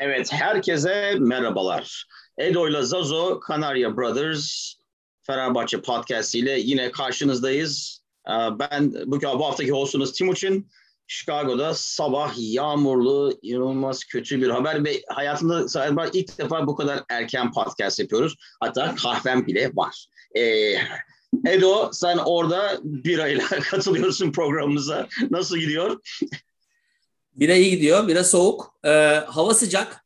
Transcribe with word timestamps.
Evet, 0.00 0.32
herkese 0.32 1.14
merhabalar. 1.18 2.06
Edo 2.38 2.68
ile 2.68 2.82
Zazo, 2.82 3.40
Kanarya 3.40 3.96
Brothers, 3.96 4.74
Fenerbahçe 5.22 5.82
Podcast 5.82 6.34
ile 6.34 6.58
yine 6.60 6.90
karşınızdayız. 6.90 8.02
Ee, 8.28 8.32
ben 8.58 8.92
bugün 9.06 9.28
bu 9.28 9.46
haftaki 9.46 9.70
hostunuz 9.70 10.12
Timuçin. 10.12 10.68
Chicago'da 11.06 11.74
sabah 11.74 12.34
yağmurlu, 12.36 13.38
inanılmaz 13.42 14.04
kötü 14.04 14.42
bir 14.42 14.48
haber 14.48 14.84
ve 14.84 15.02
hayatımda 15.08 15.66
galiba 15.74 16.06
ilk 16.12 16.38
defa 16.38 16.66
bu 16.66 16.76
kadar 16.76 17.00
erken 17.08 17.52
podcast 17.52 17.98
yapıyoruz. 17.98 18.36
Hatta 18.60 18.94
kahvem 18.94 19.46
bile 19.46 19.70
var. 19.74 20.06
Ee, 20.36 20.74
Edo 21.46 21.90
sen 21.92 22.18
orada 22.18 22.78
birayla 22.84 23.44
katılıyorsun 23.70 24.32
programımıza. 24.32 25.08
Nasıl 25.30 25.58
gidiyor? 25.58 26.00
Bira 27.32 27.54
iyi 27.54 27.70
gidiyor. 27.70 28.08
Bira 28.08 28.24
soğuk. 28.24 28.74
Ee, 28.84 28.88
hava 29.26 29.54
sıcak. 29.54 30.04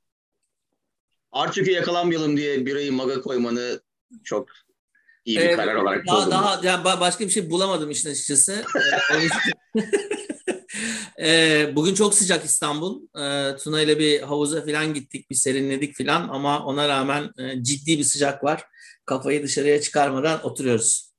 Artuk'e 1.32 1.72
yakalanmayalım 1.72 2.36
diye 2.36 2.66
birayı 2.66 2.92
maga 2.92 3.20
koymanı 3.20 3.80
çok 4.24 4.48
iyi 5.24 5.38
bir 5.38 5.44
ee, 5.44 5.56
karar 5.56 5.74
olarak 5.74 6.06
daha, 6.06 6.30
daha 6.30 6.60
yani 6.62 6.84
başka 6.84 7.24
bir 7.24 7.30
şey 7.30 7.50
bulamadım 7.50 7.90
işin 7.90 8.10
açıkçası. 8.10 8.64
ee, 11.18 11.72
bugün 11.76 11.94
çok 11.94 12.14
sıcak 12.14 12.44
İstanbul. 12.44 13.02
Ee, 13.20 13.56
Tuna 13.56 13.80
ile 13.80 13.98
bir 13.98 14.22
havuza 14.22 14.64
falan 14.64 14.94
gittik, 14.94 15.30
bir 15.30 15.34
serinledik 15.34 15.98
falan 15.98 16.28
ama 16.28 16.64
ona 16.64 16.88
rağmen 16.88 17.30
e, 17.38 17.62
ciddi 17.62 17.98
bir 17.98 18.04
sıcak 18.04 18.44
var. 18.44 18.64
Kafayı 19.06 19.42
dışarıya 19.42 19.80
çıkarmadan 19.80 20.46
oturuyoruz. 20.46 21.13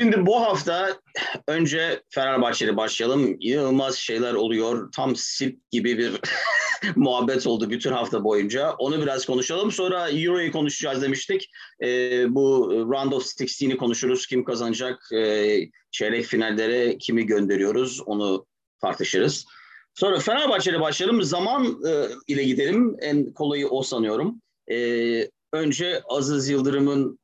Şimdi 0.00 0.26
bu 0.26 0.40
hafta 0.40 1.00
önce 1.48 2.02
Fenerbahçe'de 2.08 2.76
başlayalım. 2.76 3.36
İnanılmaz 3.40 3.96
şeyler 3.96 4.34
oluyor. 4.34 4.92
Tam 4.92 5.16
sirk 5.16 5.70
gibi 5.70 5.98
bir 5.98 6.20
muhabbet 6.96 7.46
oldu 7.46 7.70
bütün 7.70 7.92
hafta 7.92 8.24
boyunca. 8.24 8.72
Onu 8.72 9.02
biraz 9.02 9.26
konuşalım. 9.26 9.72
Sonra 9.72 10.10
Euro'yu 10.10 10.52
konuşacağız 10.52 11.02
demiştik. 11.02 11.50
Ee, 11.82 12.34
bu 12.34 12.70
Round 12.92 13.12
of 13.12 13.22
16'i 13.22 13.76
konuşuruz. 13.76 14.26
Kim 14.26 14.44
kazanacak? 14.44 15.08
Ee, 15.14 15.58
çeyrek 15.90 16.24
finallere 16.24 16.98
kimi 16.98 17.26
gönderiyoruz? 17.26 18.00
Onu 18.06 18.46
tartışırız. 18.80 19.46
Sonra 19.94 20.18
Fenerbahçe'de 20.18 20.80
başlayalım. 20.80 21.22
Zaman 21.22 21.66
e, 21.88 22.06
ile 22.26 22.44
gidelim. 22.44 22.96
En 23.00 23.32
kolayı 23.32 23.68
o 23.68 23.82
sanıyorum. 23.82 24.42
Ee, 24.70 25.28
önce 25.52 26.02
Aziz 26.08 26.48
Yıldırım'ın 26.48 27.18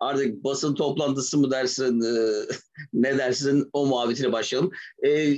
artık 0.00 0.44
basın 0.44 0.74
toplantısı 0.74 1.38
mı 1.38 1.50
dersin 1.50 2.00
e, 2.00 2.44
ne 2.92 3.18
dersin 3.18 3.70
o 3.72 3.86
muhabbetiyle 3.86 4.32
başlayalım. 4.32 4.70
E, 5.06 5.36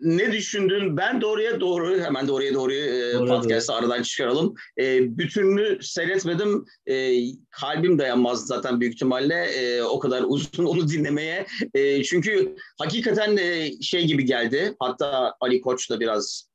ne 0.00 0.32
düşündün? 0.32 0.96
Ben 0.96 1.20
doğruya 1.20 1.60
doğru, 1.60 2.00
hemen 2.00 2.28
doğruya 2.28 2.54
doğru 2.54 2.72
e, 2.72 3.12
podcast'ı 3.12 3.74
aradan 3.74 4.02
çıkaralım. 4.02 4.54
E, 4.80 5.18
bütününü 5.18 5.78
seyretmedim. 5.82 6.64
E, 6.86 7.18
kalbim 7.50 7.98
dayanmaz 7.98 8.46
zaten 8.46 8.80
büyük 8.80 8.94
ihtimalle 8.94 9.34
e, 9.34 9.82
o 9.82 9.98
kadar 9.98 10.24
uzun 10.28 10.64
onu 10.64 10.88
dinlemeye. 10.88 11.46
E, 11.74 12.02
çünkü 12.02 12.56
hakikaten 12.78 13.36
e, 13.36 13.72
şey 13.82 14.06
gibi 14.06 14.24
geldi. 14.24 14.74
Hatta 14.80 15.34
Ali 15.40 15.60
Koç 15.60 15.90
da 15.90 16.00
biraz 16.00 16.48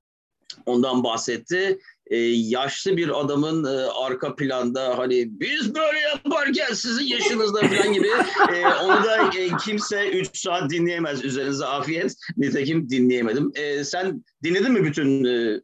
ondan 0.65 1.03
bahsetti 1.03 1.79
e, 2.07 2.17
yaşlı 2.27 2.97
bir 2.97 3.21
adamın 3.21 3.63
e, 3.63 3.77
arka 3.77 4.35
planda 4.35 4.97
hani 4.97 5.39
biz 5.39 5.75
böyle 5.75 5.99
yaparken 5.99 6.73
sizin 6.73 7.05
yaşınızda 7.05 7.59
falan 7.59 7.93
gibi 7.93 8.07
e, 8.53 8.67
onu 8.67 9.03
da 9.03 9.37
e, 9.37 9.49
kimse 9.65 10.09
3 10.09 10.37
saat 10.37 10.69
dinleyemez 10.69 11.25
üzerinize 11.25 11.65
afiyet. 11.65 12.15
Nitekim 12.37 12.89
dinleyemedim. 12.89 13.51
E, 13.55 13.83
sen 13.83 14.25
dinledin 14.43 14.71
mi 14.71 14.83
bütün 14.83 15.23
e, 15.23 15.61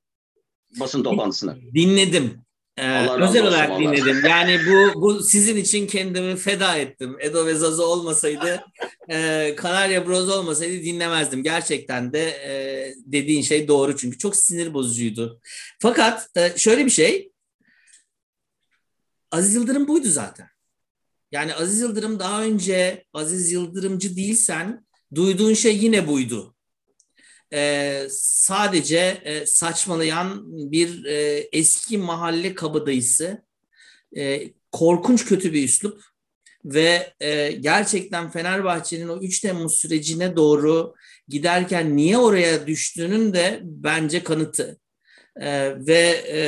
basın 0.79 1.03
toplantısını? 1.03 1.57
Dinledim. 1.73 2.41
Ee, 2.79 3.07
özel 3.23 3.47
olarak 3.47 3.69
Allah. 3.69 3.79
dinledim. 3.79 4.25
Yani 4.25 4.59
bu 4.67 5.01
bu 5.01 5.23
sizin 5.23 5.57
için 5.57 5.87
kendimi 5.87 6.35
feda 6.35 6.75
ettim. 6.75 7.17
Edo 7.19 7.45
ve 7.45 7.55
Zazo 7.55 7.83
olmasaydı, 7.83 8.63
e, 9.09 9.53
Kanarya 9.57 10.07
Bros 10.07 10.29
olmasaydı 10.29 10.83
dinlemezdim. 10.83 11.43
Gerçekten 11.43 12.13
de 12.13 12.29
e, 12.29 12.93
dediğin 13.05 13.41
şey 13.41 13.67
doğru 13.67 13.97
çünkü 13.97 14.17
çok 14.17 14.35
sinir 14.35 14.73
bozucuydu. 14.73 15.41
Fakat 15.79 16.29
e, 16.35 16.57
şöyle 16.57 16.85
bir 16.85 16.91
şey, 16.91 17.31
Aziz 19.31 19.55
Yıldırım 19.55 19.87
buydu 19.87 20.07
zaten. 20.07 20.47
Yani 21.31 21.55
Aziz 21.55 21.81
Yıldırım 21.81 22.19
daha 22.19 22.43
önce 22.43 23.05
Aziz 23.13 23.51
Yıldırımcı 23.51 24.15
değilsen 24.15 24.85
duyduğun 25.15 25.53
şey 25.53 25.77
yine 25.77 26.07
buydu 26.07 26.55
e, 27.53 28.07
sadece 28.11 29.21
e, 29.23 29.45
saçmalayan 29.45 30.43
bir 30.71 31.05
e, 31.05 31.47
eski 31.51 31.97
mahalle 31.97 32.55
kabadayısı, 32.55 33.43
e, 34.17 34.53
korkunç 34.71 35.25
kötü 35.25 35.53
bir 35.53 35.63
üslup 35.63 36.01
ve 36.65 37.13
e, 37.19 37.51
gerçekten 37.51 38.29
Fenerbahçe'nin 38.29 39.07
o 39.07 39.19
3 39.21 39.39
Temmuz 39.39 39.75
sürecine 39.75 40.35
doğru 40.35 40.95
giderken 41.27 41.97
niye 41.97 42.17
oraya 42.17 42.67
düştüğünün 42.67 43.33
de 43.33 43.59
bence 43.63 44.23
kanıtı. 44.23 44.79
E, 45.41 45.75
ve 45.87 46.23
e, 46.31 46.39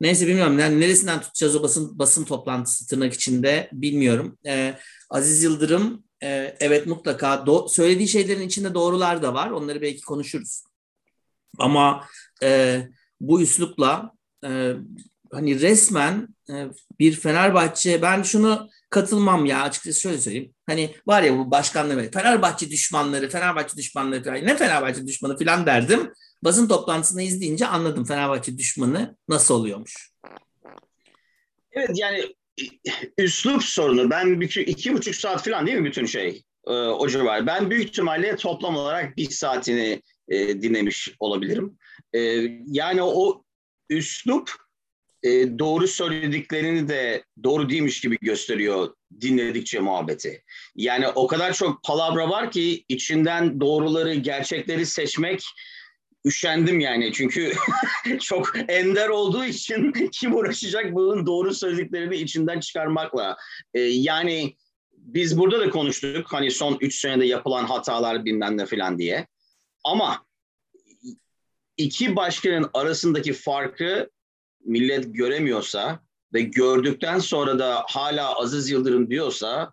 neyse 0.00 0.26
bilmiyorum 0.26 0.58
yani 0.58 0.80
neresinden 0.80 1.20
tutacağız 1.20 1.56
o 1.56 1.62
basın 1.62 1.98
basın 1.98 2.24
toplantısı 2.24 2.86
tırnak 2.86 3.12
içinde 3.12 3.68
bilmiyorum. 3.72 4.38
E, 4.46 4.74
Aziz 5.10 5.42
Yıldırım 5.42 6.03
ee, 6.22 6.56
evet 6.60 6.86
mutlaka 6.86 7.34
do- 7.34 7.68
söylediği 7.68 8.08
şeylerin 8.08 8.46
içinde 8.46 8.74
doğrular 8.74 9.22
da 9.22 9.34
var. 9.34 9.50
Onları 9.50 9.82
belki 9.82 10.00
konuşuruz. 10.00 10.64
Ama 11.58 12.06
e, 12.42 12.80
bu 13.20 13.42
üslupla 13.42 14.12
e, 14.44 14.72
hani 15.32 15.60
resmen 15.60 16.28
e, 16.50 16.66
bir 16.98 17.12
Fenerbahçe 17.12 18.02
ben 18.02 18.22
şunu 18.22 18.68
katılmam 18.90 19.46
ya 19.46 19.62
açıkçası 19.62 20.00
şöyle 20.00 20.18
söyleyeyim. 20.18 20.54
Hani 20.66 20.94
var 21.06 21.22
ya 21.22 21.38
bu 21.38 21.50
başkanlığı 21.50 22.10
Fenerbahçe 22.10 22.70
düşmanları, 22.70 23.28
Fenerbahçe 23.28 23.76
düşmanları 23.76 24.24
falan 24.24 24.44
ne 24.44 24.56
Fenerbahçe 24.56 25.06
düşmanı 25.06 25.38
falan 25.38 25.66
derdim. 25.66 26.12
Basın 26.44 26.68
toplantısını 26.68 27.22
izleyince 27.22 27.66
anladım 27.66 28.04
Fenerbahçe 28.04 28.58
düşmanı 28.58 29.16
nasıl 29.28 29.54
oluyormuş. 29.54 30.12
Evet 31.72 31.90
yani 31.94 32.34
üslup 33.18 33.62
sorunu. 33.62 34.10
Ben 34.10 34.40
bütün 34.40 34.64
iki 34.64 34.92
buçuk 34.92 35.14
saat 35.14 35.44
falan 35.44 35.66
değil 35.66 35.78
mi 35.78 35.84
bütün 35.84 36.06
şey? 36.06 36.42
E, 36.66 36.72
o 36.72 37.08
civar. 37.08 37.46
Ben 37.46 37.70
büyük 37.70 37.84
ihtimalle 37.84 38.36
toplam 38.36 38.76
olarak 38.76 39.16
bir 39.16 39.30
saatini 39.30 40.02
e, 40.28 40.62
dinlemiş 40.62 41.14
olabilirim. 41.20 41.78
E, 42.12 42.20
yani 42.66 43.02
o 43.02 43.44
üslup 43.90 44.50
e, 45.22 45.58
doğru 45.58 45.88
söylediklerini 45.88 46.88
de 46.88 47.24
doğru 47.44 47.70
değilmiş 47.70 48.00
gibi 48.00 48.18
gösteriyor 48.20 48.94
dinledikçe 49.20 49.80
muhabbeti. 49.80 50.42
Yani 50.76 51.08
o 51.08 51.26
kadar 51.26 51.52
çok 51.52 51.84
palavra 51.84 52.30
var 52.30 52.50
ki 52.50 52.84
içinden 52.88 53.60
doğruları, 53.60 54.14
gerçekleri 54.14 54.86
seçmek 54.86 55.44
üşendim 56.24 56.80
yani 56.80 57.12
çünkü 57.12 57.52
çok 58.20 58.52
ender 58.68 59.08
olduğu 59.08 59.44
için 59.44 59.92
kim 60.12 60.36
uğraşacak 60.36 60.94
bunun 60.94 61.26
doğru 61.26 61.54
söylediklerini 61.54 62.16
içinden 62.16 62.60
çıkarmakla. 62.60 63.36
Ee, 63.74 63.80
yani 63.80 64.56
biz 64.92 65.38
burada 65.38 65.60
da 65.60 65.70
konuştuk 65.70 66.32
hani 66.32 66.50
son 66.50 66.78
3 66.80 67.00
senede 67.00 67.26
yapılan 67.26 67.64
hatalar 67.64 68.24
bilmem 68.24 68.58
ne 68.58 68.66
falan 68.66 68.98
diye. 68.98 69.26
Ama 69.84 70.26
iki 71.76 72.16
başkanın 72.16 72.70
arasındaki 72.74 73.32
farkı 73.32 74.10
millet 74.64 75.14
göremiyorsa 75.14 76.00
ve 76.32 76.40
gördükten 76.40 77.18
sonra 77.18 77.58
da 77.58 77.84
hala 77.88 78.38
Aziz 78.38 78.70
Yıldırım 78.70 79.10
diyorsa 79.10 79.72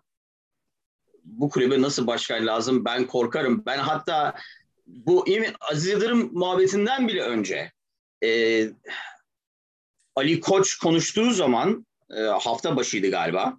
bu 1.24 1.48
kulübe 1.48 1.82
nasıl 1.82 2.06
başkan 2.06 2.46
lazım 2.46 2.84
ben 2.84 3.06
korkarım. 3.06 3.62
Ben 3.66 3.78
hatta 3.78 4.34
bu 4.86 5.24
Aziz 5.60 5.86
Yıldırım 5.86 6.30
muhabbetinden 6.32 7.08
bile 7.08 7.22
önce 7.22 7.72
e, 8.24 8.62
Ali 10.16 10.40
Koç 10.40 10.78
konuştuğu 10.78 11.30
zaman 11.30 11.86
e, 12.10 12.20
hafta 12.20 12.76
başıydı 12.76 13.10
galiba. 13.10 13.58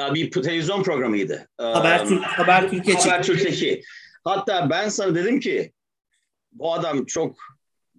E, 0.00 0.14
bir 0.14 0.30
televizyon 0.30 0.82
programıydı. 0.82 1.48
E, 1.60 1.62
Haber, 1.62 2.06
Türk, 2.06 2.24
Haber 2.24 2.70
Türkiye 2.70 2.96
Haber 2.96 3.22
Türkiye. 3.22 3.82
Hatta 4.24 4.70
ben 4.70 4.88
sana 4.88 5.14
dedim 5.14 5.40
ki 5.40 5.72
bu 6.52 6.74
adam 6.74 7.04
çok 7.04 7.36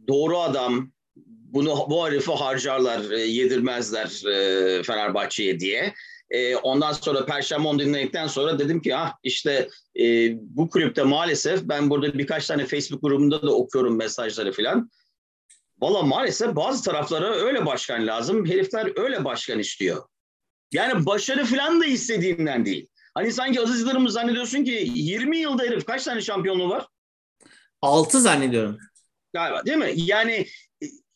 doğru 0.08 0.40
adam. 0.40 0.92
Bunu 1.26 1.86
bu 1.90 2.08
herifi 2.08 2.32
harcarlar, 2.32 3.12
e, 3.12 3.20
yedirmezler 3.20 4.26
e, 4.28 4.84
Fenerbahçe'ye 4.84 5.60
diye. 5.60 5.94
E, 6.31 6.56
ondan 6.56 6.94
sonra 6.94 7.25
Perşembe 7.25 7.68
onu 7.68 7.80
dinledikten 7.80 8.28
sonra 8.28 8.60
dedim 8.60 8.81
ki 8.81 8.95
ah 8.95 9.13
işte 9.24 9.69
e, 10.00 10.04
bu 10.39 10.69
kulüpte 10.69 11.04
maalesef 11.04 11.62
ben 11.63 11.89
burada 11.89 12.18
birkaç 12.18 12.48
tane 12.48 12.66
Facebook 12.66 13.01
grubunda 13.01 13.42
da 13.42 13.56
okuyorum 13.56 13.98
mesajları 13.98 14.51
falan. 14.51 14.92
Valla 15.81 16.04
maalesef 16.04 16.56
bazı 16.56 16.83
taraflara 16.83 17.36
öyle 17.36 17.66
başkan 17.66 18.07
lazım. 18.07 18.45
Herifler 18.45 19.00
öyle 19.00 19.24
başkan 19.24 19.60
istiyor. 19.60 20.04
Yani 20.72 21.06
başarı 21.06 21.45
falan 21.45 21.81
da 21.81 21.86
istediğinden 21.86 22.66
değil. 22.66 22.88
Hani 23.13 23.31
sanki 23.31 23.62
Aziz 23.62 23.80
Yıldırım'ı 23.80 24.12
zannediyorsun 24.12 24.63
ki 24.63 24.92
20 24.94 25.38
yılda 25.38 25.63
herif 25.63 25.86
kaç 25.86 26.04
tane 26.04 26.22
şampiyonluğu 26.22 26.69
var? 26.69 26.88
6 27.81 28.22
zannediyorum. 28.22 28.77
Galiba 29.34 29.66
değil 29.66 29.77
mi? 29.77 29.92
Yani 29.95 30.48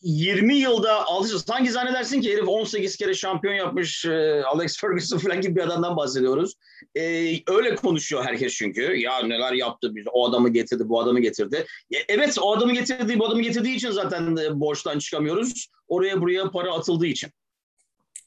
20 0.06 0.56
yılda 0.56 1.06
alışır. 1.06 1.38
Sanki 1.38 1.72
zannedersin 1.72 2.22
ki 2.22 2.34
herif 2.34 2.48
18 2.48 2.96
kere 2.96 3.13
şampiyon 3.13 3.54
yapmış 3.54 4.06
e, 4.06 4.44
Alex 4.44 4.78
Ferguson 4.78 5.18
falan 5.18 5.42
gibi 5.42 5.56
bir 5.56 5.62
adamdan 5.62 5.98
bahsediyoruz. 5.98 6.54
E, 6.96 7.02
öyle 7.48 7.75
konuşuyor 7.75 8.25
herkes 8.25 8.54
çünkü. 8.54 8.81
Ya 8.81 9.19
neler 9.19 9.54
yaptı 9.54 9.96
biz 9.96 10.06
o 10.13 10.30
adamı 10.30 10.50
getirdi 10.50 10.90
bu 10.90 11.02
adamı 11.02 11.19
getirdi. 11.19 11.66
E, 11.92 11.98
evet 12.07 12.38
o 12.42 12.56
adamı 12.56 12.74
getirdiği 12.74 13.19
bu 13.19 13.28
adamı 13.28 13.42
getirdiği 13.42 13.75
için 13.75 13.92
zaten 13.92 14.38
e, 14.38 14.60
borçtan 14.60 15.00
çıkamıyoruz. 15.00 15.68
Oraya 15.88 16.22
buraya 16.22 16.52
para 16.52 16.74
atıldığı 16.74 17.07
için. 17.07 17.30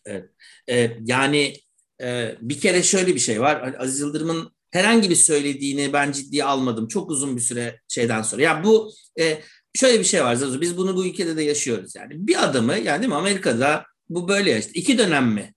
Evet. 0.07 0.31
E, 0.71 0.91
yani 1.05 1.55
e, 2.03 2.35
bir 2.41 2.61
kere 2.61 2.83
şöyle 2.83 3.15
bir 3.15 3.21
şey 3.21 3.41
var. 3.41 3.75
Aziz 3.79 4.01
Yıldırım'ın 4.01 4.53
herhangi 4.71 5.11
bir 5.11 5.15
söylediğini 5.15 5.93
ben 5.93 6.13
ciddiye 6.13 6.45
almadım. 6.45 6.89
Çok 6.89 7.11
uzun 7.11 7.37
bir 7.37 7.41
süre 7.41 7.81
şeyden 7.89 8.23
sonra. 8.23 8.43
Ya 8.43 8.65
bu 8.65 8.93
e, 9.21 9.39
şöyle 9.79 10.01
bir 10.01 10.05
şey 10.05 10.25
var 10.25 10.35
Zazu. 10.35 10.61
Biz 10.61 10.77
bunu 10.77 10.97
bu 10.97 11.07
ülkede 11.07 11.37
de 11.37 11.43
yaşıyoruz 11.43 11.95
yani. 11.95 12.27
Bir 12.27 12.45
adamı 12.45 12.79
yani 12.79 13.01
değil 13.01 13.09
mi 13.09 13.15
Amerika'da 13.15 13.87
bu 14.09 14.29
böyle 14.29 14.51
yaşadı. 14.51 14.73
İki 14.75 14.99
dönem 14.99 15.27
mi? 15.29 15.55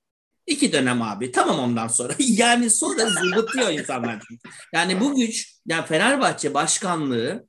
İki 0.47 0.73
dönem 0.73 1.01
abi. 1.01 1.31
Tamam 1.31 1.59
ondan 1.59 1.87
sonra. 1.87 2.13
yani 2.19 2.69
sonra 2.69 3.09
zımbıtıyor 3.09 3.69
insanlar. 3.69 4.23
Yani 4.73 4.99
bu 4.99 5.15
güç 5.15 5.55
yani 5.67 5.85
Fenerbahçe 5.85 6.53
başkanlığı 6.53 7.47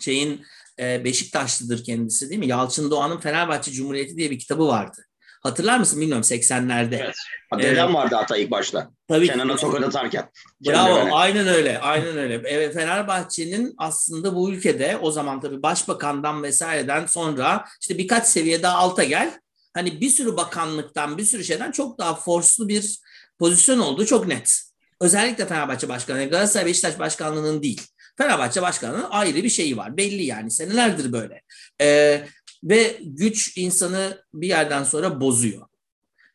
şeyin 0.00 0.42
e, 0.78 1.04
Beşiktaşlıdır 1.04 1.84
kendisi 1.84 2.30
değil 2.30 2.40
mi? 2.40 2.46
Yalçın 2.46 2.90
Doğan'ın 2.90 3.20
Fenerbahçe 3.20 3.72
Cumhuriyeti 3.72 4.16
diye 4.16 4.30
bir 4.30 4.38
kitabı 4.38 4.66
vardı. 4.66 5.06
Hatırlar 5.40 5.78
mısın 5.78 6.00
bilmiyorum 6.00 6.22
80'lerde. 6.22 6.96
Evet. 6.96 7.16
Dedem 7.58 7.84
evet. 7.84 7.94
vardı 7.94 8.14
hatta 8.14 8.36
ilk 8.36 8.50
başta. 8.50 8.90
Tabii 9.08 9.26
Kenan'a 9.26 9.56
tokat 9.56 9.82
atarken. 9.82 10.30
Bravo 10.66 10.94
Kendine. 10.94 11.14
aynen 11.14 11.46
öyle 11.46 11.78
aynen 11.78 12.18
öyle. 12.18 12.42
Evet, 12.44 12.74
Fenerbahçe'nin 12.74 13.74
aslında 13.78 14.34
bu 14.34 14.50
ülkede 14.50 14.98
o 15.02 15.10
zaman 15.10 15.40
tabii 15.40 15.62
başbakandan 15.62 16.42
vesaireden 16.42 17.06
sonra 17.06 17.64
işte 17.80 17.98
birkaç 17.98 18.26
seviye 18.26 18.62
daha 18.62 18.76
alta 18.76 19.04
gel. 19.04 19.40
Hani 19.74 20.00
bir 20.00 20.10
sürü 20.10 20.36
bakanlıktan 20.36 21.18
bir 21.18 21.24
sürü 21.24 21.44
şeyden 21.44 21.70
çok 21.70 21.98
daha 21.98 22.14
forslu 22.14 22.68
bir 22.68 23.00
pozisyon 23.38 23.78
olduğu 23.78 24.06
çok 24.06 24.26
net. 24.26 24.62
Özellikle 25.00 25.46
Fenerbahçe 25.46 25.88
Başkanı, 25.88 26.24
Galatasaray 26.24 26.66
Beşiktaş 26.66 26.98
Başkanlığı'nın 26.98 27.62
değil. 27.62 27.82
Fenerbahçe 28.18 28.62
Başkanlığı'nın 28.62 29.06
ayrı 29.10 29.36
bir 29.36 29.48
şeyi 29.48 29.76
var. 29.76 29.96
Belli 29.96 30.22
yani 30.22 30.50
senelerdir 30.50 31.12
böyle. 31.12 31.42
Ee, 31.80 32.24
ve 32.64 33.00
güç 33.02 33.56
insanı 33.56 34.24
bir 34.34 34.48
yerden 34.48 34.84
sonra 34.84 35.20
bozuyor. 35.20 35.66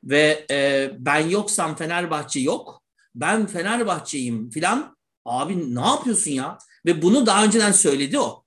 Ve 0.04 0.46
e, 0.52 0.92
ben 1.00 1.30
yoksam 1.30 1.76
Fenerbahçe 1.76 2.40
yok. 2.40 2.84
Ben 3.16 3.48
Fenerbahçe'yim 3.48 4.50
filan. 4.50 4.98
Abi 5.26 5.76
ne 5.76 5.88
yapıyorsun 5.88 6.32
ya? 6.32 6.58
Ve 6.86 7.02
bunu 7.02 7.26
daha 7.26 7.46
önceden 7.46 7.72
söyledi 7.72 8.20
o. 8.20 8.44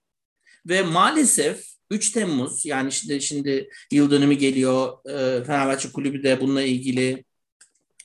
Ve 0.66 0.82
maalesef 0.82 1.64
3 1.90 2.12
Temmuz 2.12 2.66
yani 2.66 2.92
şimdi 2.92 3.20
şimdi 3.20 3.70
yıl 3.92 4.10
dönümü 4.10 4.34
geliyor. 4.34 4.92
E, 5.10 5.44
Fenerbahçe 5.44 5.92
Kulübü 5.92 6.22
de 6.22 6.40
bununla 6.40 6.62
ilgili 6.62 7.24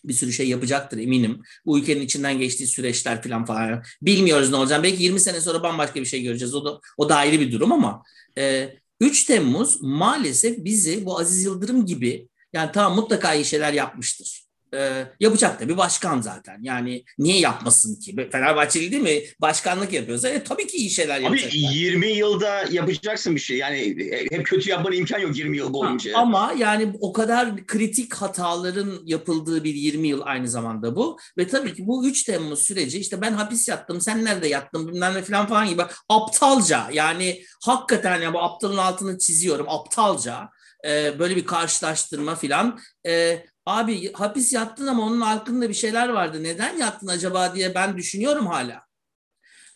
bir 0.06 0.14
sürü 0.14 0.34
şey 0.34 0.50
yapacaktır 0.50 0.98
eminim. 0.98 1.42
Bu 1.66 1.80
ülkenin 1.80 2.02
içinden 2.02 2.40
geçtiği 2.40 2.68
süreçler 2.68 3.22
falan 3.22 3.46
falan. 3.46 3.84
Bilmiyoruz 4.02 4.50
ne 4.50 4.56
olacak. 4.56 4.84
Belki 4.84 5.04
20 5.04 5.20
sene 5.20 5.42
sonra 5.42 5.64
bambaşka 5.64 6.00
bir 6.00 6.06
şey 6.06 6.24
göreceğiz. 6.24 6.56
O 6.56 6.66
da, 6.66 6.80
o 6.98 7.10
da 7.10 7.16
ayrı 7.16 7.40
bir 7.40 7.52
durum 7.52 7.72
ama 7.72 8.04
e, 8.38 8.70
3 9.04 9.24
Temmuz 9.24 9.82
maalesef 9.82 10.58
bizi 10.58 11.06
bu 11.06 11.20
Aziz 11.20 11.46
Yıldırım 11.46 11.86
gibi 11.86 12.30
yani 12.54 12.72
tamam 12.72 12.96
mutlaka 12.96 13.34
iyi 13.34 13.46
şeyler 13.46 13.74
yapmıştır 13.74 14.43
e, 14.74 15.08
yapacak 15.20 15.62
da 15.62 15.70
bir 15.70 15.78
başkan 15.78 16.22
zaten. 16.22 16.60
Yani 16.62 17.04
niye 17.18 17.40
yapmasın 17.40 18.00
ki? 18.00 18.30
Fenerbahçeli 18.32 18.92
değil 18.92 19.04
mi? 19.04 19.22
Başkanlık 19.42 19.94
yapıyorsa 19.94 20.30
e, 20.30 20.44
tabii 20.44 20.68
ki 20.68 20.78
iyi 20.78 20.90
şeyler. 20.90 21.24
Abi 21.24 21.50
20 21.52 22.08
yılda 22.08 22.66
yapacaksın 22.72 23.36
bir 23.36 23.40
şey. 23.40 23.58
Yani 23.58 23.78
e, 23.78 24.28
hep 24.32 24.46
kötü 24.46 24.70
yapmanın 24.70 24.96
imkan 24.96 25.20
yok 25.20 25.38
20 25.38 25.58
yıl 25.58 25.74
boyunca. 25.74 26.14
Ha, 26.14 26.22
ama 26.22 26.54
yani 26.58 26.94
o 27.00 27.14
kadar 27.14 27.66
kritik 27.68 28.14
hataların 28.14 29.00
yapıldığı 29.06 29.64
bir 29.64 29.74
20 29.74 30.08
yıl 30.08 30.22
aynı 30.24 30.48
zamanda 30.48 30.96
bu. 30.96 31.18
Ve 31.38 31.48
tabii 31.48 31.74
ki 31.74 31.88
bu 31.88 32.08
3 32.08 32.24
Temmuz 32.24 32.60
süreci 32.60 33.00
işte 33.00 33.22
ben 33.22 33.34
hapis 33.34 33.68
yattım, 33.68 34.02
sen 34.02 34.26
nerede 34.26 34.48
yattın 34.48 34.88
bilmem 34.88 35.14
ne 35.14 35.22
falan 35.22 35.48
falan 35.48 35.70
gibi 35.70 35.84
aptalca 36.10 36.90
yani 36.94 37.44
hakikaten 37.64 38.22
ya 38.22 38.34
bu 38.34 38.40
aptalın 38.42 38.78
altını 38.78 39.18
çiziyorum 39.18 39.70
aptalca 39.70 40.50
e, 40.88 41.20
böyle 41.20 41.36
bir 41.36 41.46
karşılaştırma 41.46 42.36
filan. 42.36 42.80
E, 43.08 43.44
abi 43.66 44.14
hapis 44.14 44.54
yattın 44.54 44.88
ama 44.88 45.04
onun 45.04 45.22
hakkında 45.22 45.70
bir 45.70 45.74
şeyler 45.74 46.10
vardı. 46.10 46.44
Neden 46.44 46.78
yattın 46.78 47.08
acaba 47.08 47.56
diye 47.56 47.76
ben 47.76 47.98
düşünüyorum 47.98 48.48
hala. 48.48 48.82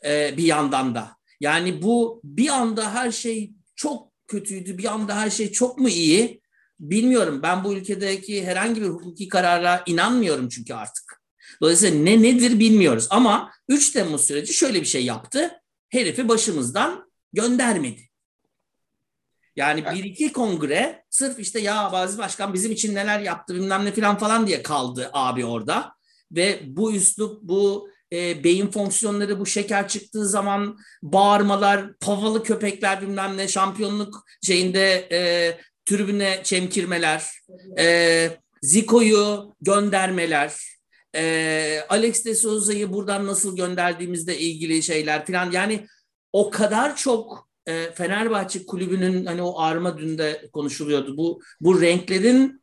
E, 0.06 0.38
bir 0.38 0.44
yandan 0.44 0.96
da. 0.96 1.18
Yani 1.40 1.82
bu 1.82 2.22
bir 2.24 2.50
anda 2.50 2.94
her 2.94 3.12
şey 3.12 3.52
çok 3.76 4.12
kötüydü. 4.28 4.78
Bir 4.78 4.86
anda 4.86 5.16
her 5.16 5.30
şey 5.30 5.52
çok 5.52 5.80
mu 5.80 5.90
iyi? 5.90 6.42
Bilmiyorum. 6.80 7.40
Ben 7.44 7.64
bu 7.64 7.74
ülkedeki 7.74 8.46
herhangi 8.46 8.82
bir 8.82 8.88
hukuki 8.88 9.28
karara 9.28 9.84
inanmıyorum 9.86 10.50
çünkü 10.50 10.74
artık. 10.74 11.22
Dolayısıyla 11.62 12.00
ne 12.00 12.22
nedir 12.22 12.60
bilmiyoruz. 12.60 13.08
Ama 13.10 13.52
3 13.70 13.92
Temmuz 13.92 14.22
süreci 14.22 14.54
şöyle 14.54 14.82
bir 14.82 14.86
şey 14.86 15.06
yaptı. 15.06 15.52
Herifi 15.90 16.30
başımızdan 16.30 17.12
göndermedi. 17.34 18.07
Yani 19.58 19.86
bir 19.86 20.04
iki 20.04 20.34
kongre 20.34 21.04
sırf 21.10 21.40
işte 21.40 21.60
ya 21.60 21.90
bazı 21.94 22.18
başkan 22.18 22.54
bizim 22.54 22.72
için 22.72 22.96
neler 22.96 23.20
yaptı 23.20 23.56
bilmem 23.56 23.86
ne 23.86 23.92
falan 23.92 24.18
falan 24.18 24.48
diye 24.48 24.64
kaldı 24.64 25.10
abi 25.14 25.46
orada. 25.46 25.94
Ve 26.32 26.60
bu 26.66 26.94
üslup 26.94 27.42
bu 27.42 27.90
e, 28.14 28.44
beyin 28.44 28.72
fonksiyonları 28.72 29.40
bu 29.40 29.46
şeker 29.46 29.88
çıktığı 29.88 30.28
zaman 30.28 30.78
bağırmalar, 31.04 31.98
pavalı 31.98 32.44
köpekler 32.44 33.02
bilmem 33.02 33.38
ne 33.38 33.48
şampiyonluk 33.48 34.26
şeyinde 34.44 35.08
e, 35.12 35.20
tribüne 35.86 36.42
çemkirmeler, 36.44 37.26
e, 37.80 38.30
Zico'yu 38.62 39.56
göndermeler, 39.62 40.54
e, 41.16 41.80
Alex 41.90 42.26
de 42.26 42.36
Souza'yı 42.36 42.94
buradan 42.94 43.28
nasıl 43.28 43.56
gönderdiğimizle 43.56 44.38
ilgili 44.38 44.84
şeyler 44.84 45.26
falan 45.26 45.52
yani 45.52 45.88
o 46.34 46.50
kadar 46.50 46.96
çok 46.96 47.47
e, 47.68 47.92
Fenerbahçe 47.92 48.66
kulübünün 48.66 49.26
hani 49.26 49.42
o 49.42 49.60
arma 49.60 49.98
dün 49.98 50.18
de 50.18 50.50
konuşuluyordu. 50.54 51.18
Bu 51.18 51.42
bu 51.62 51.82
renklerin 51.82 52.62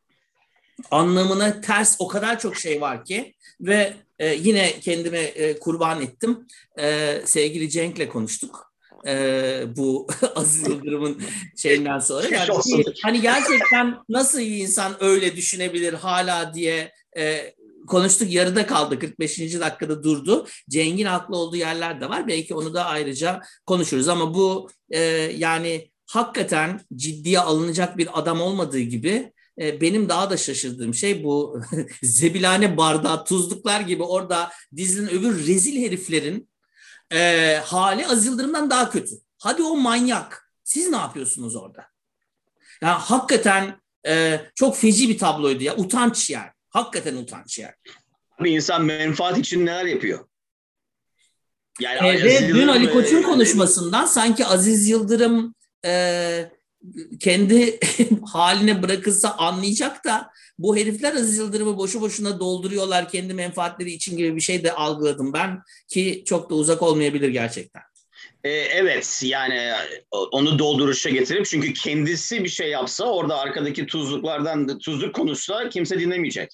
anlamına 0.90 1.60
ters 1.60 1.96
o 1.98 2.08
kadar 2.08 2.38
çok 2.38 2.56
şey 2.56 2.80
var 2.80 3.04
ki 3.04 3.34
ve 3.60 3.94
e, 4.18 4.34
yine 4.34 4.80
kendime 4.80 5.18
e, 5.18 5.58
kurban 5.58 6.02
ettim. 6.02 6.46
E, 6.78 7.18
sevgili 7.24 7.70
Cenk'le 7.70 8.08
konuştuk. 8.08 8.74
E, 9.06 9.76
bu 9.76 10.06
Aziz 10.34 10.68
Yıldırım'ın 10.68 11.22
şeyinden 11.56 11.98
sonra. 11.98 12.28
Yani, 12.28 12.84
hani 13.02 13.20
gerçekten 13.20 13.96
nasıl 14.08 14.38
bir 14.38 14.58
insan 14.58 15.04
öyle 15.04 15.36
düşünebilir 15.36 15.92
hala 15.92 16.54
diye 16.54 16.92
e, 17.16 17.54
konuştuk 17.86 18.32
yarıda 18.32 18.66
kaldı 18.66 18.98
45. 18.98 19.38
dakikada 19.38 20.02
durdu. 20.02 20.46
Ceng'in 20.68 21.06
haklı 21.06 21.36
olduğu 21.36 21.56
yerler 21.56 22.00
de 22.00 22.08
var. 22.08 22.28
Belki 22.28 22.54
onu 22.54 22.74
da 22.74 22.84
ayrıca 22.84 23.40
konuşuruz 23.66 24.08
ama 24.08 24.34
bu 24.34 24.70
e, 24.90 25.00
yani 25.36 25.90
hakikaten 26.06 26.80
ciddiye 26.96 27.40
alınacak 27.40 27.98
bir 27.98 28.18
adam 28.18 28.40
olmadığı 28.40 28.80
gibi 28.80 29.32
e, 29.60 29.80
benim 29.80 30.08
daha 30.08 30.30
da 30.30 30.36
şaşırdığım 30.36 30.94
şey 30.94 31.24
bu 31.24 31.60
zebilane 32.02 32.76
bardağı 32.76 33.24
tuzluklar 33.24 33.80
gibi 33.80 34.02
orada 34.02 34.50
dizinin 34.76 35.08
öbür 35.08 35.46
rezil 35.46 35.82
heriflerin 35.82 36.48
e, 37.12 37.56
hali 37.64 38.06
Aziz 38.06 38.26
Yıldırım'dan 38.26 38.70
daha 38.70 38.90
kötü. 38.90 39.14
Hadi 39.38 39.62
o 39.62 39.76
manyak. 39.76 40.50
Siz 40.64 40.90
ne 40.90 40.96
yapıyorsunuz 40.96 41.56
orada? 41.56 41.86
Yani 42.82 42.98
hakikaten 42.98 43.80
e, 44.06 44.40
çok 44.54 44.76
feci 44.76 45.08
bir 45.08 45.18
tabloydu 45.18 45.64
ya. 45.64 45.76
Utanç 45.76 46.30
yani. 46.30 46.50
Hakikaten 46.74 47.16
utanç 47.16 47.58
yani. 47.58 47.74
Bir 48.40 48.50
insan 48.50 48.84
menfaat 48.84 49.38
için 49.38 49.66
neler 49.66 49.84
yapıyor? 49.84 50.26
Yani 51.80 52.08
e, 52.08 52.24
ve 52.24 52.48
dün 52.48 52.68
Ali 52.68 52.92
Koç'un 52.92 53.22
konuşmasından 53.22 54.06
sanki 54.06 54.46
Aziz 54.46 54.88
Yıldırım 54.88 55.54
e, 55.86 56.50
kendi 57.20 57.80
haline 58.32 58.82
bırakılsa 58.82 59.30
anlayacak 59.30 60.04
da 60.04 60.30
bu 60.58 60.76
herifler 60.76 61.14
Aziz 61.14 61.38
Yıldırım'ı 61.38 61.78
boşu 61.78 62.00
boşuna 62.00 62.40
dolduruyorlar 62.40 63.08
kendi 63.08 63.34
menfaatleri 63.34 63.90
için 63.90 64.16
gibi 64.16 64.36
bir 64.36 64.40
şey 64.40 64.64
de 64.64 64.72
algıladım 64.72 65.32
ben 65.32 65.62
ki 65.88 66.22
çok 66.26 66.50
da 66.50 66.54
uzak 66.54 66.82
olmayabilir 66.82 67.28
gerçekten. 67.28 67.82
E, 68.44 68.50
evet 68.50 69.20
yani 69.24 69.72
onu 70.10 70.58
dolduruşa 70.58 71.10
getirip 71.10 71.46
çünkü 71.46 71.72
kendisi 71.72 72.44
bir 72.44 72.48
şey 72.48 72.70
yapsa 72.70 73.04
orada 73.04 73.38
arkadaki 73.38 73.86
tuzluklardan 73.86 74.78
tuzluk 74.78 75.14
konuşsa 75.14 75.68
kimse 75.68 76.00
dinlemeyecek. 76.00 76.50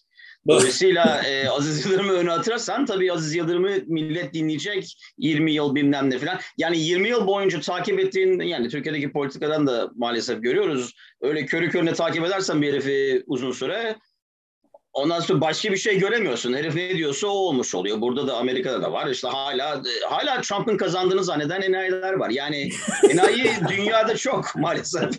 Dolayısıyla 0.48 1.22
e, 1.22 1.48
Aziz 1.48 1.86
Yıldırım'ı 1.86 2.12
öne 2.12 2.32
atırsan 2.32 2.86
tabii 2.86 3.12
Aziz 3.12 3.34
Yıldırım'ı 3.34 3.70
millet 3.86 4.34
dinleyecek 4.34 4.96
20 5.18 5.52
yıl 5.52 5.74
bilmem 5.74 6.10
ne 6.10 6.18
falan. 6.18 6.38
Yani 6.58 6.78
20 6.78 7.08
yıl 7.08 7.26
boyunca 7.26 7.60
takip 7.60 8.00
ettiğin 8.00 8.40
yani 8.40 8.68
Türkiye'deki 8.68 9.12
politikadan 9.12 9.66
da 9.66 9.90
maalesef 9.96 10.42
görüyoruz. 10.42 10.94
Öyle 11.20 11.46
körü 11.46 11.70
körüne 11.70 11.94
takip 11.94 12.24
edersen 12.24 12.62
bir 12.62 12.72
herifi 12.72 13.24
uzun 13.26 13.52
süre 13.52 13.96
Ondan 14.92 15.20
sonra 15.20 15.40
başka 15.40 15.72
bir 15.72 15.76
şey 15.76 15.98
göremiyorsun. 15.98 16.54
Herif 16.54 16.74
ne 16.74 16.96
diyorsa 16.96 17.26
o 17.26 17.30
olmuş 17.30 17.74
oluyor. 17.74 18.00
Burada 18.00 18.26
da 18.26 18.36
Amerika'da 18.36 18.82
da 18.82 18.92
var. 18.92 19.06
İşte 19.06 19.28
hala 19.28 19.82
hala 20.08 20.40
Trump'ın 20.40 20.76
kazandığını 20.76 21.24
zanneden 21.24 21.62
enayiler 21.62 22.12
var. 22.12 22.30
Yani 22.30 22.70
enayi 23.10 23.50
dünyada 23.68 24.16
çok 24.16 24.56
maalesef. 24.56 25.10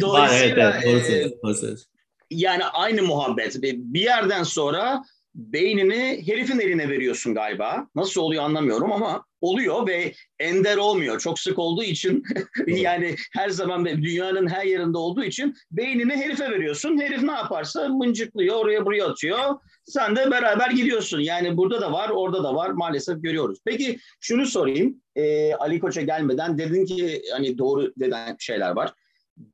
Dolayısıyla 0.00 0.68
var, 0.68 0.82
evet, 0.84 1.06
evet. 1.10 1.42
Doğru 1.42 1.52
e, 1.52 1.93
yani 2.34 2.64
aynı 2.64 3.02
muhabbet. 3.02 3.62
Bir 3.62 4.00
yerden 4.00 4.42
sonra 4.42 5.02
beynini 5.34 6.22
herifin 6.26 6.60
eline 6.60 6.88
veriyorsun 6.88 7.34
galiba. 7.34 7.86
Nasıl 7.94 8.20
oluyor 8.20 8.42
anlamıyorum 8.42 8.92
ama 8.92 9.24
oluyor 9.40 9.86
ve 9.86 10.12
ender 10.38 10.76
olmuyor. 10.76 11.20
Çok 11.20 11.38
sık 11.38 11.58
olduğu 11.58 11.82
için 11.82 12.22
yani 12.66 13.16
her 13.32 13.50
zaman 13.50 13.84
dünyanın 13.84 14.48
her 14.48 14.64
yerinde 14.64 14.98
olduğu 14.98 15.24
için 15.24 15.54
beynini 15.70 16.16
herife 16.16 16.50
veriyorsun. 16.50 17.00
Herif 17.00 17.22
ne 17.22 17.32
yaparsa 17.32 17.88
mıncıklıyor, 17.88 18.56
oraya 18.56 18.86
buraya 18.86 19.06
atıyor. 19.06 19.58
Sen 19.84 20.16
de 20.16 20.30
beraber 20.30 20.70
gidiyorsun. 20.70 21.20
Yani 21.20 21.56
burada 21.56 21.80
da 21.80 21.92
var, 21.92 22.08
orada 22.08 22.44
da 22.44 22.54
var. 22.54 22.70
Maalesef 22.70 23.22
görüyoruz. 23.22 23.58
Peki 23.64 23.98
şunu 24.20 24.46
sorayım. 24.46 25.02
Ee, 25.16 25.54
Ali 25.54 25.80
Koç'a 25.80 26.02
gelmeden 26.02 26.58
dedin 26.58 26.86
ki 26.86 27.22
hani 27.32 27.58
doğru 27.58 27.92
deden 27.96 28.36
şeyler 28.38 28.70
var. 28.70 28.92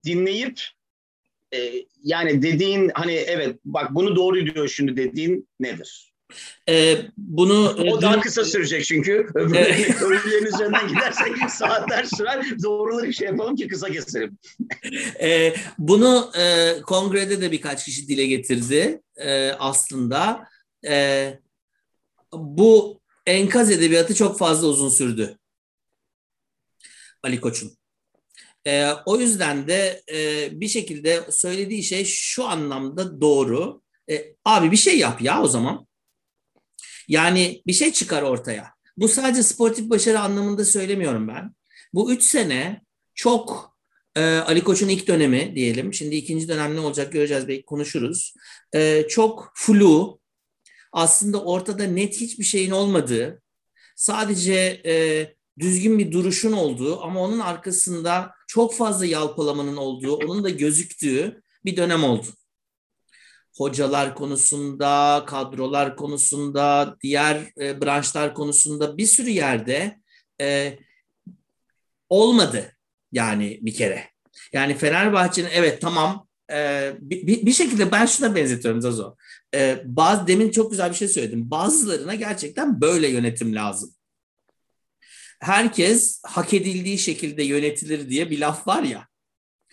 Dinleyip 0.04 0.60
e, 1.54 1.72
yani 2.02 2.42
dediğin 2.42 2.90
hani 2.94 3.12
evet 3.12 3.56
bak 3.64 3.94
bunu 3.94 4.16
doğru 4.16 4.54
diyor 4.54 4.68
şimdi 4.68 4.96
dediğin 4.96 5.48
nedir? 5.60 6.10
Ee, 6.68 6.96
bunu 7.16 7.68
o 7.68 8.02
daha 8.02 8.20
kısa 8.20 8.44
sürecek 8.44 8.84
çünkü 8.84 9.12
öbürlerin 9.34 10.46
üzerinden 10.46 10.88
gidersek 10.88 11.50
saatler 11.50 12.04
sürer 12.04 12.62
doğruları 12.62 13.08
bir 13.08 13.12
şey 13.12 13.26
yapalım 13.28 13.56
ki 13.56 13.68
kısa 13.68 13.90
keselim. 13.90 14.38
Ee, 15.20 15.54
bunu 15.78 16.32
e, 16.38 16.74
kongrede 16.82 17.40
de 17.40 17.52
birkaç 17.52 17.84
kişi 17.84 18.08
dile 18.08 18.26
getirdi 18.26 19.02
e, 19.16 19.50
aslında. 19.50 20.48
E, 20.86 21.34
bu 22.32 23.00
enkaz 23.26 23.70
edebiyatı 23.70 24.14
çok 24.14 24.38
fazla 24.38 24.68
uzun 24.68 24.88
sürdü. 24.88 25.38
Ali 27.22 27.40
Koç'un. 27.40 27.79
E, 28.66 28.92
o 29.06 29.16
yüzden 29.20 29.68
de 29.68 30.02
e, 30.12 30.48
bir 30.60 30.68
şekilde 30.68 31.24
söylediği 31.30 31.82
şey 31.82 32.04
şu 32.04 32.44
anlamda 32.44 33.20
doğru. 33.20 33.82
E, 34.10 34.34
abi 34.44 34.70
bir 34.70 34.76
şey 34.76 34.98
yap 34.98 35.22
ya 35.22 35.42
o 35.42 35.48
zaman. 35.48 35.86
Yani 37.08 37.62
bir 37.66 37.72
şey 37.72 37.92
çıkar 37.92 38.22
ortaya. 38.22 38.70
Bu 38.96 39.08
sadece 39.08 39.42
sportif 39.42 39.90
başarı 39.90 40.20
anlamında 40.20 40.64
söylemiyorum 40.64 41.28
ben. 41.28 41.54
Bu 41.94 42.12
üç 42.12 42.22
sene 42.22 42.82
çok 43.14 43.76
e, 44.16 44.22
Ali 44.22 44.64
Koç'un 44.64 44.88
ilk 44.88 45.08
dönemi 45.08 45.52
diyelim. 45.56 45.94
Şimdi 45.94 46.16
ikinci 46.16 46.48
dönem 46.48 46.76
ne 46.76 46.80
olacak 46.80 47.12
göreceğiz 47.12 47.48
belki 47.48 47.64
konuşuruz. 47.64 48.34
E, 48.74 49.06
çok 49.08 49.52
flu. 49.54 50.20
Aslında 50.92 51.44
ortada 51.44 51.84
net 51.84 52.20
hiçbir 52.20 52.44
şeyin 52.44 52.70
olmadığı. 52.70 53.42
Sadece 53.96 54.82
e, 54.86 54.94
düzgün 55.60 55.98
bir 55.98 56.12
duruşun 56.12 56.52
olduğu 56.52 57.02
ama 57.02 57.20
onun 57.20 57.38
arkasında 57.38 58.34
çok 58.46 58.74
fazla 58.74 59.06
yalpalamanın 59.06 59.76
olduğu, 59.76 60.16
onun 60.16 60.44
da 60.44 60.50
gözüktüğü 60.50 61.42
bir 61.64 61.76
dönem 61.76 62.04
oldu. 62.04 62.26
Hocalar 63.56 64.14
konusunda, 64.14 65.24
kadrolar 65.26 65.96
konusunda, 65.96 66.96
diğer 67.02 67.52
e, 67.60 67.80
branşlar 67.80 68.34
konusunda 68.34 68.98
bir 68.98 69.06
sürü 69.06 69.30
yerde 69.30 70.00
e, 70.40 70.78
olmadı 72.08 72.76
yani 73.12 73.58
bir 73.62 73.74
kere. 73.74 74.04
Yani 74.52 74.74
Fenerbahçe'nin 74.74 75.48
evet 75.52 75.80
tamam 75.80 76.26
e, 76.52 76.92
bir, 77.00 77.46
bir 77.46 77.52
şekilde 77.52 77.92
ben 77.92 78.06
şuna 78.06 78.34
benzetiyorum 78.34 78.80
Zazo. 78.80 79.16
E, 79.54 79.82
bazı 79.84 80.26
demin 80.26 80.50
çok 80.50 80.70
güzel 80.70 80.90
bir 80.90 80.96
şey 80.96 81.08
söyledim. 81.08 81.50
Bazılarına 81.50 82.14
gerçekten 82.14 82.80
böyle 82.80 83.08
yönetim 83.08 83.54
lazım 83.54 83.94
herkes 85.40 86.20
hak 86.26 86.54
edildiği 86.54 86.98
şekilde 86.98 87.42
yönetilir 87.42 88.10
diye 88.10 88.30
bir 88.30 88.38
laf 88.38 88.66
var 88.66 88.82
ya. 88.82 89.08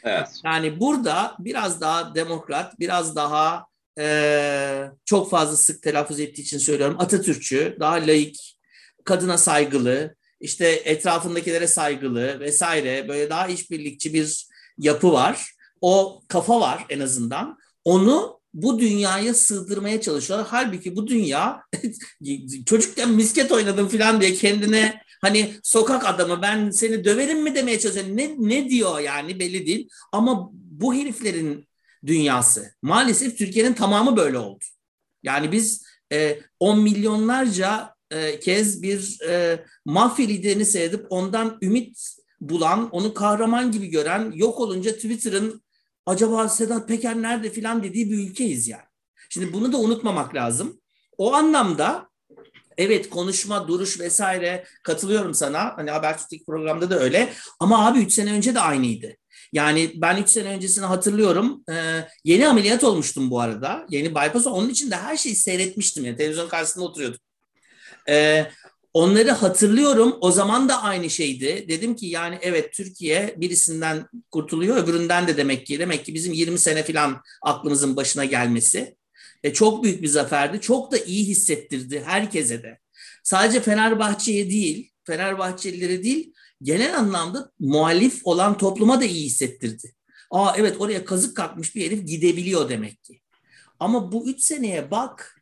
Evet. 0.04 0.28
Yani 0.46 0.80
burada 0.80 1.36
biraz 1.40 1.82
daha 1.82 2.16
demokrat, 2.16 2.80
biraz 2.80 3.16
daha 3.16 3.66
e, 4.00 4.84
çok 5.06 5.30
fazla 5.30 5.58
sık 5.58 5.84
telaffuz 5.84 6.20
ettiği 6.20 6.42
için 6.42 6.58
söylüyorum 6.58 6.96
Atatürkçü, 7.00 7.78
daha 7.80 7.94
laik, 7.94 8.58
kadına 9.04 9.38
saygılı, 9.38 10.16
işte 10.40 10.68
etrafındakilere 10.68 11.68
saygılı 11.68 12.40
vesaire 12.40 13.08
böyle 13.08 13.30
daha 13.30 13.48
işbirlikçi 13.48 14.14
bir 14.14 14.48
yapı 14.78 15.12
var. 15.12 15.52
O 15.82 16.24
kafa 16.28 16.60
var 16.60 16.86
en 16.90 17.00
azından. 17.00 17.58
Onu 17.84 18.40
bu 18.54 18.80
dünyaya 18.80 19.34
sığdırmaya 19.34 20.02
çalışıyorlar. 20.02 20.48
Halbuki 20.50 20.96
bu 20.96 21.08
dünya 21.08 21.62
çocukken 22.66 23.10
misket 23.10 23.52
oynadım 23.52 23.88
falan 23.88 24.22
diye 24.22 24.34
kendine 24.34 25.02
Hani 25.22 25.54
sokak 25.64 26.06
adamı 26.06 26.42
ben 26.42 26.70
seni 26.70 27.06
döverim 27.06 27.44
mi 27.44 27.56
demeye 27.56 27.80
çalışıyor. 27.80 28.08
Ne, 28.10 28.36
ne 28.38 28.70
diyor 28.70 29.00
yani 29.00 29.40
belli 29.40 29.68
değil. 29.68 29.90
Ama 30.12 30.50
bu 30.54 30.94
heriflerin 30.94 31.68
dünyası. 32.06 32.72
Maalesef 32.82 33.38
Türkiye'nin 33.38 33.74
tamamı 33.74 34.18
böyle 34.18 34.38
oldu. 34.38 34.64
Yani 35.24 35.52
biz 35.52 35.86
e, 36.14 36.40
on 36.60 36.80
milyonlarca 36.80 37.94
e, 38.12 38.40
kez 38.40 38.82
bir 38.82 39.20
e, 39.28 39.66
mafya 39.86 40.26
liderini 40.26 40.66
seyredip 40.66 41.06
ondan 41.10 41.58
ümit 41.62 42.18
bulan, 42.42 42.90
onu 42.90 43.14
kahraman 43.14 43.72
gibi 43.72 43.88
gören, 43.88 44.32
yok 44.36 44.60
olunca 44.60 44.96
Twitter'ın 44.96 45.64
acaba 46.06 46.50
Sedat 46.50 46.88
Peker 46.88 47.22
nerede 47.22 47.50
filan 47.50 47.84
dediği 47.84 48.12
bir 48.12 48.30
ülkeyiz 48.30 48.68
yani. 48.68 48.84
Şimdi 49.30 49.54
bunu 49.54 49.72
da 49.72 49.78
unutmamak 49.78 50.36
lazım. 50.36 50.82
O 51.18 51.34
anlamda 51.34 52.07
Evet 52.78 53.10
konuşma, 53.10 53.68
duruş 53.68 54.00
vesaire 54.00 54.66
katılıyorum 54.84 55.34
sana. 55.34 55.78
Hani 55.78 55.92
Habertürk'teki 55.92 56.46
programda 56.46 56.90
da 56.90 57.00
öyle. 57.00 57.34
Ama 57.60 57.88
abi 57.88 58.00
3 58.00 58.14
sene 58.14 58.32
önce 58.32 58.56
de 58.56 58.60
aynıydı. 58.60 59.16
Yani 59.54 59.92
ben 59.96 60.18
3 60.18 60.30
sene 60.30 60.50
öncesini 60.50 60.86
hatırlıyorum. 60.86 61.64
Ee, 61.72 62.02
yeni 62.24 62.48
ameliyat 62.48 62.84
olmuştum 62.84 63.32
bu 63.32 63.40
arada. 63.42 63.86
Yeni 63.90 64.10
bypass. 64.10 64.48
Onun 64.48 64.70
için 64.70 64.92
de 64.92 64.96
her 64.96 65.18
şeyi 65.18 65.36
seyretmiştim. 65.36 66.06
Yani 66.06 66.18
televizyon 66.18 66.48
karşısında 66.48 66.86
oturuyordum. 66.86 67.20
Ee, 68.10 68.52
onları 68.94 69.32
hatırlıyorum. 69.32 70.18
O 70.22 70.32
zaman 70.32 70.70
da 70.70 70.84
aynı 70.84 71.10
şeydi. 71.10 71.66
Dedim 71.70 71.96
ki 71.96 72.06
yani 72.06 72.38
evet 72.42 72.74
Türkiye 72.74 73.36
birisinden 73.38 74.06
kurtuluyor. 74.32 74.78
Öbüründen 74.78 75.28
de 75.28 75.38
demek 75.38 75.66
ki. 75.66 75.80
Demek 75.80 76.06
ki 76.06 76.14
bizim 76.14 76.34
20 76.34 76.60
sene 76.60 76.84
falan 76.84 77.22
aklımızın 77.42 77.96
başına 77.96 78.26
gelmesi. 78.26 78.96
E, 79.44 79.54
çok 79.54 79.84
büyük 79.84 80.02
bir 80.02 80.08
zaferdi. 80.08 80.62
Çok 80.62 80.92
da 80.92 80.98
iyi 80.98 81.28
hissettirdi 81.28 82.04
herkese 82.06 82.64
de. 82.64 82.80
Sadece 83.24 83.62
Fenerbahçe'ye 83.62 84.50
değil, 84.50 84.92
Fenerbahçelilere 85.04 86.04
değil, 86.04 86.34
genel 86.62 86.98
anlamda 86.98 87.52
muhalif 87.60 88.22
olan 88.28 88.58
topluma 88.58 89.02
da 89.02 89.06
iyi 89.06 89.26
hissettirdi. 89.26 89.94
Aa 90.32 90.54
evet 90.58 90.76
oraya 90.80 91.06
kazık 91.06 91.38
kalkmış 91.38 91.76
bir 91.76 91.86
herif 91.86 92.08
gidebiliyor 92.08 92.70
demek 92.70 93.04
ki. 93.04 93.22
Ama 93.80 94.12
bu 94.12 94.30
üç 94.30 94.42
seneye 94.42 94.92
bak 94.92 95.42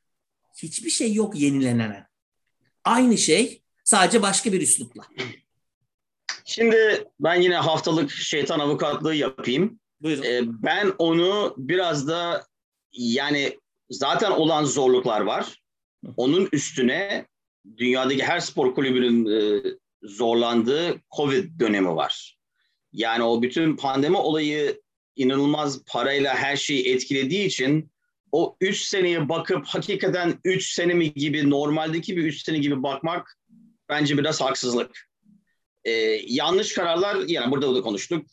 hiçbir 0.63 0.89
şey 0.89 1.13
yok 1.13 1.39
yenilenen. 1.39 2.07
Aynı 2.83 3.17
şey 3.17 3.61
sadece 3.83 4.21
başka 4.21 4.53
bir 4.53 4.61
üslupla. 4.61 5.03
Şimdi 6.45 7.07
ben 7.19 7.41
yine 7.41 7.55
haftalık 7.55 8.11
şeytan 8.11 8.59
avukatlığı 8.59 9.15
yapayım. 9.15 9.79
Buyurun. 10.01 10.23
Ee, 10.23 10.41
ben 10.45 10.93
onu 10.97 11.55
biraz 11.57 12.07
da 12.07 12.45
yani 12.91 13.59
zaten 13.89 14.31
olan 14.31 14.63
zorluklar 14.63 15.21
var. 15.21 15.61
Onun 16.17 16.49
üstüne 16.51 17.25
dünyadaki 17.77 18.23
her 18.23 18.39
spor 18.39 18.75
kulübünün 18.75 19.25
e, 19.25 19.61
zorlandığı 20.03 21.01
Covid 21.15 21.59
dönemi 21.59 21.95
var. 21.95 22.37
Yani 22.91 23.23
o 23.23 23.41
bütün 23.41 23.75
pandemi 23.75 24.17
olayı 24.17 24.81
inanılmaz 25.15 25.83
parayla 25.85 26.35
her 26.35 26.55
şeyi 26.55 26.93
etkilediği 26.93 27.45
için 27.45 27.91
o 28.31 28.57
3 28.61 28.81
seneye 28.81 29.29
bakıp 29.29 29.65
hakikaten 29.65 30.39
3 30.43 30.73
sene 30.73 30.93
mi 30.93 31.13
gibi 31.13 31.49
normaldeki 31.49 32.17
bir 32.17 32.23
3 32.23 32.43
sene 32.43 32.57
gibi 32.57 32.83
bakmak 32.83 33.37
bence 33.89 34.17
biraz 34.17 34.41
haksızlık. 34.41 35.09
Ee, 35.83 35.91
yanlış 36.27 36.73
kararlar 36.73 37.15
yani 37.27 37.51
burada 37.51 37.75
da 37.75 37.81
konuştuk. 37.81 38.25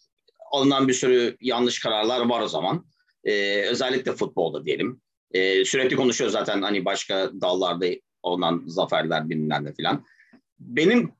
Alınan 0.50 0.88
bir 0.88 0.94
sürü 0.94 1.36
yanlış 1.40 1.80
kararlar 1.80 2.20
var 2.28 2.40
o 2.40 2.48
zaman. 2.48 2.86
Ee, 3.24 3.62
özellikle 3.62 4.12
futbolda 4.12 4.64
diyelim. 4.64 5.02
E, 5.32 5.64
sürekli 5.64 5.96
konuşuyor 5.96 6.30
zaten 6.30 6.62
hani 6.62 6.84
başka 6.84 7.30
dallarda 7.40 7.86
olan 8.22 8.62
zaferler 8.66 9.28
bilmem 9.28 9.64
ne 9.64 9.72
filan. 9.72 10.04
Benim 10.58 11.12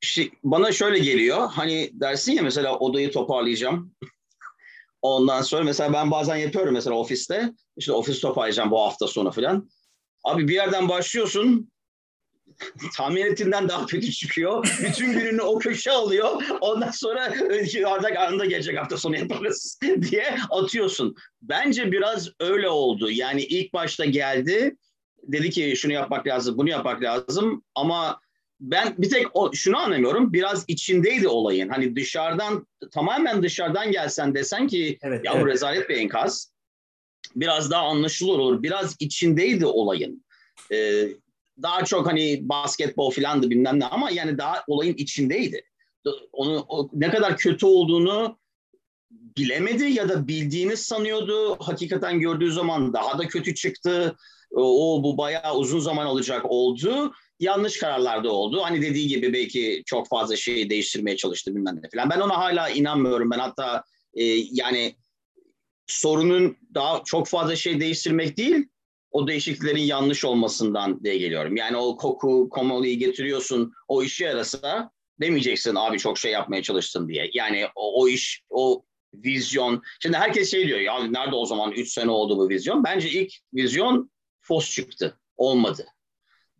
şey, 0.00 0.30
bana 0.44 0.72
şöyle 0.72 0.98
geliyor 0.98 1.48
hani 1.50 1.90
dersin 1.92 2.32
ya 2.32 2.42
mesela 2.42 2.78
odayı 2.78 3.12
toparlayacağım. 3.12 3.94
Ondan 5.02 5.42
sonra 5.42 5.64
mesela 5.64 5.92
ben 5.92 6.10
bazen 6.10 6.36
yapıyorum 6.36 6.74
mesela 6.74 6.96
ofiste. 6.96 7.52
işte 7.76 7.92
ofis 7.92 8.20
toparlayacağım 8.20 8.70
bu 8.70 8.80
hafta 8.80 9.06
sonu 9.06 9.30
filan. 9.30 9.70
Abi 10.24 10.48
bir 10.48 10.54
yerden 10.54 10.88
başlıyorsun 10.88 11.70
tahmin 12.96 13.22
ettiğinden 13.22 13.68
daha 13.68 13.86
kötü 13.86 14.12
çıkıyor. 14.12 14.78
Bütün 14.82 15.12
gününü 15.12 15.42
o 15.42 15.58
köşe 15.58 15.90
alıyor. 15.90 16.42
Ondan 16.60 16.90
sonra 16.90 17.34
artık 17.86 18.16
anında 18.16 18.44
gelecek 18.44 18.78
hafta 18.78 18.96
sonu 18.96 19.16
yaparız 19.16 19.78
diye 20.10 20.36
atıyorsun. 20.50 21.14
Bence 21.42 21.92
biraz 21.92 22.28
öyle 22.40 22.68
oldu. 22.68 23.10
Yani 23.10 23.42
ilk 23.42 23.72
başta 23.72 24.04
geldi. 24.04 24.76
Dedi 25.22 25.50
ki 25.50 25.74
şunu 25.76 25.92
yapmak 25.92 26.26
lazım, 26.26 26.58
bunu 26.58 26.70
yapmak 26.70 27.02
lazım. 27.02 27.62
Ama 27.74 28.20
ben 28.60 28.94
bir 28.98 29.10
tek 29.10 29.26
o, 29.36 29.52
şunu 29.54 29.78
anlamıyorum. 29.78 30.32
Biraz 30.32 30.64
içindeydi 30.68 31.28
olayın. 31.28 31.68
Hani 31.68 31.96
dışarıdan 31.96 32.66
tamamen 32.92 33.42
dışarıdan 33.42 33.92
gelsen 33.92 34.34
desen 34.34 34.66
ki 34.66 34.98
evet, 35.02 35.24
ya 35.24 35.32
evet. 35.32 35.42
bu 35.42 35.48
rezalet 35.48 35.88
bir 35.88 35.96
enkaz. 35.96 36.52
Biraz 37.36 37.70
daha 37.70 37.82
anlaşılır 37.82 38.38
olur. 38.38 38.62
Biraz 38.62 38.96
içindeydi 38.98 39.66
olayın. 39.66 40.24
Ee, 40.72 41.08
daha 41.62 41.84
çok 41.84 42.06
hani 42.06 42.48
basketbol 42.48 43.10
filandı 43.10 43.50
bilmem 43.50 43.80
ne 43.80 43.86
ama 43.86 44.10
yani 44.10 44.38
daha 44.38 44.64
olayın 44.66 44.94
içindeydi. 44.94 45.64
Onu 46.32 46.64
o, 46.68 46.90
ne 46.92 47.10
kadar 47.10 47.36
kötü 47.36 47.66
olduğunu 47.66 48.38
bilemedi 49.10 49.84
ya 49.84 50.08
da 50.08 50.28
bildiğini 50.28 50.76
sanıyordu. 50.76 51.56
Hakikaten 51.60 52.20
gördüğü 52.20 52.52
zaman 52.52 52.92
daha 52.92 53.18
da 53.18 53.28
kötü 53.28 53.54
çıktı. 53.54 54.16
O 54.54 55.00
bu 55.02 55.18
bayağı 55.18 55.56
uzun 55.56 55.80
zaman 55.80 56.06
alacak 56.06 56.44
oldu. 56.44 57.12
Yanlış 57.40 57.78
kararlarda 57.78 58.32
oldu. 58.32 58.60
Hani 58.62 58.82
dediği 58.82 59.08
gibi 59.08 59.32
belki 59.32 59.82
çok 59.86 60.08
fazla 60.08 60.36
şeyi 60.36 60.70
değiştirmeye 60.70 61.16
çalıştı 61.16 61.54
bilmem 61.56 61.80
ne 61.82 61.88
falan. 61.94 62.10
Ben 62.10 62.20
ona 62.20 62.38
hala 62.38 62.68
inanmıyorum. 62.68 63.30
Ben 63.30 63.38
hatta 63.38 63.84
e, 64.14 64.24
yani 64.52 64.96
sorunun 65.86 66.56
daha 66.74 67.02
çok 67.04 67.28
fazla 67.28 67.56
şey 67.56 67.80
değiştirmek 67.80 68.36
değil, 68.36 68.68
o 69.10 69.28
değişikliklerin 69.28 69.82
yanlış 69.82 70.24
olmasından 70.24 71.04
diye 71.04 71.18
geliyorum. 71.18 71.56
Yani 71.56 71.76
o 71.76 71.96
koku, 71.96 72.48
komoliyi 72.48 72.98
getiriyorsun, 72.98 73.72
o 73.88 74.02
işe 74.02 74.24
yarasa 74.24 74.90
demeyeceksin 75.20 75.74
abi 75.74 75.98
çok 75.98 76.18
şey 76.18 76.32
yapmaya 76.32 76.62
çalıştın 76.62 77.08
diye. 77.08 77.30
Yani 77.34 77.66
o, 77.74 78.02
o 78.02 78.08
iş, 78.08 78.42
o 78.50 78.84
vizyon. 79.14 79.82
Şimdi 80.00 80.16
herkes 80.16 80.50
şey 80.50 80.66
diyor 80.66 80.80
ya 80.80 81.04
nerede 81.04 81.34
o 81.34 81.46
zaman 81.46 81.72
3 81.72 81.92
sene 81.92 82.10
oldu 82.10 82.38
bu 82.38 82.48
vizyon? 82.48 82.84
Bence 82.84 83.10
ilk 83.10 83.32
vizyon 83.54 84.10
fos 84.40 84.70
çıktı. 84.70 85.20
Olmadı. 85.36 85.86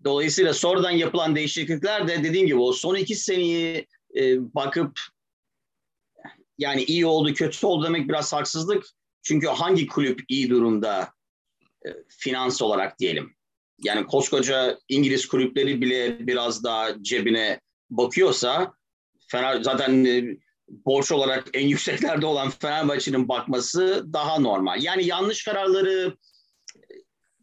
Dolayısıyla 0.05 0.55
sonradan 0.55 0.91
yapılan 0.91 1.37
değişiklikler 1.37 2.09
de 2.09 2.25
dediğim 2.25 2.47
gibi 2.47 2.59
o 2.59 2.73
son 2.73 2.95
iki 2.95 3.15
seneyi 3.15 3.87
e, 4.17 4.55
bakıp 4.55 5.01
yani 6.59 6.83
iyi 6.83 7.07
oldu 7.07 7.35
kötü 7.35 7.67
oldu 7.67 7.85
demek 7.87 8.09
biraz 8.09 8.33
haksızlık. 8.33 8.87
Çünkü 9.23 9.47
hangi 9.47 9.87
kulüp 9.87 10.21
iyi 10.29 10.51
durumda 10.51 11.13
finans 12.09 12.63
olarak 12.63 12.99
diyelim. 12.99 13.35
Yani 13.85 14.07
koskoca 14.07 14.79
İngiliz 14.89 15.29
kulüpleri 15.29 15.81
bile 15.81 16.27
biraz 16.27 16.65
daha 16.65 17.03
cebine 17.03 17.61
bakıyorsa 17.91 18.73
Fener 19.29 19.63
zaten 19.63 20.05
e, 20.05 20.25
borç 20.69 21.13
olarak 21.13 21.49
en 21.55 21.67
yükseklerde 21.69 22.27
olan 22.27 22.51
Fenerbahçe'nin 22.51 23.29
bakması 23.29 24.05
daha 24.13 24.39
normal. 24.39 24.83
Yani 24.83 25.07
yanlış 25.07 25.45
kararları 25.45 26.17
e, 26.77 26.95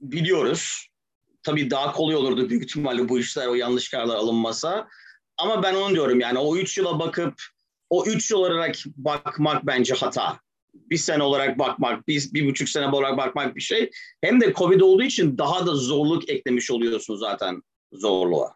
biliyoruz. 0.02 0.88
Tabii 1.44 1.72
daha 1.72 1.92
kolay 1.92 2.16
olurdu 2.16 2.50
büyük 2.50 2.64
ihtimalle 2.64 3.10
bu 3.10 3.20
işler 3.20 3.48
o 3.48 3.54
yanlış 3.54 3.90
kararlar 3.90 4.16
alınmasa. 4.16 4.88
Ama 5.38 5.64
ben 5.64 5.76
onu 5.76 5.94
diyorum 5.94 6.20
yani 6.20 6.40
o 6.40 6.58
üç 6.58 6.78
yıla 6.78 7.00
bakıp 7.00 7.34
o 7.90 8.06
üç 8.06 8.32
yıl 8.32 8.40
olarak 8.40 8.76
bakmak 8.86 9.66
bence 9.66 9.94
hata 9.94 10.40
bir 10.90 10.98
sene 10.98 11.24
olarak 11.24 11.60
bakmak, 11.60 12.08
bir, 12.08 12.34
bir 12.34 12.48
buçuk 12.48 12.70
sene 12.70 12.88
olarak 12.88 13.18
bakmak 13.18 13.56
bir 13.56 13.62
şey. 13.62 13.90
Hem 14.22 14.42
de 14.42 14.54
Covid 14.54 14.82
olduğu 14.82 15.04
için 15.04 15.38
daha 15.38 15.66
da 15.68 15.76
zorluk 15.76 16.30
eklemiş 16.30 16.72
oluyorsun 16.72 17.16
zaten 17.16 17.62
zorluğa. 17.94 18.56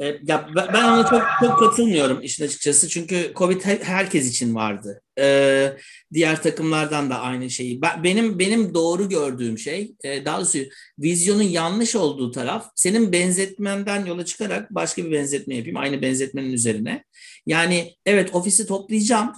E, 0.00 0.06
ya 0.06 0.48
ben 0.56 0.84
ona 0.84 1.06
çok 1.06 1.22
çok 1.40 1.58
katılmıyorum 1.58 2.22
işin 2.22 2.44
açıkçası 2.44 2.88
çünkü 2.88 3.32
Covid 3.36 3.60
herkes 3.64 4.30
için 4.30 4.54
vardı. 4.54 5.02
Ee, 5.18 5.76
diğer 6.12 6.42
takımlardan 6.42 7.10
da 7.10 7.20
aynı 7.20 7.50
şeyi. 7.50 7.80
benim 7.82 8.38
benim 8.38 8.74
doğru 8.74 9.08
gördüğüm 9.08 9.58
şey, 9.58 9.94
e, 10.04 10.24
daha 10.24 10.38
doğrusu 10.38 10.58
vizyonun 10.98 11.42
yanlış 11.42 11.96
olduğu 11.96 12.30
taraf. 12.30 12.66
Senin 12.74 13.12
benzetmenden 13.12 14.04
yola 14.06 14.24
çıkarak 14.24 14.74
başka 14.74 15.04
bir 15.04 15.12
benzetme 15.12 15.56
yapayım 15.56 15.76
aynı 15.76 16.02
benzetmenin 16.02 16.52
üzerine. 16.52 17.04
Yani 17.46 17.94
evet 18.06 18.34
ofisi 18.34 18.66
toplayacağım 18.66 19.32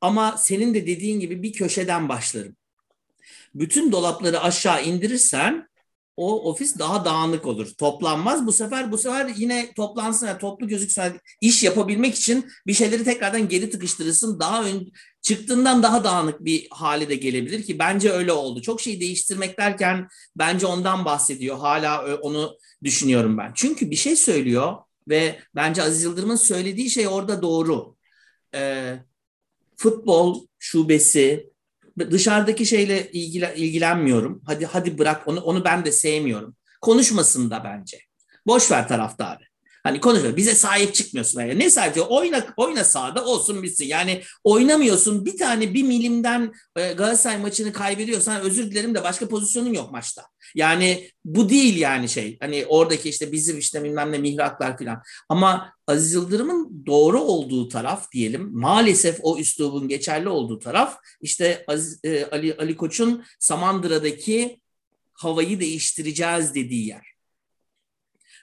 ama 0.00 0.36
senin 0.36 0.74
de 0.74 0.86
dediğin 0.86 1.20
gibi 1.20 1.42
bir 1.42 1.52
köşeden 1.52 2.08
başlarım. 2.08 2.56
Bütün 3.54 3.92
dolapları 3.92 4.40
aşağı 4.40 4.84
indirirsen 4.84 5.70
o 6.16 6.50
ofis 6.50 6.78
daha 6.78 7.04
dağınık 7.04 7.46
olur. 7.46 7.68
Toplanmaz. 7.78 8.46
Bu 8.46 8.52
sefer 8.52 8.92
bu 8.92 8.98
sefer 8.98 9.30
yine 9.36 9.72
toplansın, 9.76 10.26
yani 10.26 10.38
toplu 10.38 10.68
gözüksün. 10.68 11.20
iş 11.40 11.62
yapabilmek 11.62 12.14
için 12.14 12.50
bir 12.66 12.74
şeyleri 12.74 13.04
tekrardan 13.04 13.48
geri 13.48 13.70
tıkıştırırsın. 13.70 14.40
Daha 14.40 14.64
ön, 14.64 14.92
çıktığından 15.22 15.82
daha 15.82 16.04
dağınık 16.04 16.44
bir 16.44 16.66
hale 16.70 17.08
de 17.08 17.14
gelebilir 17.14 17.62
ki 17.62 17.78
bence 17.78 18.10
öyle 18.10 18.32
oldu. 18.32 18.62
Çok 18.62 18.80
şey 18.80 19.00
değiştirmek 19.00 19.58
derken 19.58 20.08
bence 20.36 20.66
ondan 20.66 21.04
bahsediyor. 21.04 21.58
Hala 21.58 22.16
onu 22.16 22.58
düşünüyorum 22.84 23.38
ben. 23.38 23.52
Çünkü 23.54 23.90
bir 23.90 23.96
şey 23.96 24.16
söylüyor 24.16 24.76
ve 25.08 25.40
bence 25.54 25.82
Aziz 25.82 26.02
Yıldırım'ın 26.02 26.36
söylediği 26.36 26.90
şey 26.90 27.08
orada 27.08 27.42
doğru. 27.42 27.96
Ee, 28.54 28.96
futbol 29.80 30.46
şubesi 30.58 31.50
dışarıdaki 31.98 32.66
şeyle 32.66 33.10
ilgilen, 33.10 33.54
ilgilenmiyorum. 33.56 34.42
Hadi 34.46 34.66
hadi 34.66 34.98
bırak 34.98 35.28
onu 35.28 35.40
onu 35.40 35.64
ben 35.64 35.84
de 35.84 35.92
sevmiyorum. 35.92 36.56
Konuşmasın 36.80 37.50
da 37.50 37.64
bence. 37.64 37.98
Boş 38.46 38.70
ver 38.70 38.88
taraftarı. 38.88 39.49
Hani 39.82 40.00
konuşuyor. 40.00 40.36
Bize 40.36 40.54
sahip 40.54 40.94
çıkmıyorsun. 40.94 41.40
Yani 41.40 41.58
ne 41.58 41.70
sahip? 41.70 41.96
Oyna, 42.08 42.46
oyna 42.56 42.84
sahada 42.84 43.24
olsun 43.24 43.62
bitsin. 43.62 43.84
Yani 43.84 44.22
oynamıyorsun. 44.44 45.26
Bir 45.26 45.36
tane 45.36 45.74
bir 45.74 45.82
milimden 45.82 46.52
e, 46.76 46.92
Galatasaray 46.92 47.38
maçını 47.38 47.72
kaybediyorsan 47.72 48.40
özür 48.40 48.70
dilerim 48.70 48.94
de 48.94 49.02
başka 49.02 49.28
pozisyonun 49.28 49.72
yok 49.72 49.92
maçta. 49.92 50.22
Yani 50.54 51.10
bu 51.24 51.48
değil 51.48 51.76
yani 51.76 52.08
şey. 52.08 52.38
Hani 52.40 52.66
oradaki 52.68 53.08
işte 53.08 53.32
bizim 53.32 53.58
işte 53.58 53.84
bilmem 53.84 54.12
ne 54.12 54.18
mihraklar 54.18 54.78
falan. 54.78 55.02
Ama 55.28 55.72
Aziz 55.86 56.12
Yıldırım'ın 56.12 56.86
doğru 56.86 57.20
olduğu 57.20 57.68
taraf 57.68 58.12
diyelim. 58.12 58.50
Maalesef 58.52 59.18
o 59.22 59.38
üslubun 59.38 59.88
geçerli 59.88 60.28
olduğu 60.28 60.58
taraf 60.58 60.96
işte 61.20 61.64
Aziz, 61.68 62.00
e, 62.04 62.24
Ali, 62.24 62.56
Ali 62.56 62.76
Koç'un 62.76 63.24
Samandıra'daki 63.38 64.60
havayı 65.12 65.60
değiştireceğiz 65.60 66.54
dediği 66.54 66.86
yer 66.86 67.09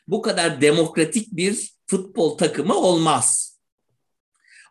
bu 0.08 0.22
kadar 0.22 0.62
demokratik 0.62 1.28
bir 1.32 1.72
futbol 1.88 2.38
takımı 2.38 2.76
olmaz. 2.76 3.58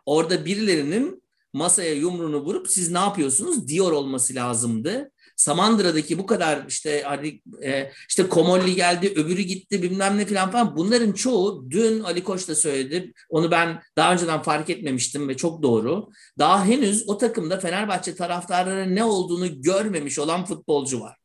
Orada 0.07 0.45
birilerinin 0.45 1.23
masaya 1.53 1.95
yumruğunu 1.95 2.41
vurup 2.41 2.71
siz 2.71 2.91
ne 2.91 2.99
yapıyorsunuz 2.99 3.69
diyor 3.69 3.93
olması 3.93 4.35
lazımdı. 4.35 5.11
Samandıra'daki 5.37 6.19
bu 6.19 6.27
kadar 6.27 6.65
işte 6.69 7.03
hani 7.03 7.41
e, 7.63 7.91
işte 8.09 8.29
Komolli 8.29 8.75
geldi, 8.75 9.13
öbürü 9.17 9.43
gitti 9.43 9.83
bilmem 9.83 10.19
ne 10.19 10.27
falan 10.27 10.51
falan 10.51 10.77
bunların 10.77 11.13
çoğu 11.13 11.71
dün 11.71 12.01
Ali 12.01 12.25
Koç 12.25 12.49
da 12.49 12.55
söyledi. 12.55 13.13
Onu 13.31 13.51
ben 13.51 13.83
daha 13.97 14.13
önceden 14.13 14.43
fark 14.43 14.71
etmemiştim 14.71 15.29
ve 15.29 15.37
çok 15.37 15.63
doğru. 15.63 16.09
Daha 16.39 16.65
henüz 16.65 17.09
o 17.09 17.19
takımda 17.19 17.61
Fenerbahçe 17.61 18.15
taraftarları 18.15 18.95
ne 18.95 19.05
olduğunu 19.05 19.63
görmemiş 19.63 20.19
olan 20.19 20.45
futbolcu 20.45 21.01
var. 21.01 21.17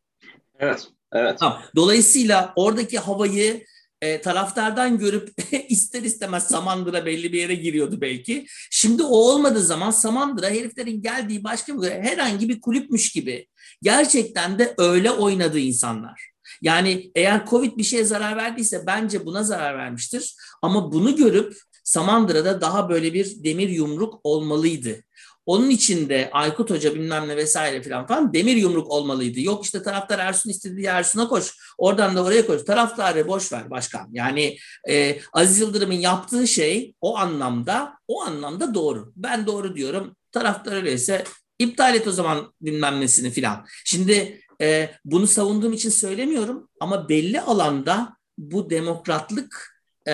Evet. 0.59 0.87
Evet. 1.13 1.39
Dolayısıyla 1.75 2.53
oradaki 2.55 2.99
havayı 2.99 3.65
e, 4.01 4.21
taraftardan 4.21 4.97
görüp 4.97 5.29
ister 5.69 6.03
istemez 6.03 6.47
Samandıra 6.47 7.05
belli 7.05 7.33
bir 7.33 7.39
yere 7.39 7.55
giriyordu 7.55 8.01
belki. 8.01 8.45
Şimdi 8.71 9.03
o 9.03 9.15
olmadığı 9.15 9.63
zaman 9.63 9.91
Samandıra 9.91 10.49
heriflerin 10.49 11.01
geldiği 11.01 11.43
başka 11.43 11.81
bir 11.81 11.91
herhangi 11.91 12.49
bir 12.49 12.61
kulüpmüş 12.61 13.11
gibi 13.11 13.47
gerçekten 13.81 14.59
de 14.59 14.73
öyle 14.77 15.11
oynadı 15.11 15.59
insanlar. 15.59 16.31
Yani 16.61 17.11
eğer 17.15 17.45
Covid 17.45 17.77
bir 17.77 17.83
şeye 17.83 18.03
zarar 18.03 18.37
verdiyse 18.37 18.83
bence 18.87 19.25
buna 19.25 19.43
zarar 19.43 19.77
vermiştir. 19.77 20.35
Ama 20.61 20.91
bunu 20.91 21.15
görüp 21.15 21.57
Samandıra'da 21.83 22.61
daha 22.61 22.89
böyle 22.89 23.13
bir 23.13 23.43
demir 23.43 23.69
yumruk 23.69 24.19
olmalıydı. 24.23 25.03
Onun 25.51 25.69
için 25.69 26.09
de 26.09 26.29
Aykut 26.31 26.69
Hoca 26.69 26.95
bilmem 26.95 27.27
ne 27.27 27.37
vesaire 27.37 27.83
falan 27.83 28.07
falan 28.07 28.33
demir 28.33 28.55
yumruk 28.55 28.91
olmalıydı. 28.91 29.41
Yok 29.41 29.65
işte 29.65 29.83
taraftar 29.83 30.19
Ersun 30.19 30.49
istediği 30.49 30.85
Ersun'a 30.85 31.27
koş. 31.27 31.57
Oradan 31.77 32.15
da 32.15 32.23
oraya 32.23 32.45
koş. 32.45 32.63
Taraftarı 32.63 33.27
boş 33.27 33.53
ver 33.53 33.69
başkan. 33.69 34.07
Yani 34.11 34.57
e, 34.89 35.19
Aziz 35.33 35.59
Yıldırım'ın 35.59 35.93
yaptığı 35.93 36.47
şey 36.47 36.95
o 37.01 37.17
anlamda 37.17 37.93
o 38.07 38.21
anlamda 38.21 38.73
doğru. 38.73 39.13
Ben 39.15 39.45
doğru 39.45 39.75
diyorum. 39.75 40.15
Taraftar 40.31 40.75
öyleyse 40.75 41.23
iptal 41.59 41.95
et 41.95 42.07
o 42.07 42.11
zaman 42.11 42.53
bilmem 42.61 43.01
nesini 43.01 43.31
filan. 43.31 43.65
Şimdi 43.85 44.41
e, 44.61 44.89
bunu 45.05 45.27
savunduğum 45.27 45.73
için 45.73 45.89
söylemiyorum 45.89 46.69
ama 46.79 47.09
belli 47.09 47.41
alanda 47.41 48.17
bu 48.37 48.69
demokratlık 48.69 49.81
e, 50.07 50.13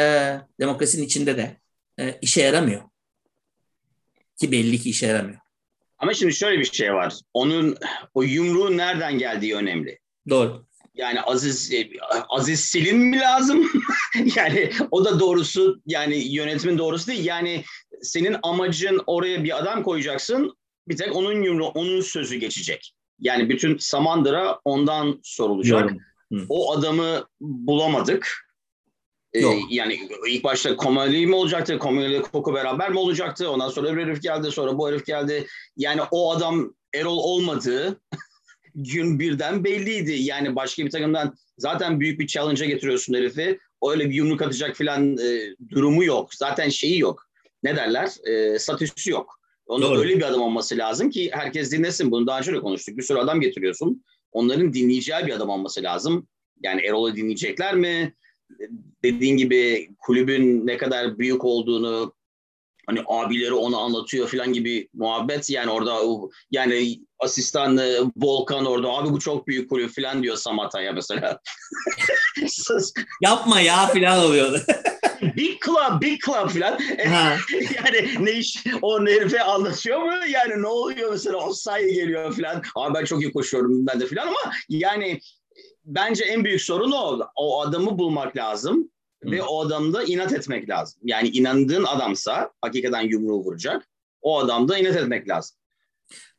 demokrasinin 0.60 1.06
içinde 1.06 1.38
de 1.38 1.58
e, 2.00 2.18
işe 2.22 2.42
yaramıyor. 2.42 2.82
Ki 4.40 4.52
belli 4.52 4.80
ki 4.80 4.90
işe 4.90 5.08
yaramıyor. 5.08 5.40
Ama 5.98 6.14
şimdi 6.14 6.34
şöyle 6.34 6.60
bir 6.60 6.66
şey 6.66 6.94
var. 6.94 7.14
Onun 7.34 7.78
o 8.14 8.24
yumruğun 8.24 8.78
nereden 8.78 9.18
geldiği 9.18 9.56
önemli. 9.56 10.00
Doğru. 10.30 10.68
Yani 10.96 11.22
Aziz 11.22 11.74
e, 11.74 11.90
Aziz 12.30 12.60
Selim 12.60 12.98
mi 12.98 13.20
lazım? 13.20 13.72
yani 14.36 14.72
o 14.92 15.06
da 15.06 15.20
doğrusu 15.20 15.82
yani 15.86 16.16
yönetimin 16.16 16.78
doğrusu 16.78 17.08
değil. 17.08 17.26
Yani 17.26 17.64
senin 18.02 18.36
amacın 18.44 19.02
oraya 19.08 19.44
bir 19.44 19.58
adam 19.58 19.84
koyacaksın. 19.84 20.58
Bir 20.88 20.98
tek 20.98 21.16
onun 21.16 21.42
yumru, 21.42 21.66
onun 21.66 22.02
sözü 22.02 22.36
geçecek. 22.36 22.94
Yani 23.20 23.50
bütün 23.50 23.78
Samandıra 23.78 24.60
ondan 24.66 25.20
sorulacak. 25.24 25.92
O 26.50 26.78
adamı 26.78 27.28
bulamadık. 27.42 28.47
Ee, 29.34 29.42
yani 29.70 30.00
ilk 30.28 30.44
başta 30.44 30.76
Komali 30.76 31.28
mi 31.28 31.36
olacaktı? 31.36 31.80
Komali 31.80 32.12
ile 32.12 32.22
Koko 32.22 32.54
beraber 32.54 32.90
mi 32.92 33.00
olacaktı? 33.00 33.50
Ondan 33.50 33.70
sonra 33.70 33.90
öbür 33.90 34.02
herif 34.02 34.22
geldi. 34.22 34.52
Sonra 34.52 34.78
bu 34.78 34.90
herif 34.90 35.06
geldi. 35.06 35.48
Yani 35.78 36.02
o 36.12 36.32
adam 36.32 36.74
Erol 36.94 37.18
olmadığı 37.18 38.02
gün 38.76 39.20
birden 39.20 39.64
belliydi. 39.64 40.12
Yani 40.12 40.56
başka 40.56 40.86
bir 40.86 40.90
takımdan 40.90 41.36
zaten 41.58 42.00
büyük 42.00 42.20
bir 42.20 42.28
challenge'a 42.28 42.68
getiriyorsun 42.68 43.14
herifi. 43.14 43.60
Öyle 43.90 44.10
bir 44.10 44.16
yumruk 44.16 44.42
atacak 44.42 44.76
falan 44.76 45.18
e, 45.18 45.56
durumu 45.70 46.04
yok. 46.04 46.34
Zaten 46.34 46.70
şeyi 46.70 47.00
yok. 47.00 47.28
Ne 47.64 47.76
derler? 47.76 48.28
E, 48.28 48.60
statüsü 48.60 49.12
yok. 49.12 49.38
Onun 49.68 50.00
öyle 50.00 50.18
bir 50.18 50.24
adam 50.24 50.42
olması 50.42 50.78
lazım 50.78 51.10
ki 51.10 51.30
herkes 51.34 51.72
dinlesin. 51.72 52.12
Bunu 52.12 52.28
daha 52.28 52.40
önce 52.40 52.54
de 52.54 52.60
konuştuk. 52.60 52.98
Bir 52.98 53.04
sürü 53.04 53.18
adam 53.18 53.42
getiriyorsun. 53.42 54.04
Onların 54.32 54.74
dinleyeceği 54.74 55.26
bir 55.26 55.34
adam 55.34 55.50
olması 55.50 55.84
lazım. 55.84 56.28
Yani 56.64 56.82
Erol'u 56.82 57.16
dinleyecekler 57.16 57.76
mi? 57.76 58.14
Dediğin 59.04 59.38
gibi 59.38 59.90
kulübün 60.00 60.68
ne 60.68 60.78
kadar 60.78 61.20
büyük 61.20 61.46
olduğunu 61.46 62.14
hani 62.88 63.04
abileri 63.08 63.54
ona 63.54 63.78
anlatıyor 63.78 64.28
falan 64.28 64.54
gibi 64.54 64.90
muhabbet 64.94 65.50
yani 65.50 65.72
orada 65.72 66.00
yani 66.52 67.00
asistan 67.20 67.80
Volkan 68.16 68.66
orada 68.66 68.90
abi 68.90 69.10
bu 69.10 69.20
çok 69.20 69.48
büyük 69.48 69.70
kulüp 69.70 69.96
falan 69.96 70.24
diyor 70.24 70.36
Samata'ya 70.36 70.92
mesela. 70.92 71.40
Yapma 73.22 73.62
ya 73.62 73.88
falan 73.88 74.26
oluyordu. 74.26 74.62
big 75.22 75.62
club, 75.66 76.02
big 76.02 76.22
club 76.26 76.50
falan. 76.50 76.80
yani 77.76 78.26
ne 78.26 78.32
iş 78.32 78.64
o 78.82 79.06
herife 79.06 79.44
anlatıyor 79.44 80.02
mu? 80.02 80.12
Yani 80.30 80.62
ne 80.62 80.68
oluyor 80.68 81.12
mesela 81.12 81.38
o 81.38 81.54
sayı 81.54 81.94
geliyor 81.94 82.36
falan. 82.36 82.64
Abi 82.76 82.94
ben 82.94 83.06
çok 83.06 83.22
iyi 83.22 83.32
koşuyorum 83.32 83.88
ben 83.88 84.00
de 84.00 84.08
falan 84.08 84.28
ama 84.28 84.54
yani 84.70 85.20
bence 85.88 86.24
en 86.24 86.44
büyük 86.44 86.62
sorun 86.62 86.92
o. 86.92 87.20
O 87.36 87.62
adamı 87.62 88.00
bulmak 88.00 88.38
lazım. 88.38 88.92
Hı. 89.24 89.32
Ve 89.32 89.44
o 89.44 89.66
adamda 89.66 90.04
inat 90.04 90.34
etmek 90.34 90.70
lazım. 90.70 91.00
Yani 91.04 91.30
inandığın 91.30 91.84
adamsa 91.84 92.52
hakikaten 92.62 93.02
yumruğu 93.02 93.44
vuracak. 93.44 93.88
O 94.22 94.40
adamda 94.40 94.78
inat 94.78 94.96
etmek 94.96 95.30
lazım. 95.30 95.58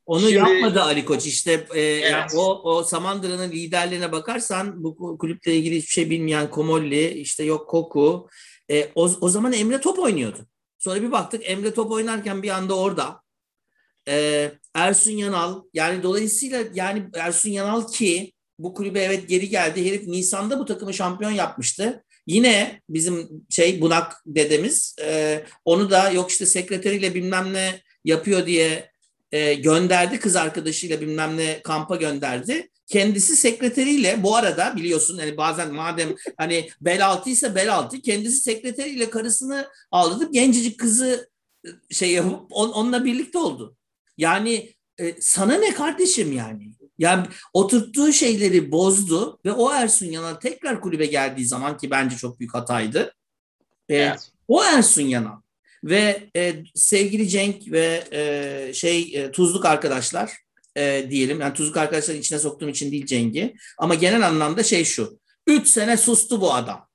Onu 0.07 0.21
Şimdi, 0.21 0.35
yapmadı 0.35 0.83
Ali 0.83 1.05
Koç. 1.05 1.27
İşte 1.27 1.67
e, 1.75 1.81
evet. 1.81 2.13
yani 2.13 2.31
o, 2.37 2.75
o 2.75 2.83
Samandıra'nın 2.83 3.51
liderliğine 3.51 4.13
bakarsan 4.13 4.85
bu 4.85 5.19
kulüple 5.19 5.55
ilgili 5.55 5.77
hiçbir 5.77 5.91
şey 5.91 6.11
bilmeyen 6.11 6.51
Komolli, 6.51 7.09
işte 7.09 7.45
yok 7.45 7.69
Koku. 7.69 8.29
E, 8.71 8.91
o, 8.95 9.11
o 9.21 9.29
zaman 9.29 9.53
Emre 9.53 9.81
top 9.81 9.99
oynuyordu. 9.99 10.39
Sonra 10.79 11.03
bir 11.03 11.13
baktık 11.13 11.51
Emre 11.51 11.75
top 11.75 11.91
oynarken 11.91 12.43
bir 12.43 12.49
anda 12.49 12.79
orada. 12.79 13.23
E, 14.09 14.51
Ersun 14.75 15.13
Yanal 15.13 15.63
yani 15.75 16.03
dolayısıyla 16.03 16.65
yani 16.75 17.09
Ersun 17.15 17.51
Yanal 17.51 17.87
ki 17.87 18.33
bu 18.59 18.75
kulübe 18.75 19.01
evet 19.01 19.29
geri 19.29 19.49
geldi. 19.49 19.85
Herif 19.87 20.07
Nisan'da 20.07 20.59
bu 20.59 20.65
takımı 20.65 20.95
şampiyon 20.95 21.31
yapmıştı. 21.31 22.05
Yine 22.27 22.81
bizim 22.89 23.45
şey 23.51 23.81
Bunak 23.81 24.23
dedemiz 24.27 24.97
e, 25.03 25.45
onu 25.65 25.91
da 25.91 26.11
yok 26.11 26.31
işte 26.31 26.47
sekreteriyle 26.47 27.15
bilmem 27.15 27.53
ne 27.53 27.83
yapıyor 28.05 28.47
diye 28.47 28.91
e, 29.33 29.55
gönderdi 29.55 30.21
kız 30.21 30.37
arkadaşıyla 30.37 31.01
bilmem 31.01 31.37
ne 31.37 31.63
kampa 31.63 31.97
gönderdi. 31.97 32.71
Kendisi 32.87 33.37
sekreteriyle 33.37 34.23
bu 34.23 34.37
arada 34.37 34.77
biliyorsun 34.77 35.19
hani 35.19 35.37
bazen 35.37 35.75
madem 35.75 36.15
hani 36.37 36.69
bel 36.81 37.07
altıysa 37.07 37.55
bel 37.55 37.75
altı 37.75 38.01
kendisi 38.01 38.37
sekreteriyle 38.37 39.11
karısını 39.11 39.69
aldırıp 39.91 40.35
gencecik 40.35 40.81
kızı 40.81 41.31
e, 41.65 41.69
şey 41.91 42.13
yapıp 42.13 42.41
on, 42.51 42.69
onunla 42.69 43.05
birlikte 43.05 43.39
oldu. 43.39 43.77
Yani 44.19 44.75
e, 44.99 45.21
sana 45.21 45.55
ne 45.55 45.75
kardeşim 45.75 46.33
yani? 46.33 46.73
Yani 46.99 47.27
oturttuğu 47.53 48.13
şeyleri 48.13 48.73
bozdu 48.73 49.39
ve 49.45 49.53
o 49.53 49.73
Ersun 49.73 50.07
Yanal 50.07 50.35
tekrar 50.35 50.81
kulübe 50.81 51.07
geldiği 51.07 51.47
zaman 51.47 51.77
ki 51.77 51.91
bence 51.91 52.17
çok 52.17 52.41
büyük 52.41 52.55
hataydı. 52.55 53.15
E, 53.89 53.97
evet. 53.97 54.31
O 54.49 54.65
Ersun 54.65 55.03
Yanal 55.03 55.41
ve 55.85 56.31
e, 56.37 56.65
sevgili 56.75 57.29
Cenk 57.29 57.73
ve 57.73 58.05
e, 58.13 58.73
şey 58.75 59.13
e, 59.15 59.31
Tuzluk 59.31 59.65
arkadaşlar 59.65 60.33
e, 60.77 61.11
diyelim. 61.11 61.41
Yani 61.41 61.55
Tuzluk 61.55 61.77
arkadaşların 61.77 62.21
içine 62.21 62.39
soktuğum 62.39 62.69
için 62.69 62.93
değil 62.93 63.07
Cenk'i. 63.07 63.55
Ama 63.79 63.95
genel 63.95 64.27
anlamda 64.27 64.63
şey 64.63 64.85
şu. 64.85 65.19
Üç 65.47 65.69
sene 65.69 65.97
sustu 65.97 66.41
bu 66.41 66.55
adam. 66.55 66.89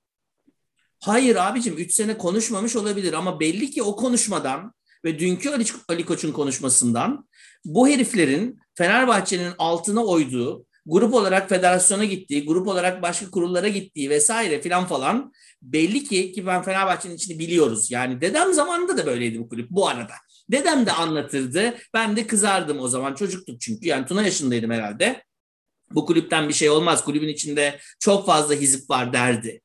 Hayır 0.99 1.35
abicim 1.35 1.77
üç 1.77 1.93
sene 1.93 2.17
konuşmamış 2.17 2.75
olabilir 2.75 3.13
ama 3.13 3.39
belli 3.39 3.71
ki 3.71 3.83
o 3.83 3.95
konuşmadan 3.95 4.73
ve 5.05 5.19
dünkü 5.19 5.49
Ali, 5.49 5.65
Ali 5.87 6.05
Koç'un 6.05 6.31
konuşmasından 6.31 7.27
bu 7.65 7.87
heriflerin 7.87 8.59
Fenerbahçe'nin 8.75 9.53
altına 9.57 10.05
oyduğu, 10.05 10.65
grup 10.85 11.13
olarak 11.13 11.49
federasyona 11.49 12.05
gittiği, 12.05 12.45
grup 12.45 12.67
olarak 12.67 13.01
başka 13.01 13.31
kurullara 13.31 13.67
gittiği 13.67 14.09
vesaire 14.09 14.61
filan 14.61 14.85
falan 14.85 15.33
belli 15.61 16.03
ki 16.03 16.31
ki 16.31 16.45
ben 16.47 16.63
Fenerbahçe'nin 16.63 17.15
içini 17.15 17.39
biliyoruz. 17.39 17.91
Yani 17.91 18.21
dedem 18.21 18.53
zamanında 18.53 18.97
da 18.97 19.05
böyleydi 19.05 19.39
bu 19.39 19.49
kulüp 19.49 19.69
bu 19.69 19.87
arada. 19.87 20.13
Dedem 20.51 20.85
de 20.85 20.91
anlatırdı. 20.91 21.77
Ben 21.93 22.15
de 22.15 22.27
kızardım 22.27 22.79
o 22.79 22.87
zaman. 22.87 23.15
Çocuktuk 23.15 23.61
çünkü. 23.61 23.87
Yani 23.87 24.05
Tuna 24.05 24.23
yaşındaydım 24.23 24.71
herhalde. 24.71 25.23
Bu 25.91 26.05
kulüpten 26.05 26.49
bir 26.49 26.53
şey 26.53 26.69
olmaz. 26.69 27.03
Kulübün 27.03 27.27
içinde 27.27 27.79
çok 27.99 28.25
fazla 28.25 28.53
hizip 28.53 28.89
var 28.89 29.13
derdi. 29.13 29.61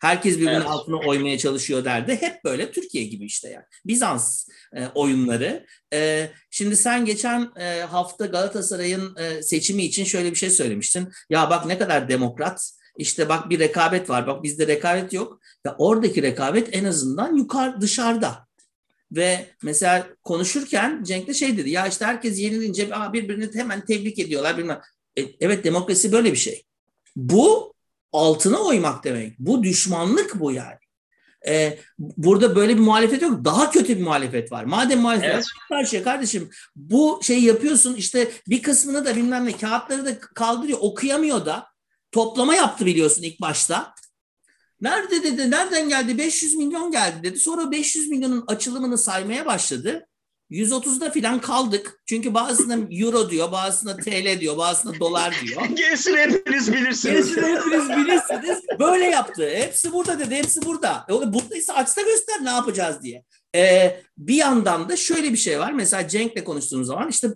Herkes 0.00 0.36
birbirinin 0.36 0.54
evet. 0.54 0.66
altına 0.66 0.96
oymaya 0.96 1.38
çalışıyor 1.38 1.84
derdi. 1.84 2.16
Hep 2.20 2.44
böyle 2.44 2.72
Türkiye 2.72 3.04
gibi 3.04 3.24
işte 3.24 3.48
yani. 3.48 3.64
Bizans 3.86 4.48
e, 4.76 4.86
oyunları. 4.86 5.66
E, 5.92 6.30
şimdi 6.50 6.76
sen 6.76 7.04
geçen 7.04 7.52
e, 7.56 7.80
hafta 7.80 8.26
Galatasaray'ın 8.26 9.16
e, 9.16 9.42
seçimi 9.42 9.82
için 9.84 10.04
şöyle 10.04 10.30
bir 10.30 10.36
şey 10.36 10.50
söylemiştin. 10.50 11.08
Ya 11.30 11.50
bak 11.50 11.66
ne 11.66 11.78
kadar 11.78 12.08
demokrat. 12.08 12.72
İşte 12.96 13.28
bak 13.28 13.50
bir 13.50 13.58
rekabet 13.58 14.10
var. 14.10 14.26
Bak 14.26 14.42
bizde 14.42 14.66
rekabet 14.66 15.12
yok. 15.12 15.40
Ya 15.64 15.74
oradaki 15.78 16.22
rekabet 16.22 16.68
en 16.76 16.84
azından 16.84 17.36
yukarı 17.36 17.80
dışarıda. 17.80 18.46
Ve 19.12 19.46
mesela 19.62 20.06
konuşurken 20.24 21.02
Cenk 21.04 21.28
de 21.28 21.34
şey 21.34 21.56
dedi. 21.56 21.70
Ya 21.70 21.86
işte 21.86 22.04
herkes 22.04 22.38
yenilince 22.38 22.90
birbirini 23.12 23.54
hemen 23.54 23.84
tebrik 23.84 24.18
ediyorlar. 24.18 24.58
Bilmem. 24.58 24.80
E, 25.18 25.22
evet 25.40 25.64
demokrasi 25.64 26.12
böyle 26.12 26.32
bir 26.32 26.38
şey. 26.38 26.64
Bu 27.16 27.74
altına 28.12 28.58
oymak 28.58 29.04
demek. 29.04 29.38
Bu 29.38 29.62
düşmanlık 29.62 30.40
bu 30.40 30.52
yani. 30.52 30.78
Ee, 31.46 31.78
burada 31.98 32.56
böyle 32.56 32.74
bir 32.74 32.80
muhalefet 32.80 33.22
yok. 33.22 33.44
Daha 33.44 33.70
kötü 33.70 33.98
bir 33.98 34.02
muhalefet 34.02 34.52
var. 34.52 34.64
Madem 34.64 35.00
muhalefet 35.00 35.34
evet. 35.34 35.44
karşıya 35.68 36.02
kardeşim 36.02 36.50
bu 36.76 37.20
şey 37.22 37.42
yapıyorsun 37.42 37.94
işte 37.94 38.30
bir 38.48 38.62
kısmını 38.62 39.04
da 39.04 39.16
bilmem 39.16 39.46
ne 39.46 39.56
kağıtları 39.56 40.06
da 40.06 40.20
kaldırıyor 40.20 40.78
okuyamıyor 40.82 41.46
da 41.46 41.66
toplama 42.12 42.54
yaptı 42.54 42.86
biliyorsun 42.86 43.22
ilk 43.22 43.40
başta. 43.40 43.94
Nerede 44.80 45.22
dedi 45.22 45.50
nereden 45.50 45.88
geldi 45.88 46.18
500 46.18 46.54
milyon 46.54 46.90
geldi 46.90 47.22
dedi. 47.22 47.38
Sonra 47.38 47.70
500 47.70 48.08
milyonun 48.08 48.44
açılımını 48.46 48.98
saymaya 48.98 49.46
başladı. 49.46 50.06
130'da 50.50 51.10
filan 51.10 51.40
kaldık. 51.40 52.00
Çünkü 52.06 52.34
bazısına 52.34 52.78
euro 52.90 53.30
diyor, 53.30 53.52
bazısına 53.52 53.96
TL 53.96 54.40
diyor, 54.40 54.56
bazısına 54.56 55.00
dolar 55.00 55.34
diyor. 55.46 55.64
Gerisini 55.76 56.16
hepiniz 56.16 56.72
bilirsiniz. 56.72 57.34
Gerisini 57.34 57.56
hepiniz 57.56 57.88
bilirsiniz. 57.88 58.58
Böyle 58.78 59.04
yaptı. 59.04 59.50
Hepsi 59.54 59.92
burada 59.92 60.18
dedi, 60.18 60.34
hepsi 60.34 60.62
burada. 60.62 61.06
E, 61.10 61.12
buradaysa 61.12 61.74
açsa 61.74 62.02
göster 62.02 62.44
ne 62.44 62.50
yapacağız 62.50 63.02
diye. 63.02 63.24
Ee, 63.56 64.02
bir 64.18 64.34
yandan 64.34 64.88
da 64.88 64.96
şöyle 64.96 65.32
bir 65.32 65.36
şey 65.36 65.60
var. 65.60 65.72
Mesela 65.72 66.08
Cenk'le 66.08 66.44
konuştuğumuz 66.44 66.86
zaman 66.86 67.08
işte 67.08 67.28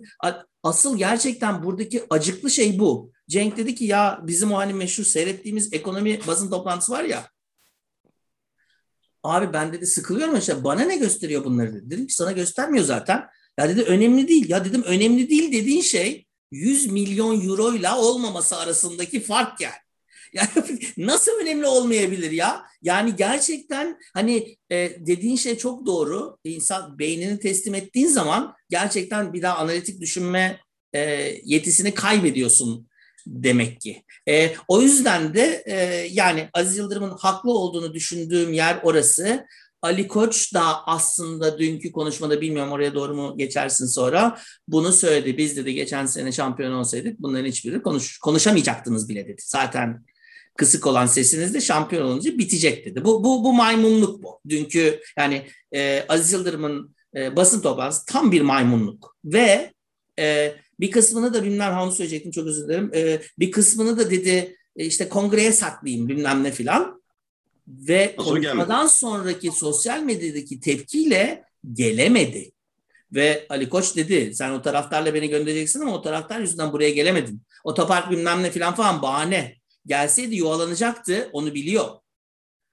asıl 0.63 0.97
gerçekten 0.97 1.63
buradaki 1.63 2.03
acıklı 2.09 2.51
şey 2.51 2.79
bu. 2.79 3.11
Cenk 3.29 3.57
dedi 3.57 3.75
ki 3.75 3.85
ya 3.85 4.19
bizim 4.23 4.51
o 4.51 4.57
hani 4.57 4.73
meşhur 4.73 5.03
seyrettiğimiz 5.03 5.73
ekonomi 5.73 6.19
basın 6.27 6.49
toplantısı 6.49 6.91
var 6.91 7.03
ya 7.03 7.34
Abi 9.25 9.53
ben 9.53 9.73
dedi 9.73 9.85
sıkılıyorum 9.85 10.37
işte 10.37 10.63
bana 10.63 10.81
ne 10.81 10.97
gösteriyor 10.97 11.43
bunları 11.43 11.73
dedi. 11.73 11.89
Dedim 11.89 12.07
ki 12.07 12.13
sana 12.13 12.31
göstermiyor 12.31 12.85
zaten. 12.85 13.25
Ya 13.59 13.69
dedi 13.69 13.81
önemli 13.81 14.27
değil. 14.27 14.49
Ya 14.49 14.65
dedim 14.65 14.83
önemli 14.83 15.29
değil 15.29 15.51
dediğin 15.51 15.81
şey 15.81 16.25
100 16.51 16.91
milyon 16.91 17.49
euroyla 17.49 17.99
olmaması 17.99 18.57
arasındaki 18.57 19.21
fark 19.21 19.61
yani. 19.61 19.73
Yani 20.33 20.79
nasıl 20.97 21.31
önemli 21.41 21.65
olmayabilir 21.65 22.31
ya? 22.31 22.65
Yani 22.81 23.15
gerçekten 23.15 23.99
hani 24.13 24.57
e, 24.69 24.91
dediğin 25.07 25.35
şey 25.35 25.57
çok 25.57 25.85
doğru. 25.85 26.37
İnsan 26.43 26.99
beynini 26.99 27.39
teslim 27.39 27.75
ettiğin 27.75 28.07
zaman 28.07 28.55
gerçekten 28.69 29.33
bir 29.33 29.41
daha 29.41 29.57
analitik 29.57 30.01
düşünme 30.01 30.59
e, 30.93 31.01
yetisini 31.43 31.93
kaybediyorsun 31.93 32.87
demek 33.27 33.81
ki. 33.81 34.03
E, 34.29 34.51
o 34.67 34.81
yüzden 34.81 35.33
de 35.33 35.63
e, 35.65 35.75
yani 36.11 36.49
Aziz 36.53 36.77
Yıldırım'ın 36.77 37.17
haklı 37.19 37.51
olduğunu 37.51 37.93
düşündüğüm 37.93 38.53
yer 38.53 38.79
orası. 38.83 39.45
Ali 39.81 40.07
Koç 40.07 40.53
da 40.53 40.87
aslında 40.87 41.59
dünkü 41.59 41.91
konuşmada 41.91 42.41
bilmiyorum 42.41 42.71
oraya 42.71 42.95
doğru 42.95 43.15
mu 43.15 43.37
geçersin 43.37 43.85
sonra 43.85 44.39
bunu 44.67 44.91
söyledi. 44.91 45.37
Biz 45.37 45.57
dedi 45.57 45.73
geçen 45.73 46.05
sene 46.05 46.31
şampiyon 46.31 46.71
olsaydık 46.71 47.19
bunların 47.19 47.45
hiçbiri 47.45 47.81
konuş, 47.81 48.17
konuşamayacaktınız 48.17 49.09
bile 49.09 49.27
dedi. 49.27 49.41
Zaten 49.45 50.05
kısık 50.57 50.87
olan 50.87 51.05
sesiniz 51.05 51.53
de 51.53 51.61
şampiyon 51.61 52.05
olunca 52.05 52.37
bitecek 52.37 52.85
dedi. 52.85 53.05
Bu, 53.05 53.23
bu, 53.23 53.43
bu 53.43 53.53
maymunluk 53.53 54.23
bu. 54.23 54.39
Dünkü 54.49 55.01
yani 55.17 55.47
e, 55.75 56.05
Aziz 56.09 56.33
Yıldırım'ın 56.33 56.95
e, 57.15 57.35
basın 57.35 57.61
toplantısı 57.61 58.05
tam 58.05 58.31
bir 58.31 58.41
maymunluk. 58.41 59.17
Ve 59.25 59.73
e, 60.19 60.55
bir 60.79 60.91
kısmını 60.91 61.33
da 61.33 61.43
bilmem 61.43 61.77
onu 61.77 61.91
söyleyecektim 61.91 62.31
çok 62.31 62.47
özür 62.47 62.67
dilerim. 62.67 62.91
E, 62.95 63.21
bir 63.39 63.51
kısmını 63.51 63.97
da 63.97 64.11
dedi 64.11 64.57
e, 64.75 64.85
işte 64.85 65.09
kongreye 65.09 65.51
saklayayım 65.51 66.07
bilmem 66.07 66.43
ne 66.43 66.51
filan. 66.51 67.01
Ve 67.67 68.15
konuşmadan 68.15 68.87
sonraki 68.87 69.51
sosyal 69.51 70.01
medyadaki 70.01 70.59
tepkiyle 70.59 71.43
gelemedi. 71.73 72.51
Ve 73.13 73.45
Ali 73.49 73.69
Koç 73.69 73.95
dedi 73.95 74.35
sen 74.35 74.51
o 74.51 74.61
taraftarla 74.61 75.13
beni 75.13 75.29
göndereceksin 75.29 75.81
ama 75.81 75.93
o 75.93 76.01
taraftar 76.01 76.39
yüzünden 76.39 76.73
buraya 76.73 76.89
gelemedin. 76.89 77.41
Otopark 77.63 78.11
bilmem 78.11 78.43
ne 78.43 78.51
filan 78.51 78.75
falan 78.75 79.01
bahane. 79.01 79.55
Gelseydi 79.85 80.35
yuvalanacaktı 80.35 81.29
onu 81.33 81.53
biliyor. 81.53 81.85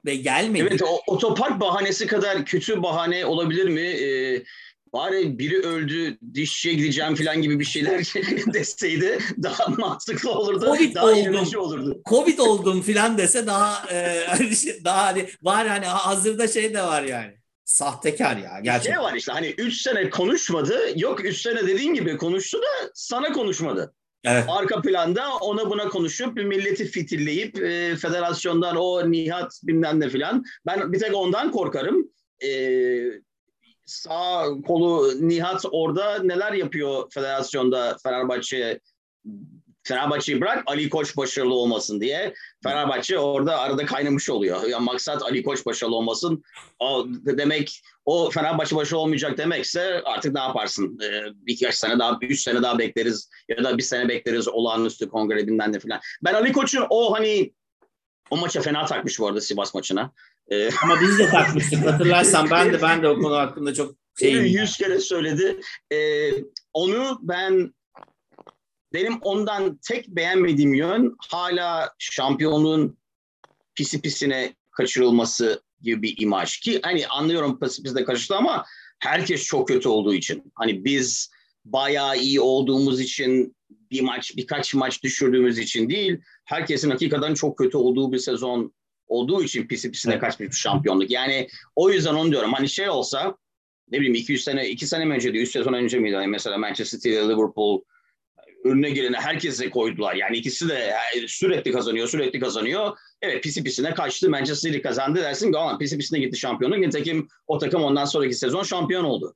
Ve 0.05 0.15
gelmedi. 0.15 0.67
Evet 0.71 0.83
o 0.83 1.01
otopark 1.07 1.61
bahanesi 1.61 2.07
kadar 2.07 2.45
kötü 2.45 2.83
bahane 2.83 3.27
olabilir 3.27 3.69
mi? 3.69 3.81
Ee, 3.81 4.45
bari 4.93 5.39
biri 5.39 5.59
öldü 5.59 6.19
dişçiye 6.35 6.75
gideceğim 6.75 7.15
falan 7.15 7.43
gibi 7.43 7.61
bir 7.61 7.65
şeyler 7.65 7.99
deseydi 8.55 9.19
daha 9.43 9.67
mantıklı 9.69 10.31
olurdu. 10.31 10.67
Covid 10.67 10.95
daha 10.95 11.07
oldum, 11.07 11.59
olurdu. 11.59 12.03
Covid 12.09 12.39
oldum 12.39 12.83
falan 12.83 13.19
dese 13.19 13.47
daha 13.47 13.91
e, 13.91 14.55
şey, 14.63 14.85
daha 14.85 15.07
hani 15.07 15.29
var 15.43 15.69
hani 15.69 15.87
hazırda 15.87 16.49
şey 16.49 16.75
de 16.75 16.83
var 16.83 17.03
yani. 17.03 17.33
Sahtekar 17.65 18.37
ya 18.37 18.61
gerçekten. 18.63 18.95
Şey 18.95 19.03
var 19.03 19.15
işte 19.15 19.33
hani 19.33 19.55
3 19.59 19.83
sene 19.83 20.11
konuşmadı. 20.11 20.79
Yok 20.97 21.25
3 21.25 21.41
sene 21.41 21.67
dediğin 21.67 21.95
gibi 21.95 22.17
konuştu 22.17 22.59
da 22.59 22.91
sana 22.95 23.33
konuşmadı. 23.33 23.95
Evet. 24.25 24.45
Arka 24.49 24.83
planda 24.83 25.37
ona 25.37 25.71
buna 25.71 25.89
konuşup 25.89 26.37
milleti 26.37 26.85
fitilleyip 26.85 27.63
e, 27.63 27.97
federasyondan 27.97 28.77
o 28.77 29.11
Nihat 29.11 29.61
bilmem 29.63 30.01
ne 30.01 30.09
filan. 30.09 30.45
Ben 30.67 30.93
bir 30.93 30.99
tek 30.99 31.15
ondan 31.15 31.51
korkarım. 31.51 32.11
E, 32.45 32.49
sağ 33.87 34.47
kolu 34.67 35.13
Nihat 35.29 35.65
orada 35.71 36.23
neler 36.23 36.53
yapıyor 36.53 37.11
federasyonda 37.11 37.97
Fenerbahçe 38.03 38.81
Fenerbahçe'yi 39.85 40.41
bırak 40.41 40.63
Ali 40.67 40.89
Koç 40.89 41.17
başarılı 41.17 41.55
olmasın 41.55 42.01
diye. 42.01 42.35
Fenerbahçe 42.63 43.19
orada 43.19 43.61
arada 43.61 43.87
kaynamış 43.87 44.31
oluyor. 44.31 44.65
Ya 44.65 44.81
maksat 44.81 45.23
Ali 45.23 45.43
Koç 45.43 45.67
başarılı 45.67 45.97
olmasın. 45.97 46.43
O 46.79 47.07
demek 47.09 47.83
o 48.05 48.31
Fenerbahçe 48.31 48.77
başarılı 48.77 49.01
olmayacak 49.01 49.39
demekse 49.39 50.03
artık 50.05 50.35
ne 50.35 50.41
yaparsın? 50.41 50.99
Ee, 51.03 51.23
birkaç 51.35 51.75
sene 51.75 51.99
daha, 51.99 52.19
üç 52.23 52.43
sene 52.43 52.63
daha 52.63 52.79
bekleriz 52.79 53.31
ya 53.49 53.65
da 53.65 53.79
bir 53.79 53.83
sene 53.83 54.09
bekleriz 54.09 54.49
olağanüstü 54.49 55.09
kongre 55.09 55.47
bilmem 55.47 55.73
ne 55.73 55.79
falan. 55.79 56.01
Ben 56.25 56.35
Ali 56.35 56.53
Koç'un 56.53 56.87
o 56.91 57.15
hani 57.15 57.53
o 58.31 58.37
maça 58.37 58.61
fena 58.61 58.87
takmış 58.87 59.21
bu 59.21 59.27
arada 59.27 59.41
Sivas 59.41 59.75
maçına. 59.75 60.13
Ee, 60.53 60.71
Ama 60.83 61.01
biz 61.01 61.19
de 61.19 61.29
takmıştık 61.29 61.87
hatırlarsan 61.87 62.51
ben 62.51 62.73
de 62.73 62.83
ben 62.83 63.03
de 63.03 63.09
o 63.09 63.19
konu 63.19 63.37
hakkında 63.37 63.75
çok 63.75 63.95
şeyim. 64.19 64.45
Yüz 64.45 64.77
kere 64.77 64.99
söyledi. 65.01 65.61
Ee, 65.93 66.31
onu 66.73 67.19
ben 67.23 67.75
benim 68.93 69.19
ondan 69.21 69.79
tek 69.89 70.09
beğenmediğim 70.09 70.75
yön 70.75 71.17
hala 71.29 71.95
şampiyonluğun 71.99 72.99
pisi 73.75 74.01
pisine 74.01 74.55
kaçırılması 74.71 75.63
gibi 75.81 76.03
bir 76.03 76.15
imaj. 76.19 76.61
Ki 76.61 76.81
hani 76.83 77.07
anlıyorum 77.07 77.61
pisi 77.61 77.83
pisine 77.83 78.05
kaçırdı 78.05 78.35
ama 78.37 78.65
herkes 78.99 79.45
çok 79.45 79.69
kötü 79.69 79.89
olduğu 79.89 80.15
için. 80.15 80.53
Hani 80.55 80.85
biz 80.85 81.31
bayağı 81.65 82.19
iyi 82.19 82.41
olduğumuz 82.41 83.01
için 83.01 83.57
bir 83.91 84.01
maç 84.01 84.37
birkaç 84.37 84.75
maç 84.75 85.03
düşürdüğümüz 85.03 85.59
için 85.59 85.91
değil. 85.91 86.21
Herkesin 86.45 86.91
hakikaten 86.91 87.35
çok 87.35 87.59
kötü 87.59 87.77
olduğu 87.77 88.13
bir 88.13 88.19
sezon 88.19 88.73
olduğu 89.13 89.43
için 89.43 89.67
pisi 89.67 89.91
pisine 89.91 90.19
kaçmış 90.19 90.49
bir 90.49 90.57
şampiyonluk. 90.57 91.11
Yani 91.11 91.49
o 91.77 91.91
yüzden 91.91 92.15
onu 92.15 92.31
diyorum. 92.31 92.53
Hani 92.53 92.69
şey 92.69 92.89
olsa 92.89 93.37
ne 93.91 93.99
bileyim 93.99 94.15
200 94.15 94.45
sene, 94.45 94.69
2 94.69 94.87
sene 94.87 95.05
mi 95.05 95.15
önce 95.15 95.31
3 95.31 95.51
sezon 95.51 95.73
önce 95.73 95.99
miydi? 95.99 96.15
Yani 96.15 96.27
mesela 96.27 96.59
Manchester 96.59 96.99
City 96.99 97.09
Liverpool 97.09 97.83
önüne 98.65 98.91
geleni 98.91 99.17
herkese 99.17 99.71
koydular. 99.71 100.15
Yani 100.15 100.37
ikisi 100.37 100.69
de 100.69 100.95
sürekli 101.27 101.73
kazanıyor, 101.73 102.09
sürekli 102.09 102.41
kazanıyor. 102.41 102.99
Evet 103.23 103.43
pisi 103.43 103.65
pisine 103.65 103.95
kaçtı. 103.95 104.31
Manchester 104.31 104.71
City 104.71 104.83
kazandı 104.83 105.23
dersin 105.23 105.53
ki 105.53 105.59
ama 105.59 105.79
pisi 105.79 105.99
pisine 105.99 106.19
gitti 106.19 106.39
şampiyonluk. 106.39 106.79
Nitekim 106.79 107.29
o 107.47 107.59
takım 107.59 107.83
ondan 107.83 108.05
sonraki 108.05 108.35
sezon 108.35 108.63
şampiyon 108.63 109.05
oldu. 109.05 109.35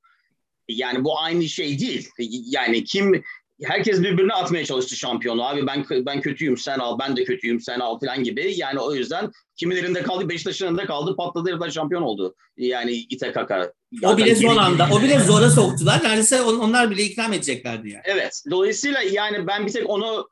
Yani 0.69 1.05
bu 1.05 1.21
aynı 1.21 1.45
şey 1.45 1.79
değil. 1.79 2.09
Yani 2.47 2.85
kim 2.85 3.23
herkes 3.63 4.03
birbirine 4.03 4.33
atmaya 4.33 4.65
çalıştı 4.65 4.97
şampiyonu. 4.97 5.45
Abi 5.49 5.67
ben 5.67 5.85
ben 6.07 6.21
kötüyüm 6.21 6.57
sen 6.57 6.79
al, 6.79 6.99
ben 6.99 7.17
de 7.17 7.25
kötüyüm 7.25 7.61
sen 7.61 7.81
al 7.81 7.99
falan 8.01 8.25
gibi. 8.25 8.53
Yani 8.57 8.81
o 8.81 8.95
yüzden 8.95 9.31
kimilerinde 9.57 10.03
kaldı, 10.03 10.29
Beşiktaş'ın 10.29 10.79
da 10.79 10.87
kaldı, 10.87 11.17
patladı 11.17 11.51
herifler 11.51 11.71
şampiyon 11.71 12.03
oldu. 12.03 12.35
Yani 12.57 12.93
ite 12.93 13.33
kaka. 13.33 13.73
O 14.03 14.17
bile 14.17 14.35
son 14.35 14.57
anda, 14.57 14.89
o 14.93 15.03
bile 15.03 15.19
zora 15.27 15.51
soktular. 15.51 16.05
Neredeyse 16.05 16.43
onlar 16.43 16.91
bile 16.91 17.03
ikram 17.03 17.33
edeceklerdi 17.33 17.91
yani. 17.91 18.03
Evet. 18.05 18.43
Dolayısıyla 18.51 19.03
yani 19.03 19.47
ben 19.47 19.67
bir 19.67 19.73
tek 19.73 19.91
onu 19.91 20.29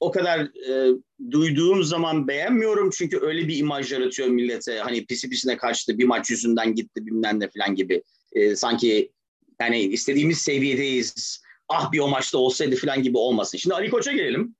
o 0.00 0.10
kadar 0.10 0.40
e, 0.40 0.94
duyduğum 1.30 1.84
zaman 1.84 2.28
beğenmiyorum. 2.28 2.90
Çünkü 2.90 3.18
öyle 3.20 3.48
bir 3.48 3.56
imaj 3.56 3.92
yaratıyor 3.92 4.28
millete. 4.28 4.78
Hani 4.78 5.06
pisi 5.06 5.30
pisine 5.30 5.56
kaçtı, 5.56 5.98
bir 5.98 6.04
maç 6.04 6.30
yüzünden 6.30 6.74
gitti 6.74 7.06
bilmem 7.06 7.40
ne 7.40 7.48
falan 7.50 7.74
gibi. 7.74 8.02
E, 8.32 8.56
sanki 8.56 9.12
yani 9.60 9.80
istediğimiz 9.80 10.38
seviyedeyiz 10.38 11.42
ah 11.68 11.92
bir 11.92 11.98
o 11.98 12.08
maçta 12.08 12.38
olsaydı 12.38 12.76
falan 12.76 13.02
gibi 13.02 13.18
olmasın. 13.18 13.58
Şimdi 13.58 13.74
Ali 13.74 13.90
Koç'a 13.90 14.12
gelelim. 14.12 14.56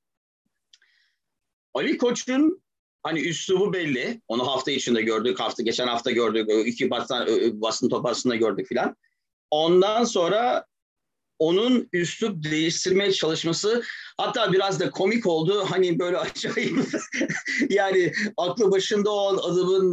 Ali 1.74 1.98
Koç'un 1.98 2.62
hani 3.02 3.20
üslubu 3.20 3.72
belli. 3.72 4.20
Onu 4.28 4.46
hafta 4.46 4.70
içinde 4.70 5.02
gördük. 5.02 5.40
Hafta 5.40 5.62
geçen 5.62 5.88
hafta 5.88 6.10
gördük. 6.10 6.50
iki 6.66 6.90
basın, 6.90 7.26
basın 7.62 7.88
toplantısında 7.88 8.36
gördük 8.36 8.68
filan. 8.68 8.96
Ondan 9.50 10.04
sonra 10.04 10.66
onun 11.38 11.88
üslup 11.92 12.44
değiştirmeye 12.44 13.12
çalışması 13.12 13.82
hatta 14.16 14.52
biraz 14.52 14.80
da 14.80 14.90
komik 14.90 15.26
oldu. 15.26 15.64
Hani 15.68 15.98
böyle 15.98 16.18
acayip 16.18 16.78
yani 17.70 18.12
aklı 18.36 18.70
başında 18.70 19.10
olan 19.10 19.52
adamın 19.52 19.92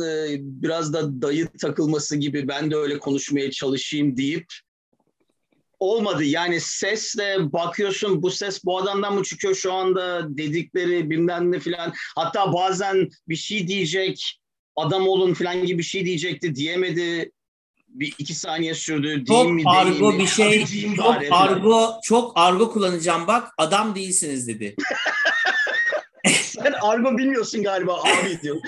biraz 0.61 0.93
da 0.93 1.21
dayı 1.21 1.47
takılması 1.61 2.15
gibi 2.15 2.47
ben 2.47 2.71
de 2.71 2.75
öyle 2.75 2.99
konuşmaya 2.99 3.51
çalışayım 3.51 4.17
deyip 4.17 4.45
olmadı. 5.79 6.23
Yani 6.23 6.61
sesle 6.61 7.53
bakıyorsun 7.53 8.21
bu 8.21 8.31
ses 8.31 8.65
bu 8.65 8.77
adamdan 8.77 9.15
mı 9.15 9.23
çıkıyor 9.23 9.55
şu 9.55 9.73
anda 9.73 10.37
dedikleri 10.37 11.09
bilmem 11.09 11.51
ne 11.51 11.59
filan. 11.59 11.93
Hatta 12.15 12.53
bazen 12.53 13.09
bir 13.27 13.35
şey 13.35 13.67
diyecek 13.67 14.39
adam 14.75 15.07
olun 15.07 15.33
filan 15.33 15.65
gibi 15.65 15.77
bir 15.77 15.83
şey 15.83 16.05
diyecekti 16.05 16.55
diyemedi. 16.55 17.31
Bir 17.87 18.13
iki 18.17 18.33
saniye 18.33 18.73
sürdü. 18.73 19.25
Çok 19.25 19.51
mi, 19.51 19.63
argo 19.65 20.11
mi? 20.11 20.19
bir 20.19 20.27
şey. 20.27 20.65
Çok 20.95 21.15
argo, 21.31 21.99
çok 22.03 22.31
argo 22.35 22.71
kullanacağım 22.71 23.27
bak 23.27 23.47
adam 23.57 23.95
değilsiniz 23.95 24.47
dedi. 24.47 24.75
Sen 26.41 26.73
argo 26.81 27.17
bilmiyorsun 27.17 27.63
galiba 27.63 28.01
abi 28.01 28.41
diyor. 28.41 28.57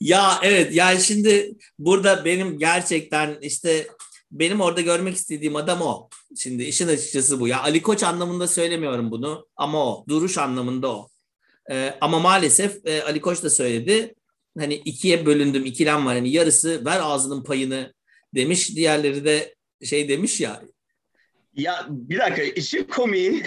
ya 0.00 0.38
evet 0.42 0.74
yani 0.74 1.00
şimdi 1.00 1.52
burada 1.78 2.24
benim 2.24 2.58
gerçekten 2.58 3.38
işte 3.42 3.86
benim 4.30 4.60
orada 4.60 4.80
görmek 4.80 5.16
istediğim 5.16 5.56
adam 5.56 5.82
o. 5.82 6.08
Şimdi 6.36 6.64
işin 6.64 6.88
açıkçası 6.88 7.40
bu. 7.40 7.48
Ya 7.48 7.62
Ali 7.62 7.82
Koç 7.82 8.02
anlamında 8.02 8.48
söylemiyorum 8.48 9.10
bunu 9.10 9.48
ama 9.56 9.86
o. 9.86 10.04
Duruş 10.08 10.38
anlamında 10.38 10.88
o. 10.92 11.08
Ee, 11.70 11.94
ama 12.00 12.18
maalesef 12.18 12.86
e, 12.86 13.02
Ali 13.02 13.20
Koç 13.20 13.42
da 13.42 13.50
söyledi. 13.50 14.14
Hani 14.58 14.74
ikiye 14.74 15.26
bölündüm, 15.26 15.64
ikilem 15.64 16.06
var. 16.06 16.14
Hani 16.14 16.30
yarısı 16.30 16.84
ver 16.84 17.00
ağzının 17.02 17.44
payını 17.44 17.94
demiş. 18.34 18.76
Diğerleri 18.76 19.24
de 19.24 19.54
şey 19.84 20.08
demiş 20.08 20.40
ya. 20.40 20.62
Ya 21.54 21.86
bir 21.88 22.18
dakika 22.18 22.42
işin 22.42 22.84
komiği 22.84 23.42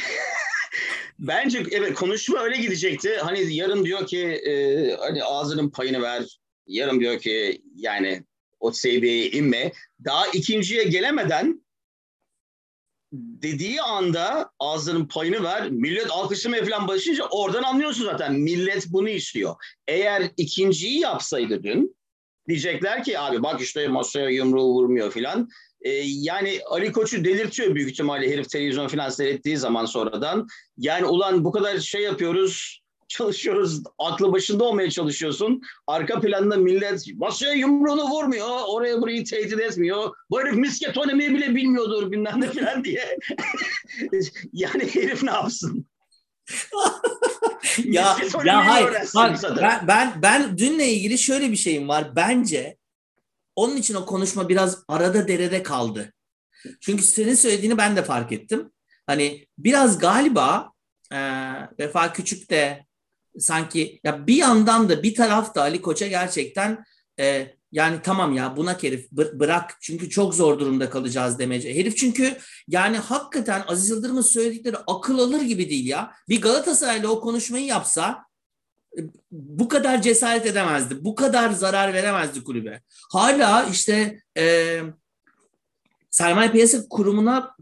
bence 1.19 1.63
evet 1.71 1.93
konuşma 1.93 2.39
öyle 2.39 2.57
gidecekti. 2.57 3.17
Hani 3.17 3.55
yarın 3.55 3.85
diyor 3.85 4.07
ki 4.07 4.19
e, 4.19 4.95
hani 4.95 5.23
ağzının 5.23 5.69
payını 5.69 6.01
ver. 6.01 6.39
Yarın 6.67 6.99
diyor 6.99 7.19
ki 7.19 7.61
yani 7.75 8.23
o 8.63 8.71
seviyeye 8.71 9.29
inme. 9.29 9.71
Daha 10.05 10.27
ikinciye 10.27 10.83
gelemeden 10.83 11.63
dediği 13.13 13.81
anda 13.81 14.51
ağzının 14.59 15.07
payını 15.07 15.43
ver. 15.43 15.69
Millet 15.69 16.11
alkışlamaya 16.11 16.65
falan 16.65 16.87
başlayınca 16.87 17.25
oradan 17.31 17.63
anlıyorsun 17.63 18.05
zaten. 18.05 18.33
Millet 18.33 18.87
bunu 18.89 19.09
istiyor. 19.09 19.55
Eğer 19.87 20.31
ikinciyi 20.37 20.99
yapsaydı 20.99 21.63
dün 21.63 21.95
diyecekler 22.47 23.03
ki 23.03 23.19
abi 23.19 23.43
bak 23.43 23.61
işte 23.61 23.87
masaya 23.87 24.29
yumruğu 24.29 24.73
vurmuyor 24.73 25.11
falan. 25.11 25.49
Ee, 25.81 25.89
yani 26.05 26.59
Ali 26.69 26.91
Koç'u 26.91 27.25
delirtiyor 27.25 27.75
büyük 27.75 27.91
ihtimalle 27.91 28.31
herif 28.31 28.49
televizyon 28.49 28.87
falan 28.87 29.09
seyrettiği 29.09 29.57
zaman 29.57 29.85
sonradan. 29.85 30.47
Yani 30.77 31.05
ulan 31.05 31.45
bu 31.45 31.51
kadar 31.51 31.79
şey 31.79 32.01
yapıyoruz 32.01 32.82
çalışıyoruz. 33.13 33.83
Aklı 33.99 34.33
başında 34.33 34.63
olmaya 34.63 34.89
çalışıyorsun. 34.89 35.61
Arka 35.87 36.21
planda 36.21 36.57
millet 36.57 37.07
masaya 37.15 37.53
yumruğunu 37.53 38.03
vurmuyor. 38.03 38.59
Oraya 38.67 39.01
burayı 39.01 39.25
tehdit 39.25 39.59
etmiyor. 39.59 40.15
Bu 40.29 40.39
herif 40.39 40.53
misket 40.53 40.97
oynamayı 40.97 41.33
bile 41.33 41.55
bilmiyordur 41.55 42.11
bilmem 42.11 42.41
ne 42.41 42.51
falan 42.51 42.83
diye. 42.83 43.17
yani 44.53 44.95
herif 44.95 45.23
ne 45.23 45.31
yapsın? 45.31 45.85
ya 47.83 48.17
ya 48.45 48.67
hayır 48.67 48.93
bak, 49.15 49.39
ben, 49.61 49.87
ben 49.87 50.13
ben 50.21 50.57
dünle 50.57 50.87
ilgili 50.87 51.17
şöyle 51.17 51.51
bir 51.51 51.55
şeyim 51.55 51.87
var 51.87 52.15
bence 52.15 52.77
onun 53.55 53.77
için 53.77 53.95
o 53.95 54.05
konuşma 54.05 54.49
biraz 54.49 54.83
arada 54.87 55.27
derede 55.27 55.63
kaldı. 55.63 56.13
Çünkü 56.81 57.03
senin 57.03 57.35
söylediğini 57.35 57.77
ben 57.77 57.95
de 57.95 58.03
fark 58.03 58.31
ettim. 58.31 58.71
Hani 59.07 59.47
biraz 59.57 59.99
galiba 59.99 60.71
e, 61.11 61.19
Vefa 61.79 62.13
Küçük 62.13 62.49
de 62.49 62.85
sanki 63.39 63.99
ya 64.03 64.27
bir 64.27 64.35
yandan 64.35 64.89
da 64.89 65.03
bir 65.03 65.15
tarafta 65.15 65.61
Ali 65.61 65.81
Koç'a 65.81 66.07
gerçekten 66.07 66.85
e, 67.19 67.55
yani 67.71 67.99
tamam 68.03 68.33
ya 68.33 68.57
buna 68.57 68.83
herif 68.83 69.11
bırak 69.11 69.77
çünkü 69.81 70.09
çok 70.09 70.33
zor 70.33 70.59
durumda 70.59 70.89
kalacağız 70.89 71.39
demece. 71.39 71.75
Herif 71.75 71.97
çünkü 71.97 72.37
yani 72.67 72.97
hakikaten 72.97 73.63
Aziz 73.67 73.89
Yıldırım'ın 73.89 74.21
söyledikleri 74.21 74.77
akıl 74.87 75.19
alır 75.19 75.41
gibi 75.41 75.69
değil 75.69 75.87
ya. 75.87 76.11
Bir 76.29 76.41
Galatasaray'la 76.41 77.07
o 77.07 77.21
konuşmayı 77.21 77.65
yapsa 77.65 78.25
e, 78.97 79.01
bu 79.31 79.67
kadar 79.67 80.01
cesaret 80.01 80.45
edemezdi. 80.45 81.05
Bu 81.05 81.15
kadar 81.15 81.49
zarar 81.49 81.93
veremezdi 81.93 82.43
kulübe. 82.43 82.81
Hala 83.11 83.65
işte 83.71 84.19
e, 84.37 84.79
sermaye 86.09 86.51
piyasa 86.51 86.87
kurumuna 86.89 87.55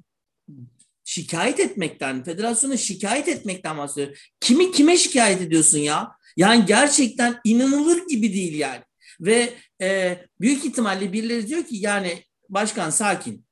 şikayet 1.11 1.59
etmekten, 1.59 2.23
federasyona 2.23 2.77
şikayet 2.77 3.27
etmekten 3.27 3.77
bahsediyor. 3.77 4.29
Kimi 4.39 4.71
kime 4.71 4.97
şikayet 4.97 5.41
ediyorsun 5.41 5.77
ya? 5.77 6.11
Yani 6.37 6.65
gerçekten 6.65 7.39
inanılır 7.43 8.07
gibi 8.07 8.33
değil 8.33 8.59
yani. 8.59 8.81
Ve 9.21 9.53
e, 9.81 10.17
büyük 10.41 10.65
ihtimalle 10.65 11.13
birileri 11.13 11.47
diyor 11.47 11.63
ki 11.63 11.75
yani 11.75 12.23
başkan 12.49 12.89
sakin. 12.89 13.45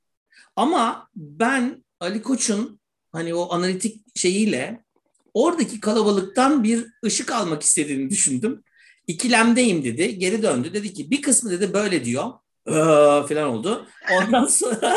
Ama 0.56 1.10
ben 1.16 1.86
Ali 2.00 2.22
Koç'un 2.22 2.80
hani 3.12 3.34
o 3.34 3.54
analitik 3.54 4.18
şeyiyle 4.18 4.84
oradaki 5.34 5.80
kalabalıktan 5.80 6.64
bir 6.64 6.86
ışık 7.06 7.32
almak 7.32 7.64
istediğini 7.64 8.10
düşündüm. 8.10 8.64
İkilemdeyim 9.08 9.84
dedi. 9.84 10.20
Geri 10.20 10.44
döndü. 10.44 10.74
Dedi 10.74 10.94
ki 10.94 11.12
bir 11.12 11.22
kısmı 11.22 11.52
dedi 11.52 11.74
böyle 11.74 12.06
diyor. 12.06 12.32
Ee, 12.68 12.72
falan 13.28 13.50
oldu. 13.50 13.88
Ondan 14.12 14.46
sonra 14.48 14.96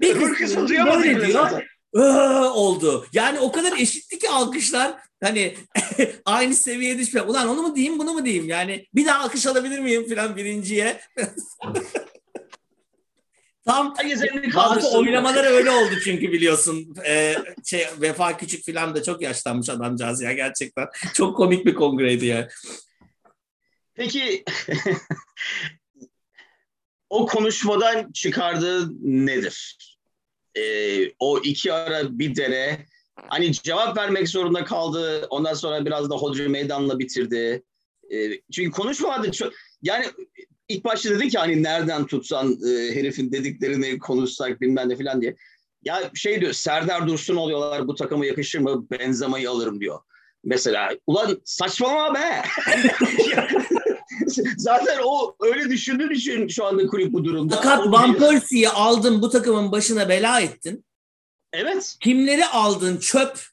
bir 0.00 0.34
kısmı 0.34 0.68
böyle 0.68 1.26
diyor. 1.26 1.71
Oldu. 1.92 3.06
Yani 3.12 3.40
o 3.40 3.52
kadar 3.52 3.78
eşitti 3.78 4.18
ki 4.18 4.30
alkışlar 4.30 4.96
hani 5.22 5.56
aynı 6.24 6.54
seviyeye 6.54 6.98
düşme. 6.98 7.22
Ulan 7.22 7.48
onu 7.48 7.62
mu 7.62 7.76
diyeyim 7.76 7.98
bunu 7.98 8.12
mu 8.12 8.24
diyeyim? 8.24 8.48
Yani 8.48 8.86
bir 8.94 9.06
daha 9.06 9.24
alkış 9.24 9.46
alabilir 9.46 9.78
miyim 9.78 10.08
falan 10.08 10.36
birinciye. 10.36 11.00
Tam 13.66 13.94
bazı 14.54 14.98
oynamalar 14.98 15.44
öyle 15.44 15.70
oldu 15.70 15.94
çünkü 16.04 16.32
biliyorsun. 16.32 16.94
Ee, 17.06 17.36
şey, 17.64 17.86
Vefa 18.00 18.36
Küçük 18.36 18.66
falan 18.66 18.94
da 18.94 19.02
çok 19.02 19.22
yaşlanmış 19.22 19.70
adamcağız 19.70 20.22
ya 20.22 20.32
gerçekten. 20.32 20.86
Çok 21.14 21.36
komik 21.36 21.66
bir 21.66 21.74
kongreydi 21.74 22.26
ya. 22.26 22.48
Peki 23.94 24.44
o 27.10 27.26
konuşmadan 27.26 28.12
çıkardığı 28.12 28.90
nedir? 29.26 29.76
Ee, 30.58 31.12
o 31.18 31.38
iki 31.38 31.72
ara 31.72 32.18
bir 32.18 32.36
dere 32.36 32.86
hani 33.16 33.52
cevap 33.52 33.96
vermek 33.96 34.28
zorunda 34.28 34.64
kaldı. 34.64 35.26
Ondan 35.30 35.54
sonra 35.54 35.84
biraz 35.84 36.10
da 36.10 36.14
Hodri 36.14 36.48
Meydan'la 36.48 36.98
bitirdi. 36.98 37.62
E, 38.10 38.40
çünkü 38.52 38.70
konuşmadı 38.70 39.32
çok 39.32 39.52
yani 39.82 40.06
ilk 40.68 40.84
başta 40.84 41.10
dedi 41.10 41.28
ki 41.28 41.38
hani 41.38 41.62
nereden 41.62 42.06
tutsan 42.06 42.52
e, 42.52 42.94
herifin 42.94 43.32
dediklerini 43.32 43.98
konuşsak 43.98 44.60
bilmem 44.60 44.88
ne 44.88 44.96
falan 44.96 45.20
diye. 45.20 45.36
Ya 45.84 46.10
şey 46.14 46.40
diyor 46.40 46.52
Serdar 46.52 47.08
Dursun 47.08 47.36
oluyorlar 47.36 47.88
bu 47.88 47.94
takıma 47.94 48.26
yakışır 48.26 48.58
mı 48.58 48.86
Benzema'yı 48.90 49.50
alırım 49.50 49.80
diyor. 49.80 50.00
Mesela 50.44 50.90
ulan 51.06 51.40
saçmalama 51.44 52.14
be. 52.14 52.42
Zaten 54.56 54.98
o 55.04 55.36
öyle 55.40 55.70
düşündüğün 55.70 56.10
için 56.10 56.48
şu 56.48 56.64
anda 56.64 56.86
kulüp 56.86 57.12
bu 57.12 57.24
durumda. 57.24 57.54
Fakat 57.56 57.86
Van 57.86 58.18
Persie'yi 58.18 58.68
aldın 58.68 59.22
bu 59.22 59.30
takımın 59.30 59.72
başına 59.72 60.08
bela 60.08 60.40
ettin. 60.40 60.84
Evet. 61.52 61.96
Kimleri 62.00 62.46
aldın 62.46 62.96
çöp 62.96 63.46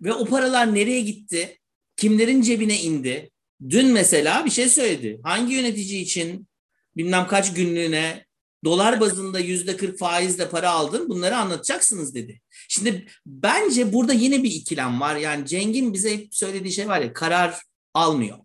ve 0.00 0.12
o 0.12 0.24
paralar 0.24 0.74
nereye 0.74 1.00
gitti? 1.00 1.58
Kimlerin 1.96 2.42
cebine 2.42 2.80
indi? 2.80 3.30
Dün 3.68 3.86
mesela 3.86 4.44
bir 4.44 4.50
şey 4.50 4.68
söyledi. 4.68 5.20
Hangi 5.24 5.54
yönetici 5.54 6.02
için 6.02 6.48
bilmem 6.96 7.26
kaç 7.26 7.54
günlüğüne 7.54 8.26
dolar 8.64 9.00
bazında 9.00 9.38
yüzde 9.38 9.76
kırk 9.76 9.98
faizle 9.98 10.48
para 10.48 10.70
aldın 10.70 11.08
bunları 11.08 11.36
anlatacaksınız 11.36 12.14
dedi. 12.14 12.40
Şimdi 12.68 13.06
bence 13.26 13.92
burada 13.92 14.12
yine 14.12 14.42
bir 14.42 14.50
ikilem 14.50 15.00
var. 15.00 15.16
Yani 15.16 15.46
Ceng'in 15.46 15.94
bize 15.94 16.12
hep 16.12 16.34
söylediği 16.34 16.72
şey 16.72 16.88
var 16.88 17.00
ya 17.00 17.12
karar 17.12 17.62
almıyor. 17.94 18.38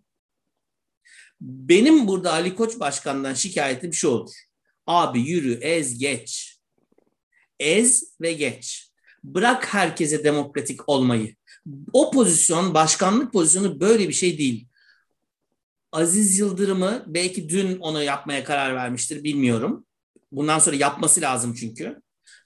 Benim 1.40 2.08
burada 2.08 2.32
Ali 2.32 2.54
Koç 2.54 2.80
Başkan'dan 2.80 3.34
şikayetim 3.34 3.94
şu 3.94 4.08
olur. 4.08 4.34
Abi 4.86 5.20
yürü 5.20 5.52
ez 5.52 5.98
geç. 5.98 6.58
Ez 7.60 8.04
ve 8.20 8.32
geç. 8.32 8.90
Bırak 9.24 9.74
herkese 9.74 10.24
demokratik 10.24 10.88
olmayı. 10.88 11.34
O 11.92 12.10
pozisyon, 12.10 12.74
başkanlık 12.74 13.32
pozisyonu 13.32 13.80
böyle 13.80 14.08
bir 14.08 14.14
şey 14.14 14.38
değil. 14.38 14.68
Aziz 15.92 16.38
Yıldırım'ı 16.38 17.04
belki 17.06 17.48
dün 17.48 17.78
onu 17.78 18.02
yapmaya 18.02 18.44
karar 18.44 18.74
vermiştir 18.74 19.24
bilmiyorum. 19.24 19.86
Bundan 20.32 20.58
sonra 20.58 20.76
yapması 20.76 21.20
lazım 21.20 21.54
çünkü. 21.54 22.02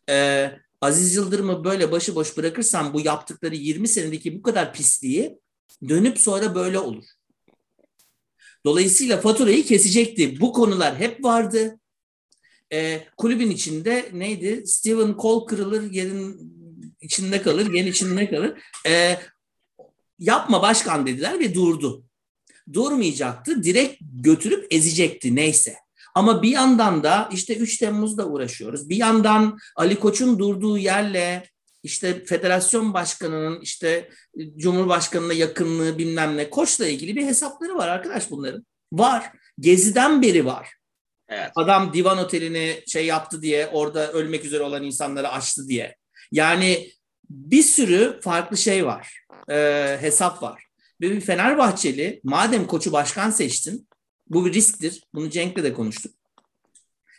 Ee, 0.09 0.50
Aziz 0.81 1.14
Yıldırım'ı 1.14 1.64
böyle 1.64 1.92
başıboş 1.92 2.37
bırakırsam 2.37 2.94
bu 2.94 3.00
yaptıkları 3.00 3.55
20 3.55 3.88
senedeki 3.88 4.38
bu 4.38 4.42
kadar 4.42 4.72
pisliği 4.72 5.38
dönüp 5.88 6.18
sonra 6.18 6.55
böyle 6.55 6.78
olur. 6.78 7.05
Dolayısıyla 8.64 9.20
faturayı 9.20 9.64
kesecekti. 9.64 10.40
Bu 10.40 10.53
konular 10.53 10.96
hep 10.96 11.25
vardı. 11.25 11.79
Ee, 12.72 13.01
kulübün 13.16 13.51
içinde 13.51 14.11
neydi? 14.12 14.66
Steven 14.66 15.14
Cole 15.22 15.46
kırılır, 15.46 15.92
yerin 15.92 16.53
içinde 17.01 17.42
kalır, 17.42 17.72
gen 17.72 17.87
içinde 17.87 18.31
kalır. 18.31 18.59
E, 18.87 19.18
yapma 20.18 20.62
başkan 20.62 21.07
dediler 21.07 21.40
ve 21.40 21.55
durdu. 21.55 22.05
Durmayacaktı, 22.72 23.62
direkt 23.62 24.01
götürüp 24.01 24.66
ezecekti 24.70 25.37
neyse. 25.37 25.77
Ama 26.14 26.42
bir 26.42 26.51
yandan 26.51 27.03
da 27.03 27.29
işte 27.33 27.57
3 27.57 27.79
Temmuz'da 27.79 28.29
uğraşıyoruz. 28.29 28.88
Bir 28.88 28.96
yandan 28.96 29.59
Ali 29.77 30.01
Koç'un 30.01 30.38
durduğu 30.38 30.79
yerle 30.79 31.51
işte 31.82 32.24
federasyon 32.24 32.94
başkanının 32.94 33.60
işte 33.60 34.10
cumhurbaşkanına 34.56 35.32
yakınlığı 35.32 35.98
bilmem 35.98 36.36
ne 36.36 36.50
Koç'la 36.50 36.86
ilgili 36.86 37.16
bir 37.16 37.26
hesapları 37.26 37.74
var 37.74 37.88
arkadaş 37.88 38.30
bunların. 38.30 38.66
Var. 38.92 39.32
Geziden 39.60 40.22
beri 40.22 40.46
var. 40.46 40.68
Evet. 41.28 41.50
Adam 41.56 41.92
divan 41.92 42.18
otelini 42.18 42.82
şey 42.86 43.06
yaptı 43.06 43.42
diye 43.42 43.66
orada 43.66 44.12
ölmek 44.12 44.44
üzere 44.44 44.62
olan 44.62 44.82
insanları 44.82 45.28
açtı 45.28 45.68
diye. 45.68 45.96
Yani 46.32 46.90
bir 47.30 47.62
sürü 47.62 48.20
farklı 48.20 48.56
şey 48.56 48.86
var. 48.86 49.24
E, 49.50 49.56
hesap 50.00 50.42
var. 50.42 50.64
Ve 51.00 51.10
bir 51.10 51.20
Fenerbahçeli 51.20 52.20
madem 52.24 52.66
koçu 52.66 52.92
başkan 52.92 53.30
seçtin 53.30 53.88
bu 54.28 54.46
bir 54.46 54.52
risktir. 54.52 55.02
Bunu 55.14 55.30
Cenk'le 55.30 55.64
de 55.64 55.72
konuştuk. 55.72 56.14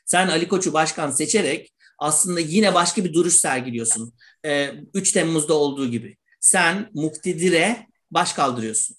Sen 0.06 0.28
Ali 0.28 0.47
Koç'u 0.47 0.73
başkan 0.73 1.12
seçerek 1.12 1.73
aslında 1.99 2.39
yine 2.39 2.73
başka 2.73 3.06
bir 3.06 3.13
duruş 3.13 3.34
sergiliyorsun. 3.34 4.13
E, 4.46 4.74
3 4.94 5.12
Temmuz'da 5.12 5.54
olduğu 5.54 5.88
gibi. 5.88 6.18
Sen 6.40 6.90
muktedire 6.94 7.88
baş 8.12 8.34
kaldırıyorsun. 8.34 8.98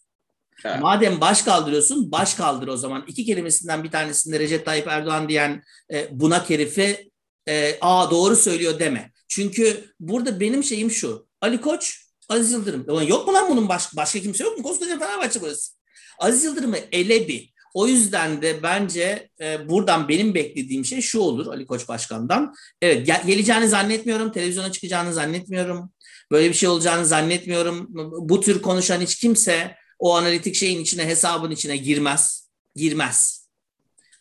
Evet. 0.65 0.81
Madem 0.81 1.21
baş 1.21 1.43
kaldırıyorsun, 1.43 2.13
baş 2.13 2.35
kaldır 2.35 2.69
o 2.69 2.77
zaman. 2.77 3.05
İki 3.09 3.25
kelimesinden 3.25 3.85
bir 3.85 3.91
tanesinde 3.91 4.39
Recep 4.39 4.67
Tayyip 4.67 4.89
Erdoğan 4.89 5.29
diyen 5.29 5.63
e, 5.93 6.09
buna 6.11 6.51
herifi 6.51 7.11
e, 7.49 7.79
aa 7.81 8.11
doğru 8.11 8.37
söylüyor 8.37 8.79
deme. 8.79 9.13
Çünkü 9.29 9.85
burada 10.01 10.41
benim 10.41 10.65
şeyim 10.65 10.91
şu. 10.91 11.27
Ali 11.41 11.61
Koç, 11.61 12.05
Aziz 12.29 12.53
Yıldırım. 12.53 12.85
Ulan 12.89 13.03
yok 13.03 13.27
mu 13.27 13.35
lan 13.35 13.51
bunun 13.51 13.69
baş, 13.69 13.97
başka 13.97 14.21
kimse 14.21 14.45
yok 14.45 14.59
mu? 14.59 14.63
Koskoca 14.65 14.99
Fenerbahçe 14.99 15.41
burası. 15.41 15.73
Aziz 16.19 16.45
Yıldırım'ı 16.45 16.79
elebi. 16.93 17.54
O 17.75 17.87
yüzden 17.87 18.43
de 18.43 18.63
bence 18.63 19.29
e, 19.41 19.69
buradan 19.69 20.09
benim 20.09 20.35
beklediğim 20.35 20.85
şey 20.85 21.01
şu 21.01 21.21
olur 21.21 21.47
Ali 21.47 21.67
Koç 21.67 21.89
Başkan'dan. 21.89 22.55
Evet 22.83 23.07
gel, 23.07 23.27
geleceğini 23.27 23.69
zannetmiyorum. 23.69 24.33
Televizyona 24.33 24.73
çıkacağını 24.73 25.15
zannetmiyorum. 25.15 25.93
Böyle 26.31 26.49
bir 26.49 26.55
şey 26.55 26.69
olacağını 26.69 27.07
zannetmiyorum. 27.07 27.87
Bu 28.29 28.41
tür 28.41 28.63
konuşan 28.63 29.01
hiç 29.01 29.15
kimse 29.15 29.77
o 29.99 30.17
analitik 30.17 30.55
şeyin 30.55 30.81
içine, 30.81 31.07
hesabın 31.07 31.51
içine 31.51 31.77
girmez. 31.77 32.49
Girmez. 32.77 33.49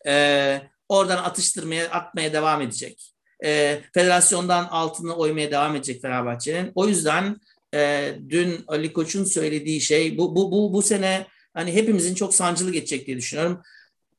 Ee, 0.07 0.61
oradan 0.89 1.23
atıştırmaya, 1.23 1.89
atmaya 1.91 2.33
devam 2.33 2.61
edecek 2.61 3.13
e, 3.43 3.81
federasyondan 3.93 4.65
altını 4.65 5.15
oymaya 5.15 5.51
devam 5.51 5.75
edecek 5.75 6.01
Fenerbahçe'nin. 6.01 6.71
O 6.75 6.87
yüzden 6.87 7.37
e, 7.75 8.13
dün 8.29 8.63
Ali 8.67 8.93
Koç'un 8.93 9.23
söylediği 9.23 9.81
şey 9.81 10.17
bu, 10.17 10.35
bu, 10.35 10.51
bu, 10.51 10.73
bu 10.73 10.81
sene 10.81 11.27
hani 11.53 11.73
hepimizin 11.73 12.15
çok 12.15 12.35
sancılı 12.35 12.71
geçecek 12.71 13.07
diye 13.07 13.17
düşünüyorum. 13.17 13.61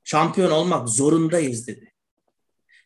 Şampiyon 0.04 0.50
olmak 0.50 0.88
zorundayız 0.88 1.66
dedi. 1.66 1.92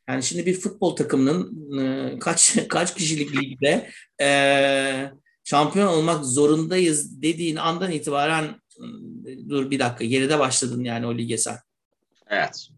Yani 0.09 0.23
şimdi 0.23 0.47
bir 0.47 0.61
futbol 0.61 0.97
takımının 0.97 1.79
e, 1.81 2.19
kaç 2.19 2.57
kaç 2.69 2.95
kişilik 2.95 3.37
ligde 3.37 3.91
e, 4.21 5.11
şampiyon 5.45 5.87
olmak 5.87 6.25
zorundayız 6.25 7.23
dediğin 7.23 7.57
andan 7.57 7.93
itibaren 7.93 8.61
dur 9.49 9.71
bir 9.71 9.79
dakika 9.79 10.05
geride 10.05 10.39
başladın 10.39 10.85
yani 10.85 11.07
o 11.07 11.19
lige 11.19 11.39
sen. 11.39 11.59
Evet. 12.31 12.69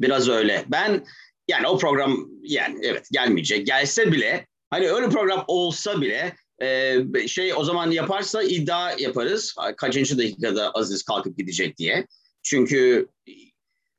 Biraz 0.00 0.28
öyle. 0.28 0.64
Ben 0.68 1.06
yani 1.48 1.66
o 1.66 1.78
program 1.78 2.28
yani 2.42 2.78
evet 2.82 3.08
gelmeyecek. 3.12 3.66
Gelse 3.66 4.12
bile 4.12 4.46
hani 4.70 4.90
öyle 4.90 5.08
program 5.08 5.44
olsa 5.48 6.00
bile 6.00 6.36
e, 6.62 7.28
şey 7.28 7.54
o 7.54 7.64
zaman 7.64 7.90
yaparsa 7.90 8.42
iddia 8.42 8.92
yaparız. 8.98 9.54
Kaçıncı 9.76 10.18
dakikada 10.18 10.70
Aziz 10.70 11.02
kalkıp 11.02 11.38
gidecek 11.38 11.78
diye. 11.78 12.06
Çünkü 12.42 13.08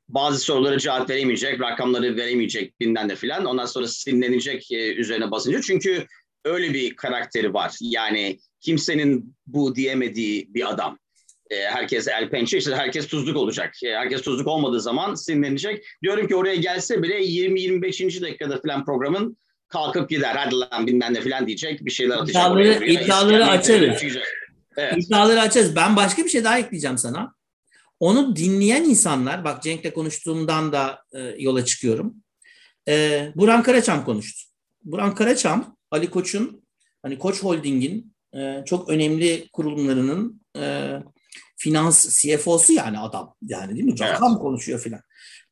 bazı 0.08 0.38
sorulara 0.38 0.78
cevap 0.78 1.10
veremeyecek, 1.10 1.60
rakamları 1.60 2.16
veremeyecek 2.16 2.80
bilmem 2.80 3.08
de 3.08 3.16
filan. 3.16 3.44
Ondan 3.44 3.66
sonra 3.66 3.88
sinirlenecek 3.88 4.72
e, 4.72 4.94
üzerine 4.94 5.30
basınca. 5.30 5.60
Çünkü 5.60 6.06
öyle 6.44 6.74
bir 6.74 6.96
karakteri 6.96 7.54
var. 7.54 7.76
Yani 7.80 8.38
kimsenin 8.60 9.36
bu 9.46 9.74
diyemediği 9.74 10.54
bir 10.54 10.70
adam. 10.70 10.98
E, 11.50 11.56
herkes 11.56 12.08
el 12.08 12.30
pençe 12.30 12.58
işte 12.58 12.74
herkes 12.74 13.06
tuzluk 13.06 13.36
olacak. 13.36 13.74
E, 13.84 13.94
herkes 13.94 14.22
tuzluk 14.22 14.46
olmadığı 14.46 14.80
zaman 14.80 15.14
sinirlenecek. 15.14 15.84
Diyorum 16.02 16.28
ki 16.28 16.36
oraya 16.36 16.56
gelse 16.56 17.02
bile 17.02 17.20
20-25. 17.20 18.22
dakikada 18.22 18.60
filan 18.60 18.84
programın 18.84 19.36
kalkıp 19.70 20.10
gider. 20.10 20.36
Hadi 20.36 20.54
lan 20.54 20.86
bilmem 20.86 21.14
ne 21.14 21.20
filan 21.20 21.46
diyecek. 21.46 21.84
Bir 21.84 21.90
şeyler 21.90 22.16
atacak. 22.16 22.30
İddiaları, 22.30 22.84
iddiaları 22.84 23.46
açarız. 23.46 24.02
Evet. 24.76 24.94
İddiaları 24.96 25.40
açarız. 25.40 25.76
Ben 25.76 25.96
başka 25.96 26.24
bir 26.24 26.30
şey 26.30 26.44
daha 26.44 26.58
ekleyeceğim 26.58 26.98
sana. 26.98 27.34
Onu 28.00 28.36
dinleyen 28.36 28.84
insanlar, 28.84 29.44
bak 29.44 29.62
Cenk'le 29.62 29.94
konuştuğumdan 29.94 30.72
da 30.72 31.02
e, 31.12 31.18
yola 31.20 31.64
çıkıyorum. 31.64 32.14
E, 32.88 33.26
Buran 33.34 33.62
Karaçam 33.62 34.04
konuştu. 34.04 34.50
Buran 34.84 35.14
Karaçam, 35.14 35.76
Ali 35.90 36.10
Koç'un, 36.10 36.62
hani 37.02 37.18
Koç 37.18 37.42
Holding'in 37.42 38.14
e, 38.34 38.62
çok 38.66 38.88
önemli 38.88 39.48
kurumlarının 39.52 40.42
e, 40.56 40.96
finans 41.56 42.22
CFO'su 42.22 42.72
yani 42.72 42.98
adam. 42.98 43.34
Yani 43.42 43.74
değil 43.74 43.84
mi? 43.84 44.00
Rakam 44.00 44.32
evet. 44.32 44.42
konuşuyor 44.42 44.80
filan. 44.80 45.00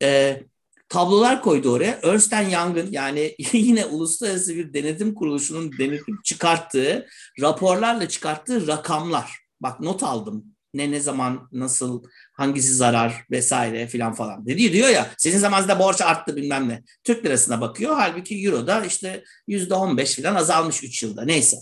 E, 0.02 0.40
tablolar 0.89 1.43
koydu 1.43 1.72
oraya. 1.72 2.01
Ernst 2.03 2.32
Young'ın 2.32 2.93
yani 2.93 3.34
yine 3.53 3.86
uluslararası 3.86 4.57
bir 4.57 4.74
denetim 4.74 5.14
kuruluşunun 5.14 5.72
denetim 5.78 6.22
çıkarttığı 6.24 7.07
raporlarla 7.41 8.09
çıkarttığı 8.09 8.66
rakamlar. 8.66 9.39
Bak 9.61 9.80
not 9.80 10.03
aldım. 10.03 10.45
Ne 10.74 10.91
ne 10.91 11.01
zaman 11.01 11.49
nasıl 11.53 12.03
hangisi 12.32 12.74
zarar 12.74 13.24
vesaire 13.30 13.86
filan 13.86 14.12
falan. 14.12 14.47
Dedi 14.47 14.72
diyor 14.72 14.89
ya 14.89 15.11
sizin 15.18 15.39
zamanınızda 15.39 15.78
borç 15.78 16.01
arttı 16.01 16.36
bilmem 16.36 16.68
ne. 16.68 16.82
Türk 17.05 17.24
lirasına 17.24 17.61
bakıyor. 17.61 17.95
Halbuki 17.97 18.47
Euro'da 18.47 18.84
işte 18.84 19.24
yüzde 19.47 19.74
on 19.74 19.97
beş 19.97 20.14
filan 20.14 20.34
azalmış 20.34 20.84
üç 20.84 21.03
yılda. 21.03 21.24
Neyse. 21.24 21.57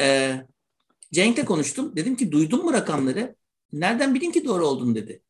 Ee, 0.00 0.36
Cenk'le 1.12 1.44
konuştum. 1.44 1.96
Dedim 1.96 2.16
ki 2.16 2.32
duydun 2.32 2.64
mu 2.64 2.72
rakamları? 2.72 3.36
Nereden 3.72 4.14
bileyim 4.14 4.32
ki 4.32 4.44
doğru 4.44 4.66
olduğunu 4.66 4.94
dedi. 4.94 5.22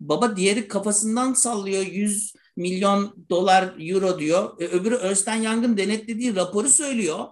Baba 0.00 0.36
diğeri 0.36 0.68
kafasından 0.68 1.34
sallıyor 1.34 1.82
100 1.86 2.34
milyon 2.56 3.26
dolar 3.30 3.74
euro 3.78 4.18
diyor. 4.18 4.60
E, 4.60 4.64
öbürü 4.64 4.94
Örsten 4.94 5.36
Yang'ın 5.36 5.76
denetlediği 5.76 6.36
raporu 6.36 6.68
söylüyor. 6.68 7.24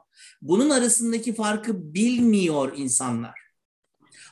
Bunun 0.42 0.70
arasındaki 0.70 1.34
farkı 1.34 1.94
bilmiyor 1.94 2.72
insanlar. 2.76 3.44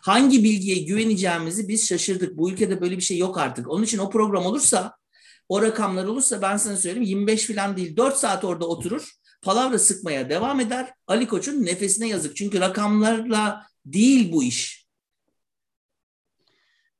Hangi 0.02 0.44
bilgiye 0.44 0.76
güveneceğimizi 0.76 1.68
biz 1.68 1.88
şaşırdık. 1.88 2.38
Bu 2.38 2.50
ülkede 2.50 2.80
böyle 2.80 2.96
bir 2.96 3.02
şey 3.02 3.18
yok 3.18 3.38
artık. 3.38 3.70
Onun 3.70 3.84
için 3.84 3.98
o 3.98 4.10
program 4.10 4.46
olursa, 4.46 4.96
o 5.48 5.62
rakamlar 5.62 6.04
olursa 6.04 6.42
ben 6.42 6.56
sana 6.56 6.76
söyleyeyim 6.76 7.08
25 7.08 7.46
falan 7.46 7.76
değil 7.76 7.96
4 7.96 8.16
saat 8.16 8.44
orada 8.44 8.66
oturur. 8.66 9.12
Palavra 9.42 9.78
sıkmaya 9.78 10.30
devam 10.30 10.60
eder. 10.60 10.92
Ali 11.06 11.28
Koç'un 11.28 11.64
nefesine 11.64 12.08
yazık. 12.08 12.36
Çünkü 12.36 12.60
rakamlarla 12.60 13.66
değil 13.86 14.32
bu 14.32 14.44
iş. 14.44 14.81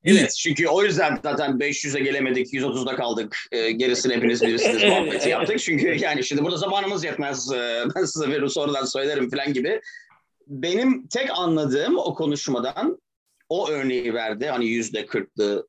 Evet 0.05 0.35
çünkü 0.37 0.67
o 0.67 0.83
yüzden 0.83 1.19
zaten 1.23 1.51
500'e 1.51 1.99
gelemedik, 1.99 2.53
130'da 2.53 2.95
kaldık. 2.95 3.37
E, 3.51 3.71
gerisini 3.71 4.15
hepiniz 4.15 4.41
bilirsiniz 4.41 4.83
muhabbeti 4.87 5.29
yaptık. 5.29 5.59
Çünkü 5.59 5.87
yani 5.87 6.23
şimdi 6.23 6.43
burada 6.43 6.57
zamanımız 6.57 7.03
yetmez. 7.03 7.51
E, 7.51 7.83
ben 7.95 8.05
size 8.05 8.29
bir 8.29 8.47
sonradan 8.47 8.85
söylerim 8.85 9.29
falan 9.29 9.53
gibi 9.53 9.81
benim 10.47 11.07
tek 11.07 11.29
anladığım 11.31 11.97
o 11.97 12.13
konuşmadan 12.15 13.01
o 13.49 13.69
örneği 13.69 14.13
verdi. 14.13 14.45
Hani 14.45 14.65
yüzde 14.65 15.05
kırklı 15.05 15.67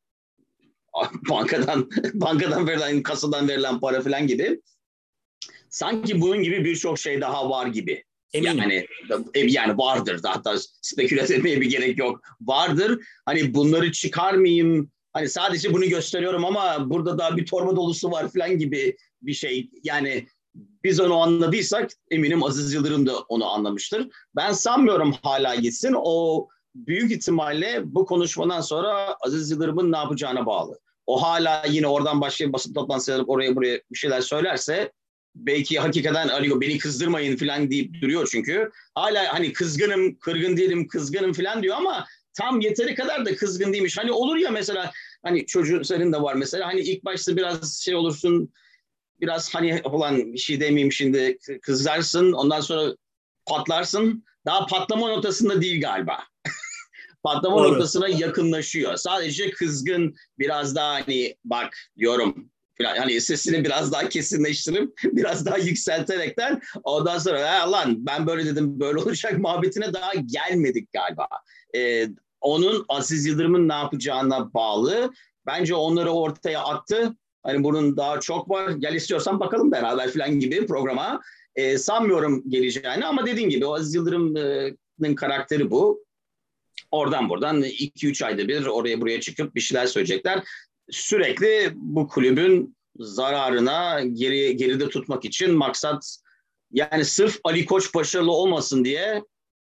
bankadan 1.30 1.90
bankadan 2.14 2.68
verilen 2.68 3.02
kasadan 3.02 3.48
verilen 3.48 3.80
para 3.80 4.00
falan 4.00 4.26
gibi. 4.26 4.60
Sanki 5.70 6.20
bunun 6.20 6.42
gibi 6.42 6.64
birçok 6.64 6.98
şey 6.98 7.20
daha 7.20 7.50
var 7.50 7.66
gibi. 7.66 8.04
Eminim. 8.34 8.58
Yani 8.58 8.86
e, 9.34 9.40
yani 9.40 9.78
vardır 9.78 10.22
da 10.22 10.30
hatta 10.30 10.54
spekülat 10.80 11.30
etmeye 11.30 11.60
bir 11.60 11.70
gerek 11.70 11.98
yok. 11.98 12.20
Vardır. 12.40 13.00
Hani 13.26 13.54
bunları 13.54 13.92
çıkarmayayım. 13.92 14.90
Hani 15.12 15.28
sadece 15.28 15.72
bunu 15.72 15.84
gösteriyorum 15.84 16.44
ama 16.44 16.90
burada 16.90 17.18
da 17.18 17.36
bir 17.36 17.46
torba 17.46 17.76
dolusu 17.76 18.10
var 18.10 18.32
falan 18.32 18.58
gibi 18.58 18.96
bir 19.22 19.34
şey. 19.34 19.70
Yani 19.84 20.26
biz 20.84 21.00
onu 21.00 21.22
anladıysak 21.22 21.90
eminim 22.10 22.42
Aziz 22.42 22.72
Yıldırım 22.72 23.06
da 23.06 23.18
onu 23.18 23.50
anlamıştır. 23.50 24.08
Ben 24.36 24.52
sanmıyorum 24.52 25.14
hala 25.22 25.54
gitsin. 25.54 25.94
O 25.96 26.48
büyük 26.74 27.12
ihtimalle 27.12 27.82
bu 27.84 28.06
konuşmadan 28.06 28.60
sonra 28.60 29.16
Aziz 29.20 29.50
Yıldırım'ın 29.50 29.92
ne 29.92 29.96
yapacağına 29.96 30.46
bağlı. 30.46 30.80
O 31.06 31.22
hala 31.22 31.64
yine 31.70 31.86
oradan 31.86 32.20
başka 32.20 32.48
bir 32.48 32.52
basın 32.52 32.74
toplantısı 32.74 33.24
oraya 33.26 33.56
buraya 33.56 33.80
bir 33.92 33.98
şeyler 33.98 34.20
söylerse 34.20 34.92
belki 35.34 35.78
hakikaten 35.78 36.28
Ali 36.28 36.60
beni 36.60 36.78
kızdırmayın 36.78 37.36
falan 37.36 37.70
deyip 37.70 38.02
duruyor 38.02 38.28
çünkü. 38.32 38.70
Hala 38.94 39.34
hani 39.34 39.52
kızgınım, 39.52 40.18
kırgın 40.18 40.56
değilim, 40.56 40.88
kızgınım 40.88 41.32
falan 41.32 41.62
diyor 41.62 41.76
ama 41.76 42.06
tam 42.34 42.60
yeteri 42.60 42.94
kadar 42.94 43.26
da 43.26 43.36
kızgın 43.36 43.72
değilmiş. 43.72 43.98
Hani 43.98 44.12
olur 44.12 44.36
ya 44.36 44.50
mesela 44.50 44.92
hani 45.22 45.46
çocuğun 45.46 45.82
senin 45.82 46.12
de 46.12 46.22
var 46.22 46.34
mesela 46.34 46.66
hani 46.66 46.80
ilk 46.80 47.04
başta 47.04 47.36
biraz 47.36 47.80
şey 47.80 47.94
olursun 47.94 48.52
biraz 49.20 49.54
hani 49.54 49.80
olan 49.84 50.32
bir 50.32 50.38
şey 50.38 50.60
demeyeyim 50.60 50.92
şimdi 50.92 51.38
kızarsın 51.62 52.32
ondan 52.32 52.60
sonra 52.60 52.96
patlarsın. 53.46 54.24
Daha 54.46 54.66
patlama 54.66 55.08
noktasında 55.08 55.62
değil 55.62 55.80
galiba. 55.80 56.18
patlama 57.22 57.56
Doğru. 57.56 57.72
noktasına 57.72 58.08
yakınlaşıyor. 58.08 58.96
Sadece 58.96 59.50
kızgın 59.50 60.16
biraz 60.38 60.76
daha 60.76 60.94
hani 60.94 61.36
bak 61.44 61.76
diyorum 61.98 62.50
hani 62.82 63.20
sesini 63.20 63.64
biraz 63.64 63.92
daha 63.92 64.08
kesinleştirip 64.08 65.00
biraz 65.04 65.46
daha 65.46 65.58
yükselterekten 65.58 66.60
ondan 66.84 67.18
sonra 67.18 67.60
ha, 67.60 67.72
lan 67.72 68.06
ben 68.06 68.26
böyle 68.26 68.46
dedim 68.46 68.80
böyle 68.80 68.98
olacak 68.98 69.38
muhabbetine 69.38 69.94
daha 69.94 70.12
gelmedik 70.14 70.92
galiba. 70.92 71.28
Ee, 71.76 72.08
onun 72.40 72.84
Aziz 72.88 73.26
Yıldırım'ın 73.26 73.68
ne 73.68 73.74
yapacağına 73.74 74.54
bağlı. 74.54 75.10
Bence 75.46 75.74
onları 75.74 76.10
ortaya 76.10 76.64
attı. 76.64 77.16
Hani 77.42 77.64
bunun 77.64 77.96
daha 77.96 78.20
çok 78.20 78.50
var. 78.50 78.70
Gel 78.70 78.94
istiyorsan 78.94 79.40
bakalım 79.40 79.72
beraber 79.72 80.10
falan 80.10 80.40
gibi 80.40 80.66
programa. 80.66 81.20
E, 81.56 81.78
sanmıyorum 81.78 82.50
geleceğini 82.50 83.06
ama 83.06 83.26
dediğin 83.26 83.48
gibi 83.48 83.66
o 83.66 83.74
Aziz 83.74 83.94
Yıldırım'ın 83.94 85.14
karakteri 85.14 85.70
bu. 85.70 86.04
Oradan 86.90 87.28
buradan 87.28 87.62
2-3 87.62 88.24
ayda 88.24 88.48
bir 88.48 88.66
oraya 88.66 89.00
buraya 89.00 89.20
çıkıp 89.20 89.54
bir 89.54 89.60
şeyler 89.60 89.86
söyleyecekler. 89.86 90.42
Sürekli 90.90 91.72
bu 91.74 92.08
kulübün 92.08 92.76
zararına 92.98 94.00
geri, 94.00 94.56
geride 94.56 94.88
tutmak 94.88 95.24
için 95.24 95.54
maksat 95.54 96.18
yani 96.72 97.04
sırf 97.04 97.40
Ali 97.44 97.66
Koç 97.66 97.94
başarılı 97.94 98.32
olmasın 98.32 98.84
diye 98.84 99.22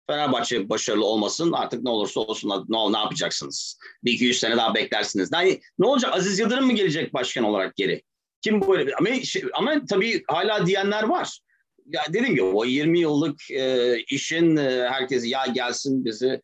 Fenerbahçe 0.08 0.70
başarılı 0.70 1.06
olmasın 1.06 1.52
artık 1.52 1.84
ne 1.84 1.90
olursa 1.90 2.20
olsun 2.20 2.50
ne, 2.70 2.94
ne 2.94 2.98
yapacaksınız? 2.98 3.80
Bir 4.04 4.12
iki 4.12 4.26
yüz 4.26 4.40
sene 4.40 4.58
daha 4.58 4.76
beklersiniz. 4.76 5.30
Yani 5.34 5.60
ne 5.80 5.88
olacak? 5.88 6.14
Aziz 6.14 6.40
Yıldırım 6.40 6.66
mı 6.66 6.74
gelecek 6.74 7.14
başkan 7.14 7.44
olarak 7.44 7.76
geri? 7.76 8.04
Kim 8.42 8.62
böyle? 8.68 8.96
Ama, 8.96 9.14
şey, 9.14 9.44
ama 9.54 9.86
tabii 9.90 10.24
hala 10.28 10.66
diyenler 10.66 11.04
var. 11.04 11.40
Ya 11.86 12.02
dedim 12.14 12.36
ki 12.36 12.44
o 12.44 12.66
20 12.66 13.00
yıllık 13.00 13.52
e, 13.52 13.98
işin 14.10 14.58
e, 14.58 14.90
herkesi 14.90 15.30
ya 15.30 15.46
gelsin 15.46 16.06
bizi 16.06 16.42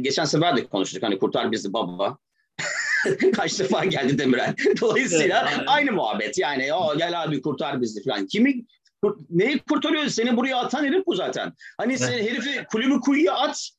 geçen 0.00 0.24
sefer 0.24 0.56
de 0.56 0.66
konuştuk 0.66 1.02
hani 1.02 1.18
kurtar 1.18 1.52
bizi 1.52 1.72
baba. 1.72 2.18
Kaç 3.34 3.60
defa 3.60 3.84
geldi 3.84 4.18
Demirel. 4.18 4.54
Dolayısıyla 4.80 5.48
evet, 5.54 5.64
aynı 5.66 5.92
muhabbet 5.92 6.38
yani 6.38 6.74
o 6.74 6.98
gel 6.98 7.22
abi 7.22 7.42
kurtar 7.42 7.80
bizi 7.80 8.04
falan. 8.04 8.26
Kimi 8.26 8.64
neyi 9.30 9.58
kurtarıyor? 9.58 10.06
Seni 10.06 10.36
buraya 10.36 10.56
atan 10.58 10.84
herif 10.84 11.06
bu 11.06 11.14
zaten. 11.14 11.52
Hani 11.78 11.98
sen 11.98 12.12
herifi 12.12 12.64
kulübü 12.64 13.00
kuyuya 13.00 13.34
at. 13.34 13.70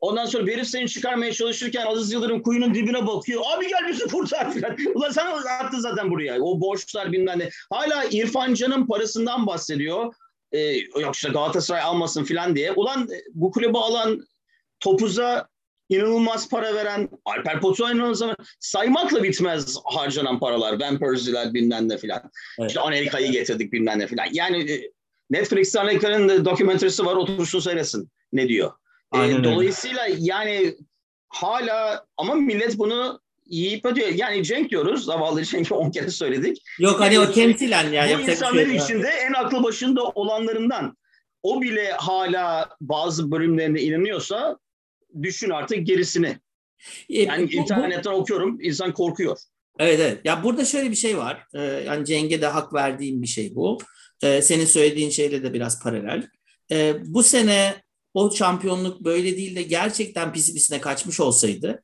Ondan 0.00 0.26
sonra 0.26 0.52
herif 0.52 0.66
seni 0.66 0.88
çıkarmaya 0.88 1.32
çalışırken 1.32 1.86
Aziz 1.86 2.12
Yıldırım 2.12 2.42
kuyunun 2.42 2.74
dibine 2.74 3.06
bakıyor. 3.06 3.42
Abi 3.56 3.68
gel 3.68 3.88
bizi 3.88 4.06
kurtar 4.06 4.54
falan. 4.60 4.76
Ulan 4.94 5.10
sana 5.10 5.30
attı 5.30 5.80
zaten 5.80 6.10
buraya. 6.10 6.40
O 6.40 6.60
borçlar 6.60 7.12
bilmem 7.12 7.38
ne. 7.38 7.48
Hala 7.70 8.04
İrfan 8.04 8.54
Can'ın 8.54 8.86
parasından 8.86 9.46
bahsediyor. 9.46 10.14
e, 10.52 10.60
yok 10.76 11.14
işte 11.14 11.28
Galatasaray 11.28 11.82
almasın 11.82 12.24
falan 12.24 12.56
diye. 12.56 12.72
Ulan 12.72 13.08
bu 13.34 13.50
kulübü 13.50 13.78
alan 13.78 14.26
topuza 14.80 15.48
inanılmaz 15.88 16.48
para 16.48 16.74
veren 16.74 17.08
Alper 17.24 17.60
Potuk'a 17.60 17.92
inanılmaz 17.92 18.22
saymakla 18.60 19.22
bitmez 19.22 19.76
harcanan 19.84 20.40
paralar. 20.40 20.80
Van 20.80 20.98
Persie'ler 20.98 21.54
bilmem 21.54 21.88
ne 21.88 21.98
filan. 21.98 22.30
Evet. 22.58 22.70
İşte 22.70 22.80
Amerika'yı 22.80 23.32
getirdik 23.32 23.72
bilmem 23.72 23.98
ne 23.98 24.06
filan. 24.06 24.26
Yani 24.32 24.72
e, 24.72 24.90
Netflix'te 25.30 25.80
Amerika'nın 25.80 26.44
dokumenterisi 26.44 27.06
var 27.06 27.16
otursun 27.16 27.60
seyretsin 27.60 28.10
ne 28.32 28.48
diyor. 28.48 28.72
E, 29.14 29.44
dolayısıyla 29.44 30.06
yani 30.18 30.76
hala 31.28 32.06
ama 32.16 32.34
millet 32.34 32.78
bunu 32.78 33.20
yiyip 33.46 33.84
ödüyor. 33.84 34.08
Yani 34.08 34.44
Cenk 34.44 34.70
diyoruz. 34.70 35.04
Zavallı 35.04 35.44
Cenk'i 35.44 35.74
on 35.74 35.90
kere 35.90 36.10
söyledik. 36.10 36.62
Yok 36.78 37.00
hani 37.00 37.18
o 37.20 37.32
temsilen 37.32 37.92
ya. 37.92 38.18
Bu 38.18 38.30
insanların 38.30 38.68
şey 38.68 38.76
içinde 38.76 39.08
en 39.08 39.32
aklı 39.32 39.62
başında 39.62 40.04
olanlarından 40.04 40.96
o 41.42 41.62
bile 41.62 41.92
hala 41.92 42.68
bazı 42.80 43.30
bölümlerine 43.30 43.80
inanıyorsa 43.80 44.58
düşün 45.22 45.50
artık 45.50 45.86
gerisini. 45.86 46.38
E, 47.08 47.22
yani 47.22 47.48
bu, 47.48 47.52
internetten 47.52 48.12
bu, 48.12 48.16
okuyorum 48.16 48.60
insan 48.60 48.94
korkuyor. 48.94 49.38
Evet 49.78 50.00
evet. 50.00 50.20
Ya 50.24 50.44
burada 50.44 50.64
şöyle 50.64 50.90
bir 50.90 50.96
şey 50.96 51.18
var. 51.18 51.46
Ee, 51.54 51.60
yani 51.60 52.06
Cenk'e 52.06 52.42
de 52.42 52.46
hak 52.46 52.74
verdiğim 52.74 53.22
bir 53.22 53.26
şey 53.26 53.54
bu. 53.54 53.78
Ee, 54.22 54.42
senin 54.42 54.64
söylediğin 54.64 55.10
şeyle 55.10 55.42
de 55.42 55.52
biraz 55.52 55.82
paralel. 55.82 56.28
Ee, 56.70 56.94
bu 57.04 57.22
sene 57.22 57.84
o 58.14 58.30
şampiyonluk 58.30 59.04
böyle 59.04 59.36
değil 59.36 59.56
de 59.56 59.62
gerçekten 59.62 60.32
pisi 60.32 60.54
pisine 60.54 60.80
kaçmış 60.80 61.20
olsaydı 61.20 61.82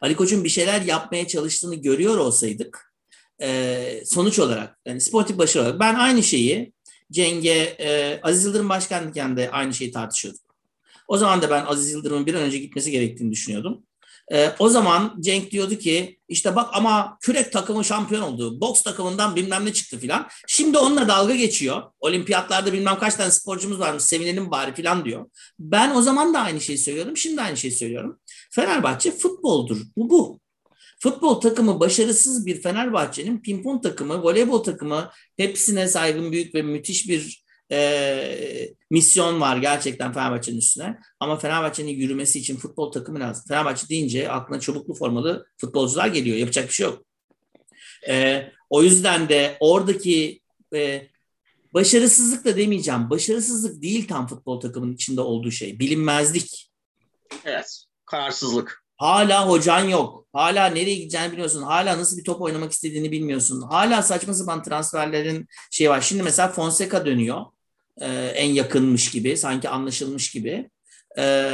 Ali 0.00 0.16
Koç'un 0.16 0.44
bir 0.44 0.48
şeyler 0.48 0.80
yapmaya 0.80 1.26
çalıştığını 1.26 1.74
görüyor 1.74 2.18
olsaydık 2.18 2.94
e, 3.42 4.02
sonuç 4.04 4.38
olarak 4.38 4.78
yani 4.86 5.00
sportif 5.00 5.38
başarı 5.38 5.62
olarak 5.62 5.80
ben 5.80 5.94
aynı 5.94 6.22
şeyi 6.22 6.72
Cenge 7.12 7.76
e, 7.80 8.20
Aziz 8.22 8.44
Yıldırım 8.44 8.68
başkanken 8.68 9.36
de 9.36 9.50
aynı 9.50 9.74
şeyi 9.74 9.92
tartışıyordum. 9.92 10.40
O 11.08 11.18
zaman 11.18 11.42
da 11.42 11.50
ben 11.50 11.64
Aziz 11.64 11.90
Yıldırım'ın 11.90 12.26
bir 12.26 12.34
an 12.34 12.42
önce 12.42 12.58
gitmesi 12.58 12.90
gerektiğini 12.90 13.32
düşünüyordum. 13.32 13.82
E, 14.32 14.50
o 14.58 14.68
zaman 14.68 15.16
Cenk 15.20 15.50
diyordu 15.50 15.74
ki 15.74 16.18
işte 16.28 16.56
bak 16.56 16.70
ama 16.72 17.18
kürek 17.20 17.52
takımı 17.52 17.84
şampiyon 17.84 18.22
oldu. 18.22 18.60
Boks 18.60 18.82
takımından 18.82 19.36
bilmem 19.36 19.66
ne 19.66 19.72
çıktı 19.72 19.98
filan. 19.98 20.28
Şimdi 20.46 20.78
onunla 20.78 21.08
dalga 21.08 21.34
geçiyor. 21.34 21.82
Olimpiyatlarda 22.00 22.72
bilmem 22.72 22.98
kaç 22.98 23.14
tane 23.14 23.30
sporcumuz 23.30 23.78
varmış 23.78 24.02
sevinelim 24.02 24.50
bari 24.50 24.74
filan 24.74 25.04
diyor. 25.04 25.30
Ben 25.58 25.94
o 25.94 26.02
zaman 26.02 26.34
da 26.34 26.40
aynı 26.40 26.60
şeyi 26.60 26.78
söylüyordum. 26.78 27.16
Şimdi 27.16 27.42
aynı 27.42 27.56
şeyi 27.56 27.72
söylüyorum. 27.72 28.20
Fenerbahçe 28.50 29.10
futboldur. 29.10 29.78
Bu 29.96 30.10
bu. 30.10 30.40
Futbol 31.00 31.34
takımı 31.34 31.80
başarısız 31.80 32.46
bir 32.46 32.62
Fenerbahçe'nin 32.62 33.42
pimpon 33.42 33.78
takımı, 33.80 34.22
voleybol 34.22 34.62
takımı 34.62 35.10
hepsine 35.36 35.88
saygın 35.88 36.32
büyük 36.32 36.54
ve 36.54 36.62
müthiş 36.62 37.08
bir 37.08 37.47
e, 37.72 38.74
misyon 38.90 39.40
var 39.40 39.56
gerçekten 39.56 40.12
Fenerbahçe'nin 40.12 40.58
üstüne. 40.58 40.98
Ama 41.20 41.38
Fenerbahçe'nin 41.38 41.90
yürümesi 41.90 42.38
için 42.38 42.56
futbol 42.56 42.92
takımı 42.92 43.20
lazım. 43.20 43.44
Fenerbahçe 43.48 43.88
deyince 43.88 44.30
aklına 44.30 44.60
çubuklu 44.60 44.94
formalı 44.94 45.46
futbolcular 45.56 46.06
geliyor. 46.06 46.36
Yapacak 46.36 46.68
bir 46.68 46.72
şey 46.72 46.86
yok. 46.86 47.04
E, 48.08 48.44
o 48.70 48.82
yüzden 48.82 49.28
de 49.28 49.56
oradaki 49.60 50.40
e, 50.74 51.08
başarısızlık 51.74 52.44
da 52.44 52.56
demeyeceğim. 52.56 53.10
Başarısızlık 53.10 53.82
değil 53.82 54.08
tam 54.08 54.26
futbol 54.26 54.60
takımının 54.60 54.94
içinde 54.94 55.20
olduğu 55.20 55.50
şey. 55.50 55.78
Bilinmezlik. 55.78 56.70
Evet. 57.44 57.84
Kararsızlık. 58.06 58.84
Hala 58.96 59.48
hocan 59.48 59.84
yok. 59.84 60.26
Hala 60.32 60.66
nereye 60.66 60.94
gideceğini 60.94 61.30
bilmiyorsun. 61.32 61.62
Hala 61.62 61.98
nasıl 61.98 62.16
bir 62.18 62.24
top 62.24 62.40
oynamak 62.40 62.72
istediğini 62.72 63.12
bilmiyorsun. 63.12 63.62
Hala 63.62 64.02
saçma 64.02 64.34
sapan 64.34 64.62
transferlerin 64.62 65.46
şey 65.70 65.90
var. 65.90 66.00
Şimdi 66.00 66.22
mesela 66.22 66.48
Fonseca 66.48 67.06
dönüyor 67.06 67.44
e, 68.00 68.06
en 68.34 68.52
yakınmış 68.52 69.10
gibi, 69.10 69.36
sanki 69.36 69.68
anlaşılmış 69.68 70.30
gibi. 70.30 70.70
E, 71.18 71.50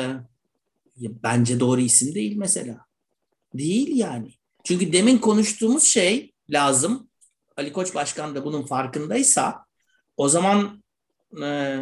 bence 0.97 1.61
doğru 1.61 1.81
isim 1.81 2.15
değil 2.15 2.37
mesela. 2.37 2.87
Değil 3.55 3.97
yani. 3.97 4.35
Çünkü 4.65 4.93
demin 4.93 5.19
konuştuğumuz 5.19 5.83
şey 5.83 6.33
lazım. 6.51 7.09
Ali 7.57 7.73
Koç 7.73 7.95
Başkan 7.95 8.35
da 8.35 8.45
bunun 8.45 8.63
farkındaysa 8.63 9.65
o 10.17 10.29
zaman 10.29 10.83
e, 11.43 11.79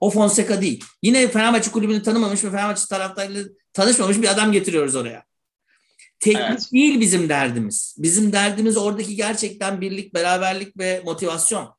o 0.00 0.10
Fonseca 0.10 0.60
değil. 0.60 0.84
Yine 1.02 1.28
Fenerbahçe 1.28 1.70
kulübünü 1.70 2.02
tanımamış 2.02 2.44
ve 2.44 2.50
Fenerbahçe 2.50 2.86
taraftarıyla 2.88 3.44
tanışmamış 3.72 4.22
bir 4.22 4.28
adam 4.28 4.52
getiriyoruz 4.52 4.94
oraya. 4.94 5.24
Teknik 6.20 6.44
evet. 6.50 6.72
değil 6.72 7.00
bizim 7.00 7.28
derdimiz. 7.28 7.96
Bizim 7.98 8.32
derdimiz 8.32 8.76
oradaki 8.76 9.16
gerçekten 9.16 9.80
birlik, 9.80 10.14
beraberlik 10.14 10.78
ve 10.78 11.02
motivasyon. 11.04 11.77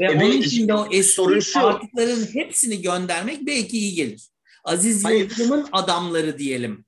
Ve 0.00 0.04
e 0.04 0.16
onun 0.16 0.30
için 0.30 0.68
de 0.68 0.74
o 0.74 0.88
eski 0.92 1.58
artıkların 1.58 2.26
hepsini 2.32 2.82
göndermek 2.82 3.46
belki 3.46 3.78
iyi 3.78 3.94
gelir. 3.94 4.22
Aziz 4.64 5.04
Yıldırım'ın 5.04 5.68
adamları 5.72 6.38
diyelim. 6.38 6.84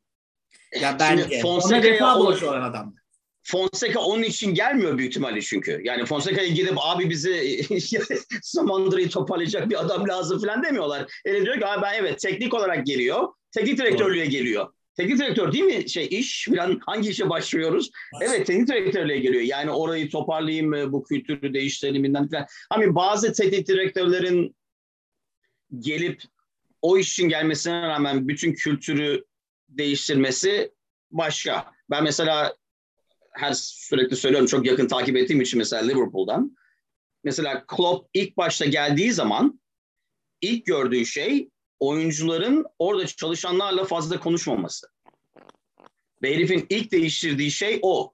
Ya 0.81 0.97
bence. 1.01 1.43
Vefa 1.83 2.19
borcu 2.19 2.49
olan 2.49 2.63
adamlar. 2.63 3.07
Fonseca 3.43 4.01
onun 4.01 4.23
için 4.23 4.55
gelmiyor 4.55 4.99
büyük 4.99 5.11
ihtimalle 5.11 5.41
çünkü. 5.41 5.81
Yani 5.85 6.05
Fonseca'ya 6.05 6.49
gidip 6.49 6.75
abi 6.79 7.11
bizi 7.11 7.65
Samandıra'yı 8.43 9.11
toparlayacak 9.11 9.71
bir 9.71 9.81
adam 9.81 10.09
lazım 10.09 10.41
falan 10.41 10.63
demiyorlar. 10.63 11.13
Ele 11.25 11.45
diyor 11.45 11.55
ki 11.55 11.65
ben 11.83 11.95
evet 11.95 12.19
teknik 12.19 12.55
olarak 12.55 12.87
geliyor. 12.87 13.29
Teknik 13.53 13.79
direktörlüğe 13.79 14.27
geliyor. 14.27 14.73
Teknik 14.97 15.19
direktör 15.19 15.53
değil 15.53 15.65
mi 15.65 15.91
şey 15.91 16.09
iş 16.11 16.49
falan 16.57 16.81
hangi 16.87 17.11
işe 17.11 17.31
başlıyoruz? 17.31 17.91
Evet 18.23 18.47
teknik 18.47 18.69
direktörlüğe 18.69 19.19
geliyor. 19.19 19.43
Yani 19.43 19.71
orayı 19.71 20.11
toparlayayım 20.11 20.93
bu 20.93 21.05
kültürü 21.05 21.55
değiştirelim 21.55 22.13
falan. 22.13 22.47
Hani 22.71 22.95
bazı 22.95 23.33
teknik 23.33 23.69
direktörlerin 23.69 24.57
gelip 25.79 26.23
o 26.83 26.99
işin 26.99 27.29
gelmesine 27.29 27.83
rağmen 27.83 28.29
bütün 28.29 28.53
kültürü 28.53 29.25
değiştirmesi 29.69 30.73
başka. 31.11 31.73
Ben 31.91 32.05
mesela 32.05 32.57
her 33.33 33.53
sürekli 33.53 34.17
söylüyorum 34.17 34.47
çok 34.47 34.67
yakın 34.67 34.89
takip 34.89 35.17
ettiğim 35.17 35.41
için 35.41 35.59
mesela 35.59 35.83
Liverpool'dan. 35.83 36.57
Mesela 37.25 37.65
Klopp 37.67 38.11
ilk 38.15 38.37
başta 38.37 38.65
geldiği 38.65 39.13
zaman 39.13 39.61
ilk 40.41 40.67
gördüğü 40.67 41.07
şey 41.07 41.49
oyuncuların 41.81 42.67
orada 42.79 43.07
çalışanlarla 43.07 43.85
fazla 43.85 44.21
konuşmaması. 44.21 44.87
Ve 46.23 46.35
herifin 46.35 46.67
ilk 46.71 46.93
değiştirdiği 46.93 47.51
şey 47.51 47.79
o. 47.83 48.13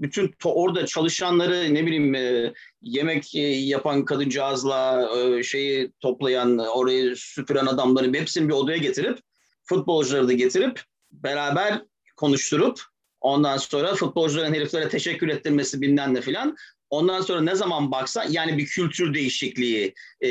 Bütün 0.00 0.28
to- 0.28 0.52
orada 0.52 0.86
çalışanları 0.86 1.74
ne 1.74 1.86
bileyim 1.86 2.14
e, 2.14 2.52
yemek 2.82 3.34
e, 3.34 3.40
yapan 3.40 4.04
kadıncağızla 4.04 5.10
e, 5.16 5.42
şeyi 5.42 5.92
toplayan, 6.00 6.58
orayı 6.58 7.16
süpüren 7.16 7.66
adamları 7.66 8.14
hepsini 8.14 8.48
bir 8.48 8.54
odaya 8.54 8.78
getirip 8.78 9.18
futbolcuları 9.64 10.28
da 10.28 10.32
getirip 10.32 10.82
beraber 11.10 11.82
konuşturup 12.16 12.80
ondan 13.20 13.56
sonra 13.56 13.94
futbolcuların 13.94 14.54
heriflere 14.54 14.88
teşekkür 14.88 15.28
ettirmesi 15.28 15.80
bilmem 15.80 16.14
ne 16.14 16.20
filan 16.20 16.56
Ondan 16.90 17.20
sonra 17.20 17.40
ne 17.40 17.54
zaman 17.54 17.90
baksan 17.90 18.26
yani 18.30 18.58
bir 18.58 18.66
kültür 18.66 19.14
değişikliği 19.14 19.94
e, 20.20 20.28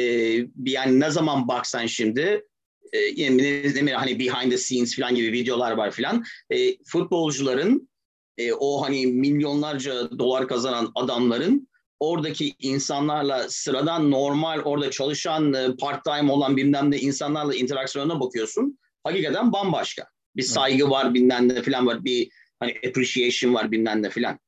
yani 0.66 1.00
ne 1.00 1.10
zaman 1.10 1.48
baksan 1.48 1.86
şimdi 1.86 2.46
e, 2.94 2.98
yine 2.98 3.94
hani 3.94 4.20
behind 4.20 4.52
the 4.52 4.58
scenes 4.58 4.96
falan 4.96 5.16
gibi 5.16 5.32
videolar 5.32 5.72
var 5.72 5.92
falan. 5.92 6.24
E, 6.50 6.84
futbolcuların 6.84 7.90
e, 8.38 8.54
o 8.54 8.82
hani 8.82 9.08
milyonlarca 9.08 10.20
dolar 10.20 10.48
kazanan 10.48 10.92
adamların 10.96 11.68
oradaki 12.00 12.56
insanlarla 12.60 13.50
sıradan 13.50 14.12
normal 14.12 14.60
orada 14.60 14.92
çalışan 14.92 15.54
e, 15.54 15.76
part 15.80 16.04
time 16.04 16.32
olan 16.32 16.58
bilmem 16.58 16.92
ne 16.92 16.98
insanlarla 16.98 17.56
interaksiyona 17.56 18.20
bakıyorsun. 18.20 18.80
Hakikaten 19.04 19.54
bambaşka. 19.54 20.08
Bir 20.36 20.44
saygı 20.44 20.90
var 20.90 21.14
bilmem 21.14 21.50
ne 21.50 21.62
falan 21.62 21.88
var. 21.88 22.04
Bir 22.04 22.30
hani 22.60 22.76
appreciation 22.88 23.54
var 23.54 23.72
bilmem 23.72 24.04
ne 24.04 24.10
falan. 24.10 24.40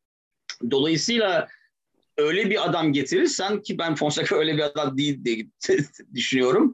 Dolayısıyla 0.72 1.48
öyle 2.18 2.50
bir 2.50 2.70
adam 2.70 2.94
getirirsen 2.94 3.62
ki 3.62 3.78
ben 3.78 3.96
Fonseca 3.96 4.38
öyle 4.38 4.58
bir 4.58 4.64
adam 4.64 4.98
değil 4.98 5.26
diye 5.26 5.48
düşünüyorum 6.14 6.74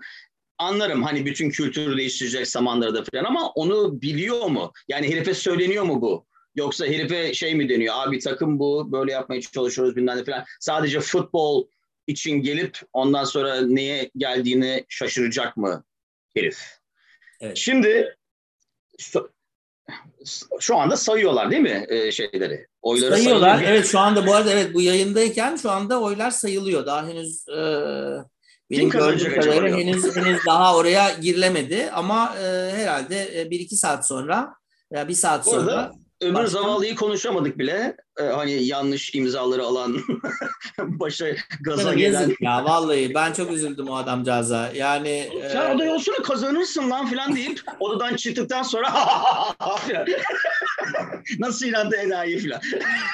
anlarım 0.58 1.04
hani 1.04 1.26
bütün 1.26 1.50
kültürü 1.50 1.98
değiştirecek 1.98 2.48
Samandıra'da 2.48 3.04
falan 3.04 3.24
ama 3.24 3.50
onu 3.50 4.02
biliyor 4.02 4.46
mu? 4.46 4.72
Yani 4.88 5.10
herife 5.10 5.34
söyleniyor 5.34 5.84
mu 5.84 6.02
bu? 6.02 6.26
Yoksa 6.56 6.86
herife 6.86 7.34
şey 7.34 7.56
mi 7.56 7.70
deniyor? 7.70 7.96
Abi 7.98 8.20
takım 8.20 8.60
bu, 8.60 8.92
böyle 8.92 9.12
yapmaya 9.12 9.42
çalışıyoruz 9.42 9.96
bilmem 9.96 10.18
ne 10.18 10.24
falan. 10.24 10.46
Sadece 10.60 11.00
futbol 11.00 11.68
için 12.08 12.42
gelip 12.42 12.80
ondan 12.94 13.24
sonra 13.24 13.62
neye 13.62 14.12
geldiğini 14.18 14.86
şaşıracak 14.90 15.58
mı 15.58 15.84
herif? 16.36 16.60
Evet. 17.42 17.58
Şimdi 17.58 18.16
şu 20.60 20.78
anda 20.78 20.98
sayıyorlar 20.98 21.52
değil 21.52 21.62
mi 21.62 21.86
e, 21.90 22.12
şeyleri? 22.12 22.68
Oyları 22.82 23.16
sayıyorlar. 23.16 23.50
Sayılıyor. 23.50 23.72
Evet 23.72 23.88
şu 23.88 24.00
anda 24.00 24.28
bu 24.28 24.36
arada 24.36 24.52
evet 24.52 24.74
bu 24.74 24.82
yayındayken 24.82 25.56
şu 25.56 25.72
anda 25.72 26.02
oylar 26.02 26.32
sayılıyor. 26.32 26.86
Daha 26.86 27.08
henüz 27.08 27.48
e, 27.48 27.60
benim 28.72 28.90
gördüğüm 28.90 29.36
kadarıyla 29.36 29.78
henüz, 29.78 30.16
henüz 30.16 30.46
daha 30.46 30.76
oraya 30.76 31.14
girilemedi 31.14 31.90
ama 31.94 32.36
e, 32.38 32.72
herhalde 32.76 33.42
e, 33.42 33.50
bir 33.50 33.60
iki 33.60 33.76
saat 33.76 34.08
sonra 34.08 34.56
veya 34.92 35.08
bir 35.08 35.14
saat 35.14 35.46
sonra 35.46 35.92
öbür 36.22 36.34
Başka? 36.34 36.48
zavallıyı 36.48 36.96
konuşamadık 36.96 37.58
bile. 37.58 37.98
Ee, 38.20 38.24
hani 38.24 38.64
yanlış 38.64 39.16
imzaları 39.16 39.64
alan, 39.64 39.98
başa 40.80 41.26
gaza 41.62 41.94
gelen. 41.94 42.20
Yazık 42.22 42.42
ya 42.42 42.66
vallahi 42.66 43.14
ben 43.14 43.34
çok 43.34 43.52
üzüldüm 43.52 43.88
o 43.88 43.96
adamcağıza. 43.96 44.72
Yani 44.76 45.30
sen 45.52 45.62
e... 45.62 45.74
aday 45.74 45.90
olsana 45.90 46.16
kazanırsın 46.16 46.90
lan 46.90 47.08
falan 47.08 47.36
deyip 47.36 47.62
odadan 47.80 48.16
çıktıktan 48.16 48.64
sonra 48.64 48.88
nasıl 51.40 51.66
inandı 51.66 51.96
enayi 51.96 52.40
falan. 52.40 52.62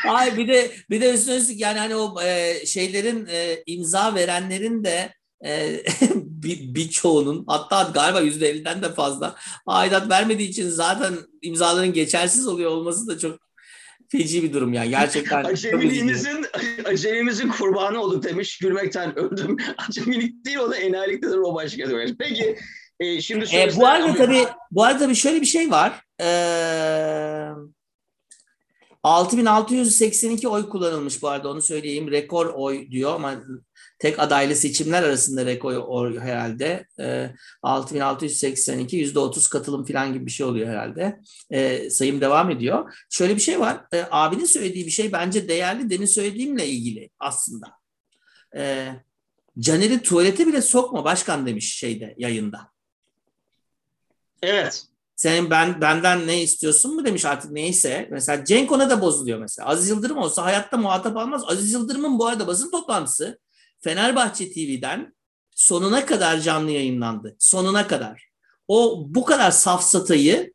Ay 0.08 0.38
bir 0.38 0.48
de 0.48 0.72
bir 0.90 1.02
de 1.02 1.14
üstüne 1.14 1.36
üstlük 1.36 1.60
yani 1.60 1.80
hani 1.80 1.96
o 1.96 2.22
e, 2.22 2.66
şeylerin 2.66 3.28
e, 3.32 3.64
imza 3.66 4.16
verenlerin 4.16 4.84
de 4.84 5.14
e, 5.46 5.84
bir, 6.16 6.76
birçoğunun 6.76 7.44
hatta 7.48 7.92
galiba 7.94 8.20
yüzde 8.22 8.50
elliden 8.50 8.82
de 8.82 8.94
fazla 8.94 9.36
aidat 9.66 10.10
vermediği 10.10 10.50
için 10.50 10.70
zaten 10.70 11.14
imzaların 11.42 11.94
geçersiz 11.94 12.48
oluyor 12.48 12.72
olması 12.72 13.08
da 13.08 13.20
çok 13.20 13.40
feci 14.12 14.44
bir 14.44 14.54
durum 14.54 14.74
yani 14.74 14.90
gerçekten. 14.90 15.44
Acemiliğimizin, 15.44 16.46
acemimizin 16.86 17.50
kurbanı 17.50 18.02
olduk 18.02 18.24
demiş. 18.24 18.58
Gülmekten 18.58 19.20
öldüm. 19.20 19.58
Acemilik 19.90 20.46
değil 20.46 20.58
o 20.58 20.72
da 20.72 20.78
enayiliktedir 20.78 21.38
o 21.38 21.56
başka 21.56 21.90
demiş. 21.90 22.12
Peki 22.20 22.58
e, 23.00 23.22
şimdi 23.22 23.46
e, 23.56 23.76
bu 23.76 23.88
arada 23.88 24.16
tabii 24.16 24.46
bu 24.72 24.84
arada 24.84 25.00
tabii 25.00 25.16
şöyle 25.16 25.42
bir 25.42 25.46
şey 25.46 25.72
var. 25.72 26.02
Ee, 26.22 27.50
6682 29.04 30.48
oy 30.48 30.70
kullanılmış 30.70 31.22
bu 31.22 31.30
arada 31.30 31.50
onu 31.50 31.62
söyleyeyim. 31.62 32.12
Rekor 32.12 32.46
oy 32.46 32.92
diyor 32.92 33.16
ama 33.16 33.44
tek 34.02 34.20
adaylı 34.20 34.56
seçimler 34.56 35.04
arasında 35.04 35.46
rekor 35.46 36.20
herhalde. 36.20 36.86
E, 37.00 37.30
6682 37.64 38.98
yüzde 38.98 39.20
30 39.20 39.48
katılım 39.48 39.86
falan 39.86 40.14
gibi 40.14 40.26
bir 40.26 40.32
şey 40.32 40.46
oluyor 40.46 40.70
herhalde. 40.70 41.20
E, 41.50 41.90
sayım 41.90 42.22
devam 42.22 42.50
ediyor. 42.50 42.94
Şöyle 43.10 43.36
bir 43.36 43.42
şey 43.42 43.60
var. 43.60 43.86
E, 43.94 44.06
abinin 44.12 44.46
söylediği 44.46 44.86
bir 44.86 44.92
şey 44.92 45.12
bence 45.12 45.50
değerli. 45.50 45.90
Demin 45.90 46.06
söylediğimle 46.06 46.68
ilgili 46.68 47.10
aslında. 47.20 47.68
E, 48.56 48.88
Caner'i 49.60 50.02
tuvalete 50.02 50.48
bile 50.48 50.62
sokma 50.62 51.04
başkan 51.04 51.46
demiş 51.46 51.76
şeyde 51.76 52.16
yayında. 52.18 52.72
Evet 54.42 54.86
sen 55.16 55.50
ben 55.50 55.82
benden 55.82 56.28
ne 56.28 56.42
istiyorsun 56.42 56.96
mu 56.96 57.06
demiş 57.06 57.26
artık 57.26 57.52
neyse. 57.52 58.08
Mesela 58.12 58.46
Cenk 58.46 58.72
ona 58.72 58.90
da 58.90 59.02
bozuluyor 59.02 59.40
mesela. 59.40 59.68
Aziz 59.68 59.90
Yıldırım 59.90 60.18
olsa 60.18 60.44
hayatta 60.44 60.78
muhatap 60.78 61.18
almaz. 61.18 61.44
Aziz 61.48 61.72
Yıldırım'ın 61.72 62.20
bu 62.20 62.28
arada 62.28 62.48
basın 62.48 62.72
toplantısı 62.72 63.40
Fenerbahçe 63.82 64.52
TV'den 64.52 65.16
sonuna 65.52 66.06
kadar 66.06 66.40
canlı 66.40 66.72
yayınlandı. 66.72 67.36
Sonuna 67.40 67.88
kadar. 67.88 68.32
O 68.68 69.06
bu 69.08 69.26
kadar 69.26 69.52
safsatayı 69.52 70.54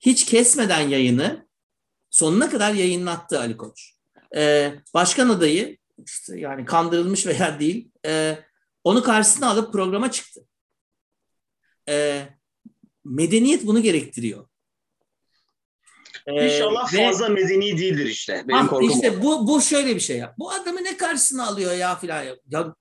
hiç 0.00 0.24
kesmeden 0.24 0.88
yayını 0.88 1.48
sonuna 2.10 2.50
kadar 2.50 2.74
yayınlattı 2.74 3.38
Ali 3.40 3.56
Koç. 3.56 3.94
Ee, 4.36 4.74
başkan 4.94 5.28
adayı 5.28 5.78
işte 6.06 6.40
yani 6.40 6.64
kandırılmış 6.64 7.26
veya 7.26 7.60
değil 7.60 7.90
e, 8.06 8.38
onu 8.84 9.02
karşısına 9.02 9.50
alıp 9.50 9.72
programa 9.72 10.10
çıktı. 10.10 10.40
Ee, 11.88 12.28
medeniyet 13.04 13.66
bunu 13.66 13.82
gerektiriyor. 13.82 14.48
Ee, 16.28 16.44
İnşallah 16.44 16.94
ve, 16.94 17.06
fazla 17.06 17.28
medeni 17.28 17.78
değildir 17.78 18.06
işte. 18.06 18.44
Benim 18.48 18.60
ah, 18.60 18.68
korkum 18.68 18.90
işte 18.90 19.22
bu, 19.22 19.48
bu 19.48 19.60
şöyle 19.60 19.94
bir 19.94 20.00
şey 20.00 20.18
ya. 20.18 20.34
Bu 20.38 20.50
adamı 20.50 20.84
ne 20.84 20.96
karşısına 20.96 21.46
alıyor 21.46 21.74
ya 21.74 21.96
filan. 21.96 22.22
Ya, 22.22 22.36
ya 22.50 22.74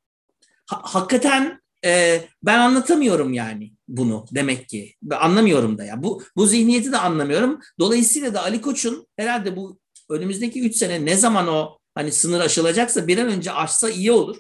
ha, 0.66 0.82
hakikaten 0.84 1.62
e, 1.86 2.22
ben 2.44 2.60
anlatamıyorum 2.60 3.34
yani 3.34 3.74
bunu 3.88 4.26
demek 4.32 4.70
ki. 4.70 4.96
Anlamıyorum 5.12 5.78
da 5.78 5.84
ya. 5.84 6.04
Bu, 6.04 6.24
bu 6.36 6.46
zihniyeti 6.46 6.92
de 6.92 6.98
anlamıyorum. 6.98 7.60
Dolayısıyla 7.80 8.34
da 8.34 8.44
Ali 8.44 8.62
Koç'un 8.62 9.08
herhalde 9.18 9.56
bu 9.56 9.80
önümüzdeki 10.10 10.62
üç 10.62 10.76
sene 10.76 11.06
ne 11.06 11.16
zaman 11.16 11.48
o 11.48 11.78
hani 11.96 12.12
sınır 12.12 12.40
aşılacaksa 12.40 13.08
bir 13.08 13.18
an 13.18 13.28
önce 13.28 13.52
aşsa 13.52 13.90
iyi 13.90 14.12
olur 14.12 14.38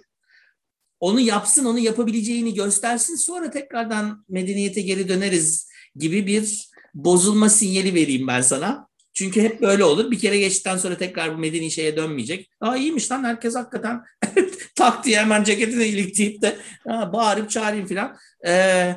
onu 1.00 1.20
yapsın, 1.20 1.66
onu 1.66 1.80
yapabileceğini 1.80 2.54
göstersin. 2.54 3.16
Sonra 3.16 3.52
tekrardan 3.52 4.26
medeniyete 4.30 4.82
geri 4.82 5.10
döneriz 5.10 5.70
gibi 5.96 6.28
bir 6.28 6.70
bozulma 6.94 7.50
sinyali 7.50 7.94
vereyim 7.94 8.28
ben 8.28 8.42
sana. 8.42 8.87
Çünkü 9.18 9.42
hep 9.42 9.62
böyle 9.62 9.84
olur. 9.84 10.12
Bir 10.12 10.20
kere 10.20 10.40
geçtikten 10.40 10.78
sonra 10.78 10.98
tekrar 10.98 11.34
bu 11.34 11.38
medeni 11.38 11.72
şeye 11.72 11.98
dönmeyecek. 11.98 12.50
Aa 12.62 12.78
iyiymiş 12.78 13.12
lan 13.12 13.24
herkes 13.24 13.56
hakikaten 13.56 14.04
tak 14.76 15.06
diye 15.06 15.20
hemen 15.20 15.44
ceketini 15.44 15.86
ilikleyip 15.86 16.42
de 16.42 16.58
ha, 16.88 17.14
bağırıp 17.14 17.50
çağırayım 17.50 17.88
falan. 17.88 18.18
Ee, 18.48 18.96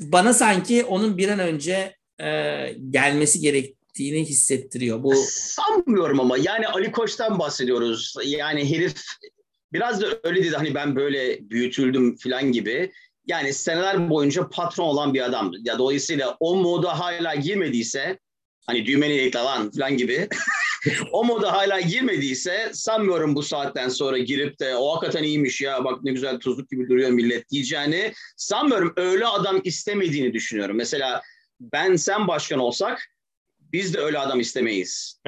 bana 0.00 0.32
sanki 0.32 0.84
onun 0.84 1.18
bir 1.18 1.28
an 1.28 1.38
önce 1.38 1.96
e, 2.20 2.26
gelmesi 2.90 3.40
gerektiğini 3.40 4.24
hissettiriyor. 4.24 5.02
Bu 5.02 5.14
sanmıyorum 5.28 6.20
ama 6.20 6.38
yani 6.38 6.68
Ali 6.68 6.92
Koç'tan 6.92 7.38
bahsediyoruz. 7.38 8.14
Yani 8.24 8.70
herif 8.70 9.02
biraz 9.72 10.00
da 10.00 10.06
öyle 10.24 10.44
dedi 10.44 10.56
hani 10.56 10.74
ben 10.74 10.96
böyle 10.96 11.50
büyütüldüm 11.50 12.16
falan 12.16 12.52
gibi. 12.52 12.92
Yani 13.26 13.52
seneler 13.52 14.10
boyunca 14.10 14.48
patron 14.48 14.84
olan 14.84 15.14
bir 15.14 15.20
adam. 15.20 15.52
Ya 15.64 15.78
dolayısıyla 15.78 16.36
o 16.40 16.56
moda 16.56 16.98
hala 16.98 17.34
girmediyse 17.34 18.18
hani 18.70 18.86
düğmeni 18.86 19.12
ekle 19.12 19.38
lan 19.38 19.70
falan 19.70 19.96
gibi 19.96 20.28
o 21.12 21.24
moda 21.24 21.52
hala 21.52 21.80
girmediyse 21.80 22.70
sanmıyorum 22.72 23.34
bu 23.34 23.42
saatten 23.42 23.88
sonra 23.88 24.18
girip 24.18 24.60
de 24.60 24.76
o 24.76 24.94
hakikaten 24.96 25.22
iyiymiş 25.22 25.60
ya 25.60 25.84
bak 25.84 26.04
ne 26.04 26.12
güzel 26.12 26.38
tuzluk 26.38 26.70
gibi 26.70 26.88
duruyor 26.88 27.10
millet 27.10 27.50
diyeceğini 27.50 28.12
sanmıyorum. 28.36 28.92
Öyle 28.96 29.26
adam 29.26 29.60
istemediğini 29.64 30.32
düşünüyorum. 30.32 30.76
Mesela 30.76 31.22
ben 31.60 31.96
sen 31.96 32.28
başkan 32.28 32.58
olsak 32.58 33.10
biz 33.72 33.94
de 33.94 33.98
öyle 33.98 34.18
adam 34.18 34.40
istemeyiz. 34.40 35.20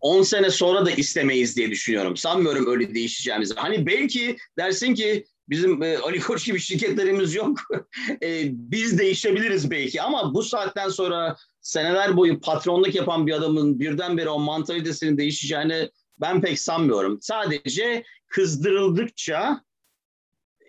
10 0.00 0.20
ee, 0.20 0.24
sene 0.24 0.50
sonra 0.50 0.86
da 0.86 0.90
istemeyiz 0.90 1.56
diye 1.56 1.70
düşünüyorum. 1.70 2.16
Sanmıyorum 2.16 2.70
öyle 2.70 2.94
değişeceğimizi. 2.94 3.54
Hani 3.54 3.86
belki 3.86 4.36
dersin 4.58 4.94
ki 4.94 5.24
bizim 5.50 5.82
e, 5.82 5.98
Ali 5.98 6.20
gibi 6.44 6.60
şirketlerimiz 6.60 7.34
yok. 7.34 7.58
e, 8.22 8.42
biz 8.52 8.98
değişebiliriz 8.98 9.70
belki 9.70 10.02
ama 10.02 10.34
bu 10.34 10.42
saatten 10.42 10.88
sonra 10.88 11.36
seneler 11.60 12.16
boyu 12.16 12.40
patronluk 12.40 12.94
yapan 12.94 13.26
bir 13.26 13.32
adamın 13.32 13.80
birdenbire 13.80 14.28
o 14.28 14.38
mantalitesinin 14.38 15.18
değişeceğini 15.18 15.90
ben 16.20 16.40
pek 16.40 16.60
sanmıyorum. 16.60 17.18
Sadece 17.22 18.04
kızdırıldıkça 18.26 19.64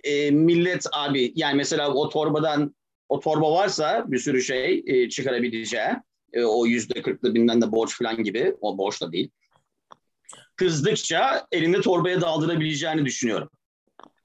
e, 0.03 0.32
millet 0.32 0.86
abi 0.93 1.34
yani 1.36 1.55
mesela 1.55 1.93
o 1.93 2.09
torbadan 2.09 2.75
o 3.09 3.19
torba 3.19 3.51
varsa 3.53 4.05
bir 4.07 4.19
sürü 4.19 4.41
şey 4.41 4.84
e, 4.88 5.09
çıkarabileceği 5.09 5.89
e, 6.34 6.43
o 6.43 6.65
yüzde 6.65 7.01
kırklı 7.01 7.36
binden 7.36 7.61
de 7.61 7.71
borç 7.71 7.97
falan 7.97 8.23
gibi. 8.23 8.55
O 8.61 8.77
borç 8.77 9.01
da 9.01 9.11
değil. 9.11 9.30
Kızdıkça 10.55 11.47
elinde 11.51 11.82
torbaya 11.82 12.21
daldırabileceğini 12.21 13.05
düşünüyorum. 13.05 13.49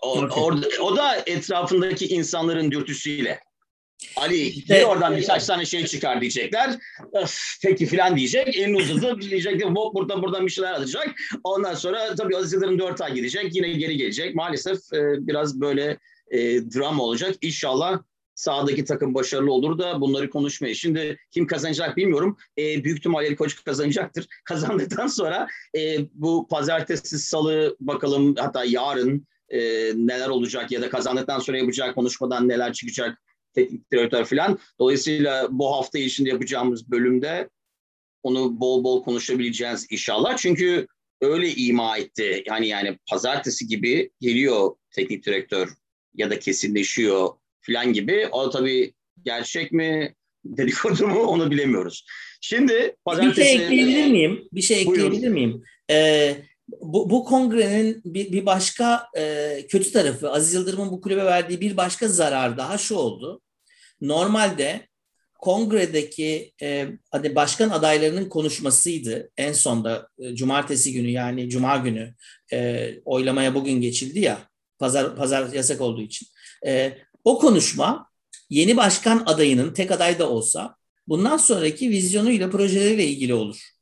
O, 0.04 0.18
okay. 0.18 0.42
orada, 0.42 0.66
o 0.82 0.96
da 0.96 1.16
etrafındaki 1.26 2.06
insanların 2.06 2.70
dürtüsüyle. 2.70 3.40
Ali 4.16 4.52
gir 4.52 4.82
oradan 4.82 5.16
birkaç 5.16 5.46
tane 5.46 5.64
şey 5.64 5.86
çıkar 5.86 6.20
diyecekler. 6.20 6.78
Öf, 7.12 7.38
peki 7.62 7.86
filan 7.86 8.16
diyecek. 8.16 8.56
Elini 8.56 8.76
uzatıp 8.76 9.22
diyecek 9.30 9.60
ki 9.60 9.66
hop 9.66 9.94
burada 9.94 10.22
buradan 10.22 10.46
bir 10.46 10.50
şeyler 10.50 10.72
alacak. 10.72 11.14
Ondan 11.44 11.74
sonra 11.74 12.14
tabii 12.14 12.36
Aziz 12.36 12.52
Yıldırım 12.52 12.78
dört 12.78 13.00
ay 13.00 13.14
gidecek. 13.14 13.56
Yine 13.56 13.68
geri 13.72 13.96
gelecek. 13.96 14.34
Maalesef 14.34 14.92
e, 14.92 15.26
biraz 15.26 15.60
böyle 15.60 15.98
e, 16.30 16.38
drama 16.40 17.02
olacak. 17.02 17.34
İnşallah 17.42 18.02
sağdaki 18.34 18.84
takım 18.84 19.14
başarılı 19.14 19.52
olur 19.52 19.78
da 19.78 20.00
bunları 20.00 20.30
konuşmayız. 20.30 20.78
Şimdi 20.78 21.18
kim 21.30 21.46
kazanacak 21.46 21.96
bilmiyorum. 21.96 22.36
E, 22.58 22.84
büyük 22.84 22.98
ihtimalle 22.98 23.26
Ali 23.26 23.36
Koç 23.36 23.64
kazanacaktır. 23.64 24.26
Kazandıktan 24.44 25.06
sonra 25.06 25.48
e, 25.76 25.98
bu 26.14 26.48
pazartesi, 26.50 27.18
salı 27.18 27.76
bakalım 27.80 28.34
hatta 28.36 28.64
yarın 28.64 29.26
e, 29.48 29.60
neler 29.94 30.28
olacak 30.28 30.72
ya 30.72 30.82
da 30.82 30.90
kazandıktan 30.90 31.38
sonra 31.38 31.58
yapacağı 31.58 31.94
konuşmadan 31.94 32.48
neler 32.48 32.72
çıkacak 32.72 33.22
teknik 33.54 33.92
direktör 33.92 34.24
falan. 34.24 34.58
Dolayısıyla 34.78 35.48
bu 35.50 35.76
hafta 35.76 35.98
içinde 35.98 36.28
yapacağımız 36.28 36.90
bölümde 36.90 37.48
onu 38.22 38.60
bol 38.60 38.84
bol 38.84 39.02
konuşabileceğiz 39.02 39.86
inşallah. 39.90 40.36
Çünkü 40.36 40.86
öyle 41.20 41.54
ima 41.54 41.98
etti. 41.98 42.42
Yani 42.46 42.68
yani 42.68 42.98
pazartesi 43.10 43.66
gibi 43.66 44.10
geliyor 44.20 44.70
teknik 44.90 45.26
direktör 45.26 45.68
ya 46.14 46.30
da 46.30 46.38
kesinleşiyor 46.38 47.28
falan 47.60 47.92
gibi. 47.92 48.28
O 48.32 48.50
tabii 48.50 48.94
gerçek 49.22 49.72
mi 49.72 50.14
dedikodu 50.44 51.06
mu 51.06 51.22
onu 51.22 51.50
bilemiyoruz. 51.50 52.06
Şimdi 52.40 52.96
pazartesi... 53.04 53.40
Bir 53.40 53.44
şey 53.44 53.64
ekleyebilir 53.64 54.10
miyim? 54.10 54.48
Bir 54.52 54.62
şey 54.62 54.80
ekleyebilir 54.80 55.10
Buyurun. 55.10 55.32
miyim? 55.32 55.62
Ee, 55.90 56.36
bu, 56.68 57.10
bu 57.10 57.24
kongrenin 57.24 58.02
bir, 58.04 58.32
bir 58.32 58.46
başka 58.46 59.06
e, 59.16 59.66
kötü 59.68 59.92
tarafı, 59.92 60.30
Aziz 60.30 60.54
Yıldırım'ın 60.54 60.90
bu 60.90 61.00
kulübe 61.00 61.24
verdiği 61.24 61.60
bir 61.60 61.76
başka 61.76 62.08
zarar 62.08 62.58
daha 62.58 62.78
şu 62.78 62.96
oldu. 62.96 63.40
Normalde 64.00 64.88
kongredeki 65.38 66.52
e, 66.62 66.88
hani 67.10 67.34
başkan 67.34 67.70
adaylarının 67.70 68.28
konuşmasıydı 68.28 69.30
en 69.36 69.52
sonda 69.52 70.08
e, 70.18 70.34
cumartesi 70.34 70.92
günü 70.92 71.10
yani 71.10 71.50
cuma 71.50 71.76
günü 71.76 72.14
e, 72.52 72.90
oylamaya 73.04 73.54
bugün 73.54 73.80
geçildi 73.80 74.20
ya 74.20 74.38
pazar 74.78 75.16
pazar 75.16 75.52
yasak 75.52 75.80
olduğu 75.80 76.02
için. 76.02 76.28
E, 76.66 76.98
o 77.24 77.38
konuşma 77.38 78.08
yeni 78.50 78.76
başkan 78.76 79.22
adayının 79.26 79.74
tek 79.74 79.90
aday 79.90 80.18
da 80.18 80.30
olsa 80.30 80.76
bundan 81.08 81.36
sonraki 81.36 81.90
vizyonuyla 81.90 82.50
projeleriyle 82.50 83.06
ilgili 83.06 83.34
olur. 83.34 83.73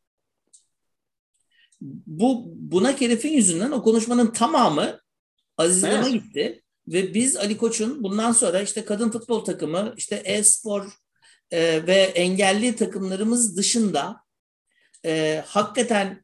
Bu 2.07 2.45
buna 2.55 3.01
herifin 3.01 3.33
yüzünden 3.33 3.71
o 3.71 3.83
konuşmanın 3.83 4.33
tamamı 4.33 5.01
Aziz 5.57 5.85
Evet. 5.85 6.13
Gitti. 6.13 6.63
Ve 6.89 7.15
biz 7.15 7.37
Ali 7.37 7.57
Koç'un 7.57 8.03
bundan 8.03 8.33
sonra 8.33 8.63
işte 8.63 8.85
kadın 8.85 9.11
futbol 9.11 9.45
takımı, 9.45 9.95
işte 9.97 10.23
e-spor 10.25 10.87
e, 11.51 11.87
ve 11.87 11.95
engelli 11.95 12.77
takımlarımız 12.77 13.57
dışında 13.57 14.17
e, 15.05 15.45
hakikaten 15.47 16.23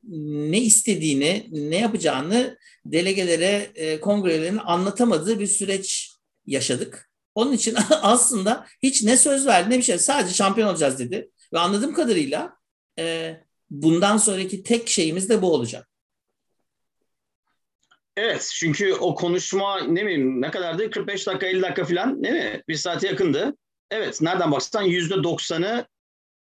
ne 0.51 0.61
istediğini, 0.61 1.49
ne 1.51 1.79
yapacağını 1.79 2.59
delegelere, 2.87 3.71
e, 3.75 4.01
kongrelerin 4.01 4.59
anlatamadığı 4.65 5.41
bir 5.41 5.47
süreç 5.47 6.13
yaşadık. 6.47 7.11
Onun 7.35 7.53
için 7.53 7.77
aslında 7.91 8.67
hiç 8.83 9.03
ne 9.03 9.17
söz 9.17 9.47
verdi 9.47 9.71
ne 9.71 9.79
bir 9.79 9.83
şey. 9.83 9.99
Sadece 9.99 10.35
şampiyon 10.35 10.69
olacağız 10.69 10.99
dedi. 10.99 11.31
Ve 11.53 11.59
anladığım 11.59 11.95
kadarıyla 11.95 12.57
e, 12.99 13.37
bundan 13.71 14.17
sonraki 14.17 14.63
tek 14.63 14.89
şeyimiz 14.89 15.29
de 15.29 15.43
bu 15.43 15.53
olacak. 15.53 15.89
Evet 18.17 18.51
çünkü 18.55 18.95
o 18.95 19.15
konuşma 19.15 19.81
ne 19.81 20.03
bileyim 20.03 20.43
ne 20.43 20.51
kadardı 20.51 20.91
45 20.91 21.27
dakika 21.27 21.47
50 21.47 21.63
dakika 21.63 21.85
falan 21.85 22.25
değil 22.25 22.35
mi? 22.35 22.63
Bir 22.69 22.75
saate 22.75 23.07
yakındı. 23.07 23.57
Evet 23.91 24.21
nereden 24.21 24.53
baksan 24.53 24.83
yüzde 24.83 25.23
doksanı 25.23 25.87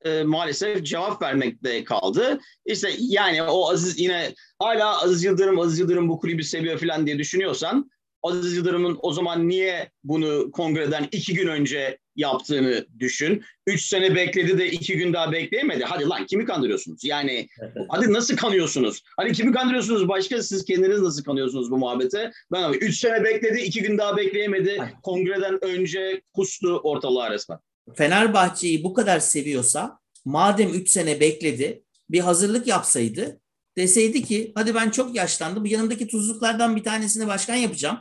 e, 0.04 0.22
maalesef 0.22 0.86
cevap 0.86 1.22
vermekte 1.22 1.84
kaldı. 1.84 2.38
İşte 2.66 2.90
yani 2.98 3.42
o 3.42 3.70
Aziz 3.70 3.98
yine 3.98 4.34
hala 4.58 5.02
Aziz 5.02 5.24
Yıldırım 5.24 5.60
Aziz 5.60 5.78
Yıldırım 5.78 6.08
bu 6.08 6.18
kulübü 6.18 6.42
seviyor 6.42 6.78
falan 6.78 7.06
diye 7.06 7.18
düşünüyorsan 7.18 7.90
Aziz 8.24 8.56
Yıldırım'ın 8.56 8.98
o 9.02 9.12
zaman 9.12 9.48
niye 9.48 9.90
bunu 10.04 10.50
kongreden 10.50 11.08
iki 11.12 11.34
gün 11.34 11.46
önce 11.46 11.98
yaptığını 12.16 12.86
düşün. 12.98 13.42
Üç 13.66 13.84
sene 13.84 14.14
bekledi 14.14 14.58
de 14.58 14.70
iki 14.70 14.96
gün 14.96 15.12
daha 15.12 15.32
bekleyemedi. 15.32 15.84
Hadi 15.84 16.08
lan 16.08 16.26
kimi 16.26 16.44
kandırıyorsunuz? 16.44 17.04
Yani 17.04 17.48
hadi 17.88 18.12
nasıl 18.12 18.36
kanıyorsunuz? 18.36 19.02
Hani 19.16 19.32
kimi 19.32 19.52
kandırıyorsunuz? 19.52 20.08
Başka 20.08 20.42
siz 20.42 20.64
kendiniz 20.64 21.00
nasıl 21.00 21.24
kanıyorsunuz 21.24 21.70
bu 21.70 21.78
muhabbete? 21.78 22.32
Ben 22.52 22.62
abi 22.62 22.76
üç 22.76 22.98
sene 22.98 23.24
bekledi, 23.24 23.60
iki 23.60 23.82
gün 23.82 23.98
daha 23.98 24.16
bekleyemedi. 24.16 24.82
Kongreden 25.02 25.64
önce 25.64 26.22
kustu 26.34 26.76
ortalığa 26.76 27.30
resmen. 27.30 27.58
Fenerbahçe'yi 27.94 28.84
bu 28.84 28.94
kadar 28.94 29.20
seviyorsa 29.20 29.98
madem 30.24 30.68
3 30.68 30.88
sene 30.88 31.20
bekledi 31.20 31.82
bir 32.10 32.20
hazırlık 32.20 32.66
yapsaydı 32.66 33.40
deseydi 33.76 34.22
ki 34.22 34.52
hadi 34.54 34.74
ben 34.74 34.90
çok 34.90 35.14
yaşlandım 35.14 35.64
bu 35.64 35.68
yanımdaki 35.68 36.06
tuzluklardan 36.06 36.76
bir 36.76 36.84
tanesini 36.84 37.26
başkan 37.26 37.54
yapacağım. 37.54 37.98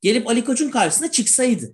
Gelip 0.00 0.28
Ali 0.28 0.44
Koç'un 0.44 0.70
karşısına 0.70 1.10
çıksaydı. 1.10 1.72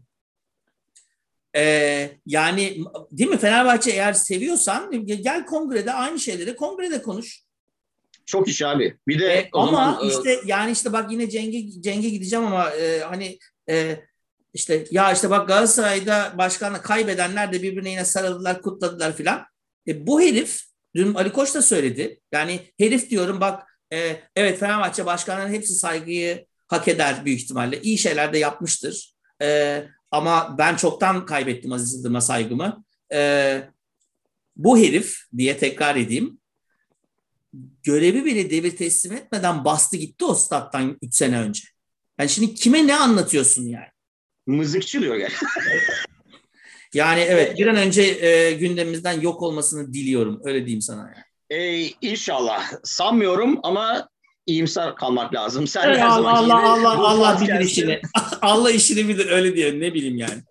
Ee, 1.56 2.10
yani 2.26 2.84
değil 3.10 3.30
mi 3.30 3.38
Fenerbahçe 3.38 3.90
eğer 3.90 4.12
seviyorsan 4.12 5.06
gel 5.06 5.46
kongrede 5.46 5.92
aynı 5.92 6.20
şeyleri 6.20 6.56
kongrede 6.56 7.02
konuş. 7.02 7.42
Çok 8.26 8.48
iş 8.48 8.62
abi. 8.62 8.96
Bir 9.08 9.18
de 9.18 9.26
E, 9.26 9.48
ama 9.52 9.70
zaman, 9.70 10.04
e, 10.04 10.08
işte 10.08 10.40
yani 10.44 10.72
işte 10.72 10.92
bak 10.92 11.12
yine 11.12 11.30
Ceng'e 11.30 11.80
Ceng'e 11.80 12.08
gideceğim 12.08 12.46
ama 12.46 12.70
e, 12.70 13.00
hani 13.00 13.38
e, 13.70 14.00
işte 14.54 14.84
ya 14.90 15.12
işte 15.12 15.30
bak 15.30 15.48
Galatasaray'da 15.48 16.34
başkanla 16.38 16.82
kaybedenler 16.82 17.52
de 17.52 17.62
birbirine 17.62 17.90
yine 17.90 18.04
sarıldılar, 18.04 18.62
kutladılar 18.62 19.16
filan. 19.16 19.44
E, 19.88 20.06
bu 20.06 20.20
herif 20.20 20.62
dün 20.94 21.14
Ali 21.14 21.32
Koç 21.32 21.54
da 21.54 21.62
söyledi. 21.62 22.20
Yani 22.32 22.60
herif 22.78 23.10
diyorum 23.10 23.40
bak 23.40 23.80
e, 23.92 24.16
evet 24.36 24.58
Fenerbahçe 24.58 25.06
başkanların 25.06 25.52
hepsi 25.52 25.74
saygıyı 25.74 26.46
hak 26.66 26.88
eder 26.88 27.24
büyük 27.24 27.40
ihtimalle. 27.40 27.82
İyi 27.82 27.98
şeyler 27.98 28.32
de 28.32 28.38
yapmıştır. 28.38 29.14
E, 29.42 29.82
ama 30.10 30.54
ben 30.58 30.76
çoktan 30.76 31.26
kaybettim 31.26 31.72
Aziz 31.72 31.94
Yıldırım'a 31.94 32.20
saygımı. 32.20 32.84
E, 33.12 33.62
bu 34.56 34.78
herif 34.78 35.18
diye 35.36 35.58
tekrar 35.58 35.96
edeyim 35.96 36.40
görevi 37.82 38.24
bile 38.24 38.50
devir 38.50 38.76
teslim 38.76 39.12
etmeden 39.12 39.64
bastı 39.64 39.96
gitti 39.96 40.24
o 40.24 40.34
stat'tan 40.34 40.98
3 41.02 41.14
sene 41.14 41.40
önce. 41.40 41.62
Yani 42.18 42.30
şimdi 42.30 42.54
kime 42.54 42.86
ne 42.86 42.96
anlatıyorsun 42.96 43.62
yani? 43.62 43.86
mızıkçı 44.46 45.00
diyor 45.00 45.14
yani. 45.14 45.32
Yani 46.94 47.20
evet 47.20 47.58
bir 47.58 47.66
an 47.66 47.76
önce 47.76 48.02
e, 48.02 48.52
gündemimizden 48.52 49.20
yok 49.20 49.42
olmasını 49.42 49.92
diliyorum. 49.92 50.40
Öyle 50.44 50.58
diyeyim 50.58 50.80
sana. 50.80 51.00
Yani. 51.00 51.62
E, 51.62 51.90
inşallah. 52.00 52.72
Sanmıyorum 52.84 53.60
ama 53.62 54.08
iyimser 54.46 54.94
kalmak 54.94 55.34
lazım. 55.34 55.66
Sen 55.66 55.88
Evet, 55.88 55.98
her 55.98 56.06
Allah 56.06 56.14
zamanki 56.36 56.52
Allah 56.52 56.72
Allah 56.92 56.98
bu 56.98 57.06
Allah 57.06 57.40
bilir 57.40 57.46
podcast'ı- 57.52 57.66
işini. 57.66 58.00
Allah 58.42 58.70
işini 58.70 59.08
bilir 59.08 59.26
öyle 59.30 59.56
diye 59.56 59.80
ne 59.80 59.94
bileyim 59.94 60.16
yani. 60.16 60.42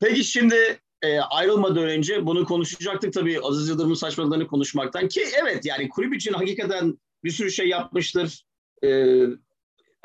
Peki 0.00 0.24
şimdi 0.24 0.78
e, 1.02 1.18
ayrılmadan 1.18 1.84
önce 1.84 2.26
bunu 2.26 2.44
konuşacaktık 2.44 3.12
tabii 3.12 3.40
Aziz 3.42 3.68
Yıldırım'ın 3.68 3.94
saçmalıklarını 3.94 4.46
konuşmaktan 4.46 5.08
ki 5.08 5.24
evet 5.42 5.64
yani 5.66 5.88
kulüp 5.88 6.14
için 6.14 6.32
hakikaten 6.32 6.98
bir 7.24 7.30
sürü 7.30 7.50
şey 7.50 7.68
yapmıştır. 7.68 8.44
E, 8.84 9.06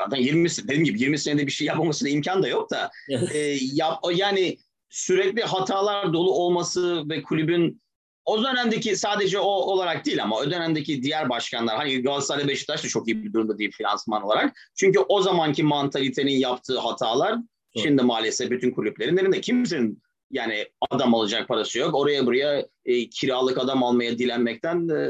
zaten 0.02 0.18
20 0.22 0.48
se- 0.50 0.64
dediğim 0.64 0.84
gibi 0.84 1.00
20 1.02 1.20
senede 1.20 1.48
bir 1.48 1.52
şey 1.52 1.68
yapmamasına 1.68 2.10
imkan 2.10 2.44
da 2.44 2.48
yok 2.48 2.70
da 2.72 2.92
e, 3.34 3.38
yap, 3.62 4.00
yani 4.14 4.58
sürekli 4.90 5.42
hatalar 5.42 6.14
dolu 6.14 6.32
olması 6.32 7.10
ve 7.10 7.22
kulübün 7.24 7.82
o 8.26 8.44
dönemdeki 8.44 8.96
sadece 8.96 9.40
o 9.40 9.48
olarak 9.48 10.06
değil 10.06 10.24
ama 10.24 10.38
o 10.38 10.52
dönemdeki 10.52 11.04
diğer 11.04 11.30
başkanlar 11.30 11.78
hani 11.78 12.02
Galatasaray 12.02 12.48
Beşiktaş 12.48 12.84
da 12.84 12.88
çok 12.88 13.08
iyi 13.08 13.24
bir 13.24 13.34
durumda 13.34 13.58
değil 13.58 13.72
finansman 13.72 14.24
olarak. 14.24 14.58
Çünkü 14.76 15.00
o 15.00 15.22
zamanki 15.22 15.64
mantalitenin 15.64 16.38
yaptığı 16.38 16.80
hatalar 16.80 17.34
Doğru. 17.34 17.84
şimdi 17.84 18.04
maalesef 18.04 18.52
bütün 18.52 18.72
kulüplerin 18.72 19.18
elinde 19.18 19.42
kimsenin 19.42 20.02
yani 20.32 20.68
adam 20.90 21.16
alacak 21.16 21.48
parası 21.48 21.80
yok. 21.80 21.96
Oraya 21.96 22.26
buraya 22.26 22.66
e, 22.86 23.10
kiralık 23.10 23.58
adam 23.58 23.84
almaya 23.84 24.18
dilenmekten 24.18 24.90
e, 24.90 25.10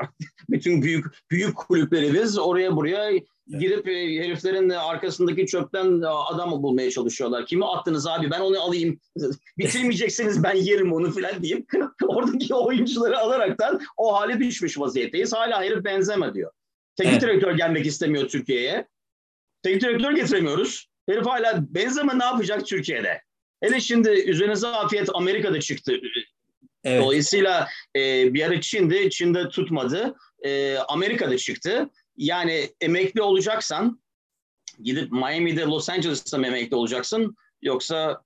bütün 0.48 0.82
büyük 0.82 1.04
büyük 1.30 1.56
kulüplerimiz 1.56 2.38
oraya 2.38 2.76
buraya 2.76 3.10
girip 3.48 3.88
e, 3.88 3.92
heriflerin 3.92 4.70
arkasındaki 4.70 5.46
çöpten 5.46 6.02
e, 6.02 6.06
adam 6.06 6.50
bulmaya 6.62 6.90
çalışıyorlar. 6.90 7.46
Kimi 7.46 7.66
attınız 7.66 8.06
abi 8.06 8.30
ben 8.30 8.40
onu 8.40 8.60
alayım. 8.60 9.00
Bitirmeyeceksiniz 9.58 10.42
ben 10.42 10.54
yerim 10.54 10.92
onu 10.92 11.12
filan 11.12 11.42
diyeyim. 11.42 11.66
Oradaki 12.08 12.54
oyuncuları 12.54 13.18
alaraktan 13.18 13.80
o 13.96 14.14
hale 14.20 14.38
düşmüş 14.40 14.78
vaziyetteyiz. 14.78 15.32
Hala 15.32 15.62
herif 15.62 15.84
benzeme 15.84 16.34
diyor. 16.34 16.50
Teknik 16.96 17.12
Evet. 17.12 17.22
direktör 17.22 17.56
gelmek 17.56 17.86
istemiyor 17.86 18.28
Türkiye'ye. 18.28 18.88
Teknik 19.62 19.82
direktör 19.82 20.12
getiremiyoruz. 20.12 20.88
Herif 21.08 21.26
hala 21.26 21.74
benzeme 21.74 22.18
ne 22.18 22.24
yapacak 22.24 22.66
Türkiye'de? 22.66 23.22
Hele 23.62 23.80
şimdi 23.80 24.08
üzerinize 24.08 24.66
afiyet 24.66 25.08
Amerika'da 25.14 25.60
çıktı. 25.60 26.00
Evet. 26.84 27.02
Dolayısıyla 27.02 27.68
e, 27.96 28.34
bir 28.34 28.42
ara 28.42 28.60
Çin'de, 28.60 29.10
Çin'de 29.10 29.48
tutmadı. 29.48 30.14
E, 30.44 30.76
Amerika'da 30.76 31.36
çıktı. 31.36 31.90
Yani 32.18 32.70
emekli 32.80 33.22
olacaksan 33.22 34.00
gidip 34.82 35.12
Miami'de, 35.12 35.62
Los 35.62 35.90
Angeles'ta 35.90 36.38
mı 36.38 36.46
emekli 36.46 36.76
olacaksın 36.76 37.36
yoksa 37.62 38.22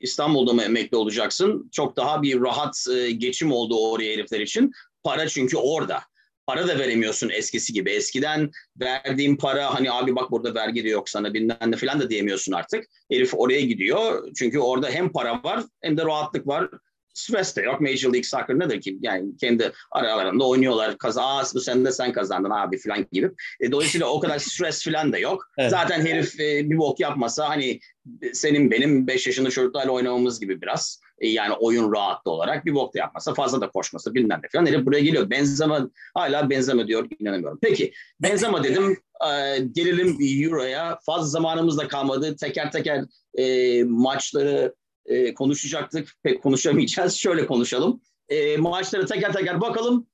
İstanbul'da 0.00 0.52
mı 0.52 0.62
emekli 0.62 0.96
olacaksın? 0.96 1.68
Çok 1.72 1.96
daha 1.96 2.22
bir 2.22 2.40
rahat 2.40 2.86
e, 2.96 3.10
geçim 3.10 3.52
oldu 3.52 3.90
oraya 3.90 4.12
herifler 4.12 4.40
için. 4.40 4.72
Para 5.02 5.28
çünkü 5.28 5.56
orada. 5.56 6.02
Para 6.46 6.68
da 6.68 6.78
veremiyorsun 6.78 7.28
eskisi 7.28 7.72
gibi. 7.72 7.90
Eskiden 7.90 8.50
verdiğin 8.80 9.36
para 9.36 9.74
hani 9.74 9.92
abi 9.92 10.16
bak 10.16 10.30
burada 10.30 10.54
vergi 10.54 10.84
de 10.84 10.88
yok 10.88 11.08
sana 11.08 11.34
bilmem 11.34 11.58
ne 11.66 11.76
falan 11.76 12.00
da 12.00 12.10
diyemiyorsun 12.10 12.52
artık. 12.52 12.84
Herif 13.10 13.34
oraya 13.34 13.60
gidiyor. 13.60 14.28
Çünkü 14.36 14.58
orada 14.58 14.90
hem 14.90 15.12
para 15.12 15.42
var 15.42 15.64
hem 15.82 15.96
de 15.96 16.04
rahatlık 16.04 16.46
var. 16.46 16.70
Stres 17.14 17.56
de 17.56 17.62
yok. 17.62 17.80
Major 17.80 18.12
League 18.12 18.24
Soccer 18.24 18.58
nedir 18.58 18.80
ki? 18.80 18.98
Yani 19.00 19.36
kendi 19.36 19.72
aralarında 19.90 20.48
oynuyorlar. 20.48 20.98
Kaza, 20.98 21.22
Aa, 21.22 21.42
bu 21.54 21.60
sene 21.60 21.84
de 21.84 21.92
sen 21.92 22.12
kazandın 22.12 22.50
abi 22.50 22.78
falan 22.78 23.06
gibi. 23.12 23.30
E, 23.60 23.72
dolayısıyla 23.72 24.06
o 24.06 24.20
kadar 24.20 24.38
stres 24.38 24.84
falan 24.84 25.12
da 25.12 25.18
yok. 25.18 25.48
Evet. 25.58 25.70
Zaten 25.70 26.06
herif 26.06 26.40
e, 26.40 26.70
bir 26.70 26.78
bok 26.78 27.00
yapmasa 27.00 27.48
hani 27.48 27.80
senin 28.32 28.70
benim 28.70 29.06
5 29.06 29.26
yaşında 29.26 29.50
çocuklarla 29.50 29.92
oynamamız 29.92 30.40
gibi 30.40 30.62
biraz. 30.62 31.00
E, 31.18 31.28
yani 31.28 31.54
oyun 31.54 31.92
rahatlı 31.92 32.30
olarak 32.30 32.66
bir 32.66 32.74
bok 32.74 32.94
da 32.94 32.98
yapmasa 32.98 33.34
fazla 33.34 33.60
da 33.60 33.70
koşmasa 33.70 34.14
bilmem 34.14 34.40
ne 34.42 34.48
falan. 34.52 34.66
Herif 34.66 34.86
buraya 34.86 35.00
geliyor. 35.00 35.30
Benzeme 35.30 35.78
hala 36.14 36.50
benzeme 36.50 36.86
diyor 36.86 37.08
inanamıyorum. 37.18 37.58
Peki 37.62 37.92
benzeme 38.20 38.64
dedim. 38.64 38.96
E, 39.26 39.58
gelelim 39.58 40.18
Euro'ya. 40.20 40.98
Fazla 41.06 41.26
zamanımız 41.26 41.78
da 41.78 41.88
kalmadı. 41.88 42.36
Teker 42.36 42.72
teker 42.72 43.04
e, 43.38 43.84
maçları 43.84 44.74
e, 45.06 45.34
konuşacaktık. 45.34 46.08
Pek 46.22 46.42
konuşamayacağız. 46.42 47.14
Şöyle 47.14 47.46
konuşalım. 47.46 48.00
E, 48.28 48.56
maçları 48.56 49.06
teker 49.06 49.32
teker 49.32 49.60
bakalım. 49.60 50.06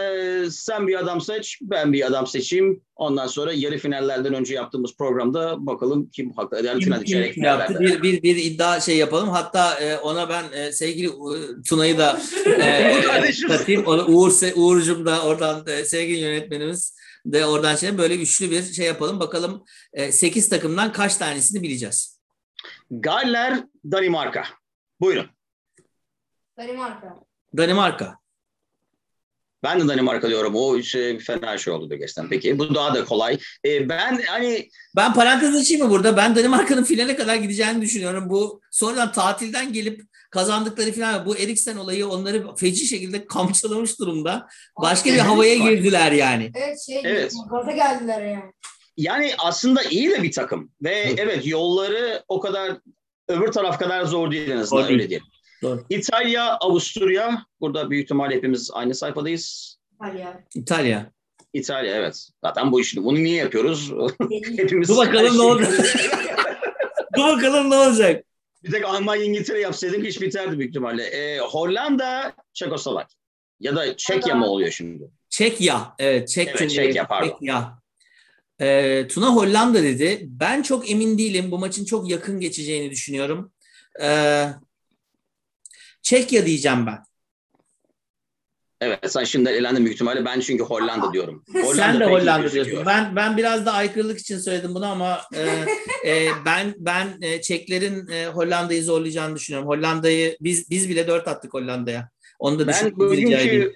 E, 0.00 0.42
sen 0.50 0.86
bir 0.88 0.98
adam 0.98 1.20
seç, 1.20 1.58
ben 1.62 1.92
bir 1.92 2.06
adam 2.06 2.26
seçeyim. 2.26 2.82
Ondan 2.96 3.26
sonra 3.26 3.52
yarı 3.52 3.78
finallerden 3.78 4.34
önce 4.34 4.54
yaptığımız 4.54 4.96
programda 4.96 5.66
bakalım 5.66 6.10
kim 6.10 6.32
haklı 6.32 6.62
Kim- 6.62 6.80
final 6.80 7.04
çeyrek 7.04 7.34
finallerde. 7.34 7.80
Bir, 7.80 8.02
bir, 8.02 8.22
bir 8.22 8.36
iddia 8.36 8.80
şey 8.80 8.96
yapalım. 8.96 9.28
Hatta 9.28 9.80
e, 9.80 9.96
ona 9.96 10.28
ben 10.28 10.44
e, 10.52 10.72
sevgili 10.72 11.06
e, 11.06 11.62
Tuna'yı 11.68 11.98
da 11.98 12.20
e, 12.46 13.30
katayım. 13.48 13.86
Onu 13.86 14.04
Uğur, 14.06 14.32
Uğur'cum 14.56 15.06
da 15.06 15.22
oradan 15.22 15.66
e, 15.66 15.84
sevgili 15.84 16.18
yönetmenimiz 16.18 16.96
de 17.26 17.46
oradan 17.46 17.76
şey 17.76 17.98
böyle 17.98 18.16
üçlü 18.16 18.50
bir 18.50 18.62
şey 18.62 18.86
yapalım. 18.86 19.20
Bakalım 19.20 19.64
e, 19.92 20.12
8 20.12 20.48
takımdan 20.48 20.92
kaç 20.92 21.16
tanesini 21.16 21.62
bileceğiz. 21.62 22.15
Galler, 22.90 23.64
Danimarka. 23.84 24.44
Buyurun. 25.00 25.26
Danimarka. 26.58 27.14
Danimarka. 27.56 28.18
Ben 29.62 29.80
de 29.80 29.88
Danimarka 29.88 30.28
diyorum. 30.28 30.54
O 30.54 30.82
şey, 30.82 31.18
fena 31.18 31.58
şey 31.58 31.72
oldu 31.72 31.88
gerçekten. 31.94 32.28
Peki 32.28 32.58
bu 32.58 32.74
daha 32.74 32.94
da 32.94 33.04
kolay. 33.04 33.38
Ee, 33.64 33.88
ben 33.88 34.22
hani 34.26 34.68
Ben 34.96 35.14
parantez 35.14 35.56
açayım 35.56 35.84
mı 35.84 35.90
burada? 35.90 36.16
Ben 36.16 36.36
Danimarka'nın 36.36 36.84
finale 36.84 37.16
kadar 37.16 37.34
gideceğini 37.36 37.82
düşünüyorum. 37.82 38.30
Bu 38.30 38.60
sonradan 38.70 39.12
tatilden 39.12 39.72
gelip 39.72 40.02
kazandıkları 40.30 40.92
final 40.92 41.26
bu 41.26 41.36
Eriksen 41.36 41.76
olayı 41.76 42.08
onları 42.08 42.56
feci 42.56 42.86
şekilde 42.86 43.26
kamçılamış 43.26 44.00
durumda. 44.00 44.46
Başka 44.82 45.10
bir 45.10 45.18
havaya 45.18 45.54
girdiler 45.54 46.12
yani. 46.12 46.50
Evet 46.54 46.80
şey 46.86 47.00
Evet. 47.04 47.32
gaza 47.50 47.72
geldiler 47.72 48.26
yani. 48.26 48.52
Yani 48.96 49.32
aslında 49.38 49.82
iyi 49.82 50.10
de 50.10 50.22
bir 50.22 50.32
takım. 50.32 50.70
Ve 50.82 51.14
evet 51.16 51.46
yolları 51.46 52.22
o 52.28 52.40
kadar 52.40 52.76
öbür 53.28 53.52
taraf 53.52 53.78
kadar 53.78 54.04
zor 54.04 54.30
değil 54.30 54.50
en 54.50 54.56
azından 54.56 54.84
öyle 54.84 55.08
diyelim. 55.08 55.26
Doğru. 55.62 55.84
İtalya, 55.88 56.56
Avusturya. 56.56 57.46
Burada 57.60 57.90
büyük 57.90 58.04
ihtimal 58.04 58.30
hepimiz 58.30 58.70
aynı 58.72 58.94
sayfadayız. 58.94 59.76
Hadi 59.98 60.20
ya. 60.20 60.44
İtalya. 60.54 61.10
İtalya 61.52 61.96
evet. 61.96 62.28
Zaten 62.44 62.72
bu 62.72 62.80
işini. 62.80 63.04
Bunu 63.04 63.18
niye 63.18 63.36
yapıyoruz? 63.36 63.92
Hepimiz 64.56 64.88
Dur 64.88 64.96
bakalım 64.96 65.38
ne 65.38 65.42
olacak. 65.42 65.70
Dur 67.16 67.24
bakalım 67.24 67.70
ne 67.70 67.74
olacak. 67.74 68.24
Bir 68.64 68.70
tek 68.70 68.84
Almanya 68.84 69.24
İngiltere 69.24 69.60
yapsaydık 69.60 70.06
iş 70.06 70.20
biterdi 70.20 70.58
büyük 70.58 70.70
ihtimalle. 70.70 71.04
Ee, 71.04 71.38
Hollanda, 71.38 72.34
Çekoslovak. 72.52 73.06
Ya 73.60 73.76
da 73.76 73.96
Çekya 73.96 74.34
mı 74.34 74.46
oluyor 74.46 74.70
şimdi? 74.70 75.10
Çekya. 75.28 75.94
Evet, 75.98 76.28
Çek 76.28 76.48
Evet. 76.48 76.70
Çekya, 76.70 77.06
pardon. 77.06 77.28
Çekya. 77.28 77.78
Ee, 78.60 79.06
Tuna 79.08 79.34
Hollanda 79.34 79.82
dedi. 79.82 80.20
Ben 80.26 80.62
çok 80.62 80.90
emin 80.90 81.18
değilim. 81.18 81.50
Bu 81.50 81.58
maçın 81.58 81.84
çok 81.84 82.10
yakın 82.10 82.40
geçeceğini 82.40 82.90
düşünüyorum. 82.90 83.52
Ee, 84.02 84.46
Çekya 86.02 86.46
diyeceğim 86.46 86.86
ben. 86.86 86.98
Evet 88.80 89.12
sen 89.12 89.24
şimdi 89.24 89.50
elendin 89.50 89.84
büyük 89.84 89.94
ihtimalle. 89.94 90.24
Ben 90.24 90.40
çünkü 90.40 90.64
Hollanda 90.64 91.12
diyorum. 91.12 91.44
Hollanda 91.52 91.74
Sen 91.74 92.00
de 92.00 92.04
Hollanda 92.04 92.52
diyorsun. 92.52 92.86
Ben 92.86 93.16
ben 93.16 93.36
biraz 93.36 93.66
da 93.66 93.72
aykırılık 93.72 94.18
için 94.18 94.38
söyledim 94.38 94.74
bunu 94.74 94.86
ama 94.86 95.20
e, 95.34 95.42
e, 96.10 96.28
ben 96.44 96.74
ben 96.78 97.18
e, 97.22 97.40
Çeklerin 97.42 98.08
e, 98.08 98.26
Hollanda'yı 98.26 98.84
zorlayacağını 98.84 99.36
düşünüyorum. 99.36 99.68
Hollanda'yı 99.68 100.36
biz 100.40 100.70
biz 100.70 100.88
bile 100.88 101.06
dört 101.06 101.28
attık 101.28 101.54
Hollanda'ya. 101.54 102.08
Onu 102.38 102.58
da 102.58 102.66
Ben 102.66 102.96
bugünkü 102.96 103.72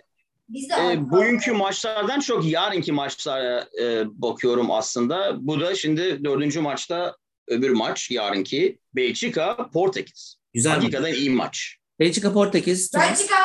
Biz 0.53 0.69
de 0.71 0.75
e, 0.93 1.11
bugünkü 1.11 1.53
maçlardan 1.53 2.21
çok 2.21 2.45
yarınki 2.45 2.93
maçlara 2.93 3.69
e, 3.83 4.05
bakıyorum 4.07 4.71
aslında. 4.71 5.47
Bu 5.47 5.61
da 5.61 5.75
şimdi 5.75 6.25
dördüncü 6.25 6.61
maçta 6.61 7.17
öbür 7.49 7.71
maç 7.71 8.11
yarınki 8.11 8.79
Belçika 8.95 9.71
Portekiz. 9.71 10.37
Güzel 10.55 10.71
maç. 10.71 10.83
Hakikaten 10.83 11.15
iyi 11.15 11.31
maç. 11.31 11.77
Belçika 12.01 12.33
Portekiz. 12.33 12.91
Tuna, 12.91 13.03
Belçika. 13.03 13.37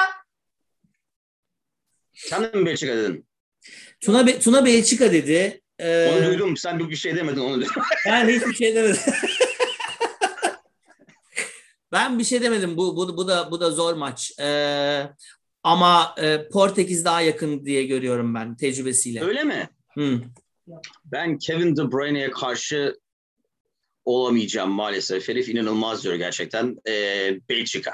Sen 2.14 2.44
de 2.44 2.52
mi 2.58 2.66
Belçika 2.66 2.96
dedin? 2.98 3.28
Tuna, 4.00 4.28
Be- 4.28 4.40
Tuna 4.40 4.66
Belçika 4.66 5.12
dedi. 5.12 5.62
Ee, 5.80 6.12
Onu 6.18 6.26
duydum. 6.26 6.58
Sen 6.58 6.80
bir 6.90 6.96
şey 6.96 7.16
demedin 7.16 7.40
onu 7.42 7.56
duydum. 7.56 7.74
Ben 8.08 8.30
hiçbir 8.30 8.54
şey 8.54 8.76
demedim. 8.76 9.02
ben 11.92 12.20
bir 12.20 12.24
şey 12.24 12.42
demedim. 12.42 12.78
Bu 12.78 12.96
bu 12.98 13.18
bu 13.18 13.28
da 13.28 13.52
bu 13.52 13.60
da 13.60 13.72
zor 13.72 13.94
maç. 13.94 14.32
Ee, 14.40 15.10
ama 15.66 16.16
e, 16.18 16.50
Portekiz 16.50 17.06
daha 17.06 17.22
yakın 17.22 17.66
diye 17.66 17.86
görüyorum 17.86 18.36
ben 18.36 18.56
tecrübesiyle. 18.56 19.24
Öyle 19.24 19.44
mi? 19.44 19.70
Hı. 19.94 20.22
Ben 21.06 21.38
Kevin 21.38 21.76
De 21.76 21.92
Bruyne'ye 21.92 22.32
karşı 22.32 23.00
olamayacağım 24.06 24.72
maalesef. 24.72 25.30
Herif 25.30 25.50
inanılmaz 25.50 26.04
diyor 26.04 26.16
gerçekten. 26.16 26.78
Ee, 26.88 27.40
Belçika. 27.50 27.92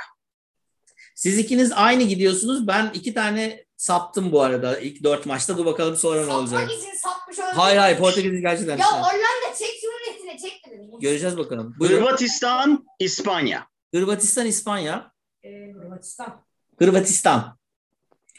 Siz 1.15 1.39
ikiniz 1.39 1.71
aynı 1.71 2.03
gidiyorsunuz. 2.03 2.67
Ben 2.67 2.91
iki 2.93 3.13
tane 3.13 3.65
saptım 3.77 4.31
bu 4.31 4.41
arada 4.41 4.79
ilk 4.79 5.03
dört 5.03 5.25
maçta. 5.25 5.57
Dur 5.57 5.65
bakalım 5.65 5.95
sonra 5.95 6.25
ne 6.25 6.33
olacak. 6.33 6.59
Satmak 6.59 6.77
için 6.77 6.93
satmış 6.95 7.39
olabilir. 7.39 7.55
Hayır 7.55 7.77
hayır 7.77 7.97
Portekiz'i 7.97 8.41
gerçekten. 8.41 8.77
Ya. 8.77 8.91
Hollanda 8.91 9.55
Çek 9.59 9.81
Cumhuriyeti'ne 9.81 10.49
çek 10.49 10.61
dedim. 10.71 10.99
Göreceğiz 11.01 11.37
bakalım. 11.37 11.75
Buyurun. 11.79 11.97
Hırvatistan, 11.97 12.85
İspanya. 12.99 13.67
Hırvatistan, 13.93 14.45
İspanya. 14.45 15.11
Ee, 15.43 15.71
Hırvatistan. 15.73 16.41
Hırvatistan. 16.79 17.60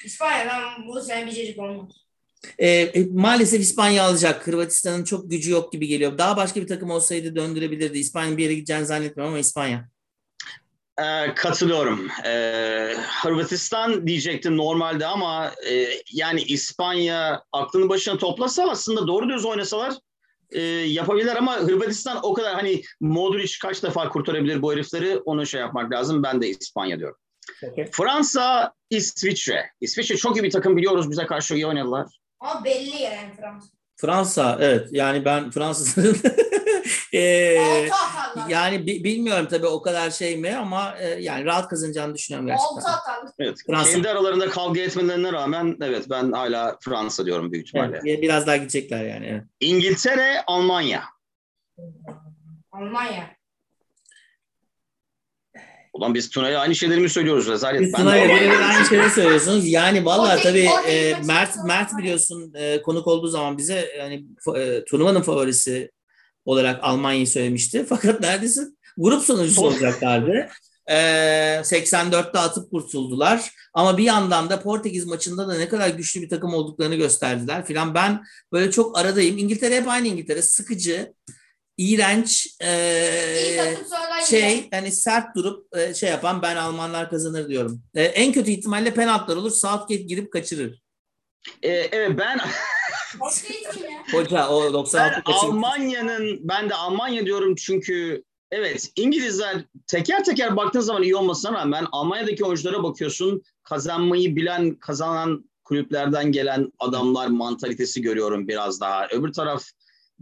İspanya'dan 0.04 0.88
bu 0.88 1.00
sene 1.00 1.26
bir 1.26 1.32
çocuk 1.34 1.58
olmaz. 1.58 1.88
Ee, 2.58 2.68
e, 2.68 3.06
maalesef 3.12 3.60
İspanya 3.60 4.04
alacak. 4.04 4.46
Hırvatistan'ın 4.46 5.04
çok 5.04 5.30
gücü 5.30 5.50
yok 5.50 5.72
gibi 5.72 5.86
geliyor. 5.86 6.18
Daha 6.18 6.36
başka 6.36 6.60
bir 6.60 6.66
takım 6.66 6.90
olsaydı 6.90 7.36
döndürebilirdi. 7.36 7.98
İspanya'nın 7.98 8.36
bir 8.36 8.42
yere 8.42 8.54
gideceğini 8.54 8.86
zannetmiyorum 8.86 9.32
ama 9.34 9.38
İspanya. 9.38 9.88
Ee, 10.98 11.34
katılıyorum. 11.34 12.08
Ee, 12.24 12.96
Hırvatistan 13.22 14.06
diyecektim 14.06 14.56
normalde 14.56 15.06
ama 15.06 15.52
e, 15.70 15.88
yani 16.12 16.42
İspanya 16.42 17.42
aklını 17.52 17.88
başına 17.88 18.18
toplasa 18.18 18.70
aslında 18.70 19.06
doğru 19.06 19.28
düz 19.28 19.44
oynasalar 19.44 19.94
e, 20.50 20.60
yapabilirler 20.62 21.36
ama 21.36 21.56
Hırvatistan 21.56 22.20
o 22.22 22.34
kadar 22.34 22.54
hani 22.54 22.82
Modric 23.00 23.52
kaç 23.62 23.82
defa 23.82 24.08
kurtarabilir 24.08 24.62
bu 24.62 24.72
herifleri 24.72 25.18
onu 25.18 25.46
şey 25.46 25.60
yapmak 25.60 25.92
lazım. 25.92 26.22
Ben 26.22 26.42
de 26.42 26.48
İspanya 26.48 26.98
diyorum. 26.98 27.16
Fransa, 27.92 28.72
İsviçre. 28.90 29.70
İsviçre 29.80 30.16
çok 30.16 30.36
iyi 30.36 30.42
bir 30.42 30.50
takım 30.50 30.76
biliyoruz. 30.76 31.10
Bize 31.10 31.26
karşı 31.26 31.54
iyi 31.54 31.66
oynadılar. 31.66 32.06
Ama 32.40 32.64
belli 32.64 33.02
yani 33.02 33.32
Fransa. 33.40 33.66
Fransa 33.96 34.56
evet 34.60 34.88
yani 34.90 35.24
ben 35.24 35.50
Fransızların 35.50 36.08
Altı 36.14 37.94
atarlar. 37.94 38.48
yani 38.48 38.86
bi- 38.86 39.04
bilmiyorum 39.04 39.46
tabii 39.50 39.66
o 39.66 39.82
kadar 39.82 40.10
şey 40.10 40.36
mi 40.36 40.56
ama 40.56 40.94
e, 40.98 41.08
yani 41.08 41.44
rahat 41.44 41.68
kazanacağını 41.68 42.14
düşünüyorum 42.14 42.50
Altı 42.50 42.80
gerçekten. 42.86 43.32
Evet. 43.38 43.58
Fransa. 43.66 43.90
Kendi 43.92 44.08
aralarında 44.08 44.50
kavga 44.50 44.80
etmelerine 44.80 45.32
rağmen 45.32 45.76
evet 45.82 46.06
ben 46.10 46.32
hala 46.32 46.76
Fransa 46.80 47.26
diyorum 47.26 47.52
büyük 47.52 47.66
ihtimalle. 47.68 48.00
Evet, 48.06 48.22
biraz 48.22 48.46
daha 48.46 48.56
gidecekler 48.56 49.04
yani. 49.04 49.26
Evet. 49.26 49.44
İngiltere, 49.60 50.42
Almanya. 50.46 51.02
Almanya. 52.72 53.30
Ulan 55.92 56.14
biz 56.14 56.30
Tuna'ya 56.30 56.60
aynı 56.60 56.74
şeyleri 56.74 57.00
mi 57.00 57.08
söylüyoruz 57.08 57.48
Rezalet? 57.48 57.94
Almanya- 57.94 58.28
birebir 58.28 58.60
aynı 58.60 58.86
şeyleri 58.86 59.10
söylüyorsunuz. 59.10 59.66
Yani 59.68 60.04
vallahi 60.04 60.42
tabii 60.42 60.68
e, 60.88 61.14
Mert 61.24 61.56
Mert 61.66 61.98
biliyorsun 61.98 62.52
e, 62.54 62.82
konuk 62.82 63.06
olduğu 63.06 63.28
zaman 63.28 63.58
bize 63.58 63.88
yani 63.98 64.24
e, 64.56 64.84
turnuvanın 64.84 65.22
favorisi 65.22 65.90
olarak 66.44 66.80
Almanya'yı 66.82 67.26
söylemişti. 67.26 67.86
Fakat 67.88 68.20
neredeyse 68.20 68.60
grup 68.98 69.22
sonuncusu 69.22 69.62
olacaklardı. 69.62 70.48
E, 70.86 70.94
84'te 71.62 72.38
atıp 72.38 72.70
kurtuldular. 72.70 73.50
Ama 73.74 73.98
bir 73.98 74.04
yandan 74.04 74.50
da 74.50 74.60
Portekiz 74.60 75.06
maçında 75.06 75.48
da 75.48 75.54
ne 75.54 75.68
kadar 75.68 75.88
güçlü 75.88 76.22
bir 76.22 76.28
takım 76.28 76.54
olduklarını 76.54 76.94
gösterdiler 76.94 77.66
filan. 77.66 77.94
Ben 77.94 78.22
böyle 78.52 78.70
çok 78.70 78.98
aradayım. 78.98 79.38
İngiltere 79.38 79.76
hep 79.76 79.88
aynı 79.88 80.08
İngiltere. 80.08 80.42
Sıkıcı, 80.42 81.12
iğrenç, 81.76 82.56
e, 82.62 83.76
şey 84.30 84.68
hani 84.70 84.92
sert 84.92 85.36
durup 85.36 85.76
e, 85.76 85.94
şey 85.94 86.10
yapan 86.10 86.42
ben 86.42 86.56
Almanlar 86.56 87.10
kazanır 87.10 87.48
diyorum. 87.48 87.82
E, 87.94 88.02
en 88.02 88.32
kötü 88.32 88.50
ihtimalle 88.50 88.94
penaltılar 88.94 89.36
olur. 89.36 89.50
Southgate 89.50 89.96
girip 89.96 90.32
kaçırır. 90.32 90.82
Ee, 91.62 91.70
evet 91.70 92.18
ben? 92.18 92.40
Hoca 94.12 94.48
o 94.48 94.72
96 94.72 95.14
Ben 95.14 95.22
kaçırır. 95.22 95.52
Almanya'nın 95.52 96.38
ben 96.42 96.70
de 96.70 96.74
Almanya 96.74 97.26
diyorum 97.26 97.54
çünkü 97.54 98.24
evet 98.50 98.92
İngilizler 98.96 99.64
teker 99.86 100.24
teker 100.24 100.56
baktığın 100.56 100.80
zaman 100.80 101.02
iyi 101.02 101.16
olmasına 101.16 101.52
rağmen 101.52 101.86
Almanya'daki 101.92 102.44
oyunculara 102.44 102.82
bakıyorsun 102.82 103.42
kazanmayı 103.62 104.36
bilen 104.36 104.74
kazanan 104.74 105.50
kulüplerden 105.64 106.32
gelen 106.32 106.72
adamlar 106.78 107.26
mantalitesi 107.26 108.02
görüyorum 108.02 108.48
biraz 108.48 108.80
daha. 108.80 109.08
Öbür 109.08 109.32
taraf 109.32 109.64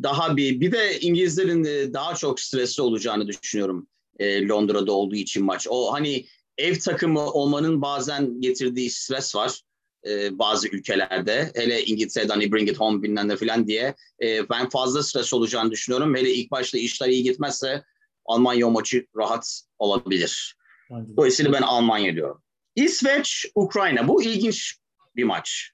daha 0.02 0.36
bir 0.36 0.60
bir 0.60 0.72
de 0.72 1.00
İngilizlerin 1.00 1.64
e, 1.64 1.92
daha 1.92 2.14
çok 2.14 2.40
stresli 2.40 2.82
olacağını 2.82 3.26
düşünüyorum 3.26 3.88
e, 4.18 4.48
Londra'da 4.48 4.92
olduğu 4.92 5.14
için 5.14 5.44
maç. 5.44 5.66
O 5.70 5.92
hani 5.92 6.26
ev 6.58 6.78
takımı 6.78 7.30
olmanın 7.32 7.82
bazen 7.82 8.40
getirdiği 8.40 8.90
stres 8.90 9.36
var 9.36 9.60
e, 10.06 10.38
bazı 10.38 10.68
ülkelerde. 10.68 11.50
Hele 11.54 11.84
İngiltere'de 11.84 12.32
hani 12.32 12.52
bring 12.52 12.68
it 12.68 12.80
home 12.80 13.02
bilmem 13.02 13.28
ne 13.28 13.36
falan 13.36 13.66
diye 13.66 13.94
e, 14.22 14.48
ben 14.48 14.68
fazla 14.68 15.02
stres 15.02 15.34
olacağını 15.34 15.70
düşünüyorum. 15.70 16.16
Hele 16.16 16.32
ilk 16.34 16.50
başta 16.50 16.78
işler 16.78 17.08
iyi 17.08 17.22
gitmezse 17.22 17.84
Almanya 18.24 18.66
o 18.66 18.70
maçı 18.70 19.06
rahat 19.16 19.62
olabilir. 19.78 20.56
Dolayısıyla 20.90 21.52
ben 21.52 21.62
Almanya 21.62 22.14
diyorum. 22.14 22.42
İsveç, 22.76 23.46
Ukrayna. 23.54 24.08
Bu 24.08 24.22
ilginç 24.22 24.76
bir 25.16 25.24
maç. 25.24 25.70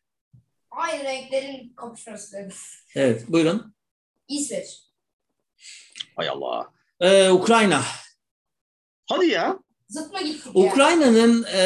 Aynı 0.71 1.05
renklerin 1.05 1.73
kapışması. 1.77 2.49
Evet 2.95 3.25
buyurun. 3.29 3.76
İsveç. 4.29 4.83
Hay 6.17 6.29
Allah. 6.29 6.73
E, 7.01 7.31
Ukrayna. 7.31 7.83
Hadi 9.07 9.27
ya. 9.27 9.59
Zıtma 9.89 10.21
gittik. 10.21 10.57
Ukrayna'nın 10.57 11.45
e, 11.45 11.61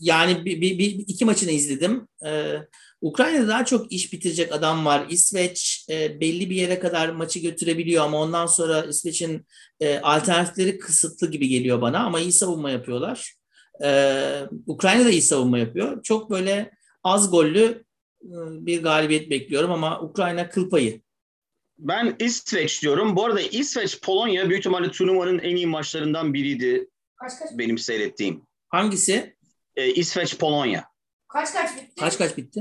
yani 0.00 0.44
bir, 0.44 0.60
bir, 0.60 0.78
bir, 0.78 1.04
iki 1.08 1.24
maçını 1.24 1.50
izledim. 1.50 2.08
E, 2.26 2.54
Ukrayna'da 3.00 3.48
daha 3.48 3.64
çok 3.64 3.92
iş 3.92 4.12
bitirecek 4.12 4.52
adam 4.52 4.84
var. 4.84 5.06
İsveç 5.10 5.86
e, 5.90 6.20
belli 6.20 6.50
bir 6.50 6.56
yere 6.56 6.78
kadar 6.78 7.08
maçı 7.08 7.38
götürebiliyor 7.38 8.04
ama 8.04 8.20
ondan 8.20 8.46
sonra 8.46 8.82
İsveç'in 8.82 9.46
e, 9.80 9.98
alternatifleri 9.98 10.78
kısıtlı 10.78 11.30
gibi 11.30 11.48
geliyor 11.48 11.80
bana 11.80 12.04
ama 12.04 12.20
iyi 12.20 12.32
savunma 12.32 12.70
yapıyorlar. 12.70 13.34
E, 13.84 14.40
Ukrayna 14.66 15.04
da 15.04 15.10
iyi 15.10 15.22
savunma 15.22 15.58
yapıyor. 15.58 16.02
Çok 16.02 16.30
böyle 16.30 16.70
az 17.02 17.30
gollü 17.30 17.84
e, 18.22 18.36
bir 18.66 18.82
galibiyet 18.82 19.30
bekliyorum 19.30 19.70
ama 19.70 20.00
Ukrayna 20.00 20.50
kıl 20.50 20.70
payı. 20.70 21.03
Ben 21.78 22.16
İsveç 22.18 22.82
diyorum. 22.82 23.16
Bu 23.16 23.24
arada 23.24 23.40
İsveç 23.40 24.00
Polonya 24.00 24.48
büyük 24.48 24.60
ihtimalle 24.60 24.90
turnuvanın 24.90 25.38
en 25.38 25.56
iyi 25.56 25.66
maçlarından 25.66 26.34
biriydi 26.34 26.88
Kaç 27.16 27.32
kaç 27.38 27.48
benim 27.58 27.78
seyrettiğim. 27.78 28.42
Hangisi? 28.68 29.36
Ee, 29.76 29.90
İsveç 29.90 30.36
Polonya. 30.38 30.84
kaç 31.28 31.52
kaç 31.52 31.76
bitti? 31.76 31.94
Kaç 32.00 32.18
kaç 32.18 32.36
bitti? 32.36 32.60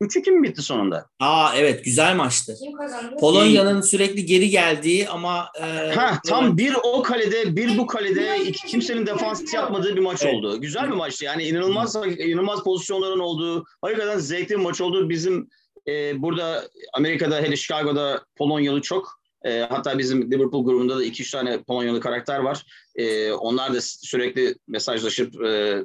3-2 0.00 0.30
mi 0.30 0.48
bitti 0.48 0.62
sonunda? 0.62 1.06
Aa 1.20 1.52
evet 1.56 1.84
güzel 1.84 2.16
maçtı. 2.16 2.54
Kim 2.64 2.72
kazandı? 2.72 3.16
Polonya'nın 3.20 3.80
sürekli 3.80 4.26
geri 4.26 4.50
geldiği 4.50 5.08
ama 5.08 5.48
e, 5.60 5.94
Ha, 5.94 6.20
tam 6.26 6.58
bir 6.58 6.74
o 6.82 7.02
kalede, 7.02 7.56
bir 7.56 7.78
bu 7.78 7.86
kalede 7.86 8.44
iki 8.44 8.66
kimsenin 8.66 9.06
defans 9.06 9.54
yapmadığı 9.54 9.96
bir 9.96 10.00
maç 10.00 10.22
Evet. 10.24 10.34
oldu. 10.34 10.60
Güzel 10.60 10.84
bir 10.84 10.96
maçtı. 10.96 11.24
Yani 11.24 11.44
inanılmaz 11.44 11.96
inanılmaz 11.96 12.64
pozisyonların 12.64 13.18
olduğu, 13.18 13.64
hakikaten 13.82 14.18
zevkli 14.18 14.50
bir 14.50 14.62
maç 14.62 14.80
oldu. 14.80 15.08
Bizim 15.08 15.48
e, 15.88 16.22
burada 16.22 16.68
Amerika'da 16.92 17.40
hele 17.40 17.56
Chicago'da 17.56 18.24
Polonyalı 18.36 18.80
çok. 18.82 19.20
E, 19.44 19.60
hatta 19.60 19.98
bizim 19.98 20.30
Liverpool 20.32 20.64
grubunda 20.64 20.96
da 20.98 21.04
iki 21.04 21.22
üç 21.22 21.30
tane 21.30 21.62
Polonyalı 21.62 22.00
karakter 22.00 22.38
var. 22.38 22.66
E, 22.94 23.32
onlar 23.32 23.74
da 23.74 23.80
sürekli 23.80 24.54
mesajlaşıp 24.68 25.42
e, 25.44 25.82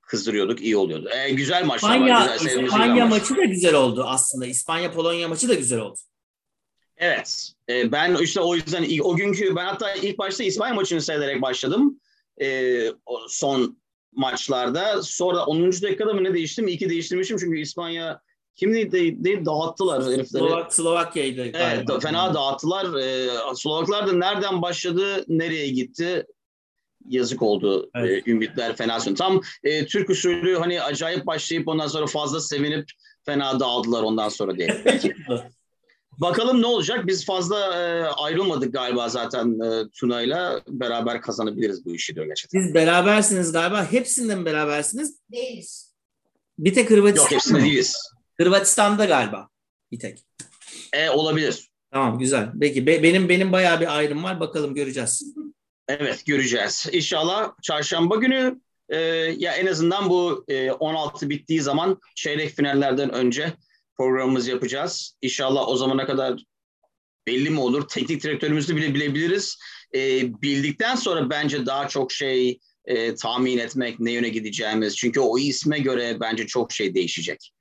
kızdırıyorduk. 0.00 0.60
iyi 0.60 0.76
oluyordu. 0.76 1.08
E, 1.10 1.30
güzel 1.30 1.64
maçlar 1.64 1.88
var. 1.88 1.94
İspanya, 1.94 2.20
Güzel, 2.22 2.38
sevdiğimiz 2.38 2.72
İspanya 2.72 2.92
güzel 2.94 3.08
maç. 3.08 3.20
maçı 3.30 3.36
da 3.36 3.44
güzel 3.44 3.74
oldu 3.74 4.04
aslında. 4.06 4.46
İspanya 4.46 4.92
Polonya 4.92 5.28
maçı 5.28 5.48
da 5.48 5.54
güzel 5.54 5.78
oldu. 5.78 5.98
Evet. 6.96 7.52
E, 7.70 7.92
ben 7.92 8.14
işte 8.16 8.40
o 8.40 8.54
yüzden 8.54 8.86
o 9.02 9.16
günkü 9.16 9.56
ben 9.56 9.64
hatta 9.64 9.94
ilk 9.94 10.18
başta 10.18 10.44
İspanya 10.44 10.74
maçını 10.74 11.02
seyrederek 11.02 11.42
başladım. 11.42 12.00
E, 12.42 12.78
son 13.28 13.78
maçlarda. 14.12 15.02
Sonra 15.02 15.44
10. 15.44 15.72
dakikada 15.72 16.12
mı 16.14 16.24
ne 16.24 16.34
değiştim? 16.34 16.68
İyi 16.68 16.78
ki 16.78 16.90
değiştirmişim 16.90 17.36
çünkü 17.36 17.60
İspanya 17.60 18.20
kimdi 18.56 18.92
de, 18.92 19.24
de 19.24 19.44
dağıttılar 19.44 20.04
herifleri. 20.04 20.26
Slovak, 20.26 20.74
Slovakya'ydı 20.74 21.40
Evet, 21.40 21.54
galiba. 21.54 22.00
fena 22.00 22.34
dağıttılar. 22.34 22.94
E, 23.00 23.28
Slovaklar 23.54 24.06
da 24.06 24.12
nereden 24.12 24.62
başladı, 24.62 25.24
nereye 25.28 25.68
gitti? 25.68 26.26
Yazık 27.08 27.42
oldu. 27.42 27.90
Evet. 27.94 28.26
E, 28.26 28.30
ümitler 28.30 28.76
fena 28.76 29.00
söndü. 29.00 29.18
Tam 29.18 29.40
e, 29.64 29.86
Türk 29.86 30.10
usulü 30.10 30.56
hani 30.58 30.82
acayip 30.82 31.26
başlayıp 31.26 31.68
ondan 31.68 31.86
sonra 31.86 32.06
fazla 32.06 32.40
sevinip 32.40 32.90
fena 33.26 33.60
dağıldılar 33.60 34.02
ondan 34.02 34.28
sonra 34.28 34.56
diye. 34.56 34.80
Peki. 34.84 35.14
Bakalım 36.18 36.62
ne 36.62 36.66
olacak? 36.66 37.06
Biz 37.06 37.26
fazla 37.26 37.74
e, 37.74 38.02
ayrılmadık 38.04 38.72
galiba 38.72 39.08
zaten 39.08 39.60
e, 39.60 39.88
Tuna'yla. 40.00 40.62
Beraber 40.68 41.20
kazanabiliriz 41.20 41.84
bu 41.86 41.94
işi 41.94 42.14
diyor 42.14 42.26
gerçekten. 42.26 42.60
Siz 42.62 42.74
berabersiniz 42.74 43.52
galiba. 43.52 43.92
Hepsinden 43.92 44.44
berabersiniz. 44.44 45.18
Değiliz. 45.32 45.94
Bir 46.58 46.74
tek 46.74 46.90
Hırvatistan. 46.90 47.22
Yok 47.24 47.32
hepsinde 47.32 47.62
değiliz. 47.62 47.96
Hırvatistan'da 48.40 49.04
galiba. 49.04 49.48
Bir 49.92 49.98
tek. 49.98 50.24
E, 50.92 51.10
olabilir. 51.10 51.68
Tamam 51.92 52.18
güzel. 52.18 52.52
Peki 52.60 52.86
be- 52.86 53.02
benim 53.02 53.28
benim 53.28 53.52
bayağı 53.52 53.80
bir 53.80 53.96
ayrım 53.96 54.24
var. 54.24 54.40
Bakalım 54.40 54.74
göreceğiz. 54.74 55.34
Evet 55.88 56.26
göreceğiz. 56.26 56.86
İnşallah 56.92 57.52
çarşamba 57.62 58.16
günü 58.16 58.60
e, 58.88 58.96
ya 59.38 59.52
en 59.52 59.66
azından 59.66 60.10
bu 60.10 60.44
e, 60.48 60.70
16 60.70 61.30
bittiği 61.30 61.60
zaman 61.60 62.00
çeyrek 62.14 62.56
finallerden 62.56 63.12
önce 63.12 63.52
programımızı 63.96 64.50
yapacağız. 64.50 65.16
İnşallah 65.22 65.68
o 65.68 65.76
zamana 65.76 66.06
kadar 66.06 66.44
belli 67.26 67.50
mi 67.50 67.60
olur? 67.60 67.88
Teknik 67.88 68.22
direktörümüzü 68.22 68.76
bile 68.76 68.94
bilebiliriz. 68.94 69.58
E, 69.94 70.00
bildikten 70.42 70.94
sonra 70.96 71.30
bence 71.30 71.66
daha 71.66 71.88
çok 71.88 72.12
şey 72.12 72.58
e, 72.84 73.14
tahmin 73.14 73.58
etmek, 73.58 74.00
ne 74.00 74.12
yöne 74.12 74.28
gideceğimiz. 74.28 74.96
Çünkü 74.96 75.20
o 75.20 75.38
isme 75.38 75.78
göre 75.78 76.16
bence 76.20 76.46
çok 76.46 76.72
şey 76.72 76.94
değişecek. 76.94 77.52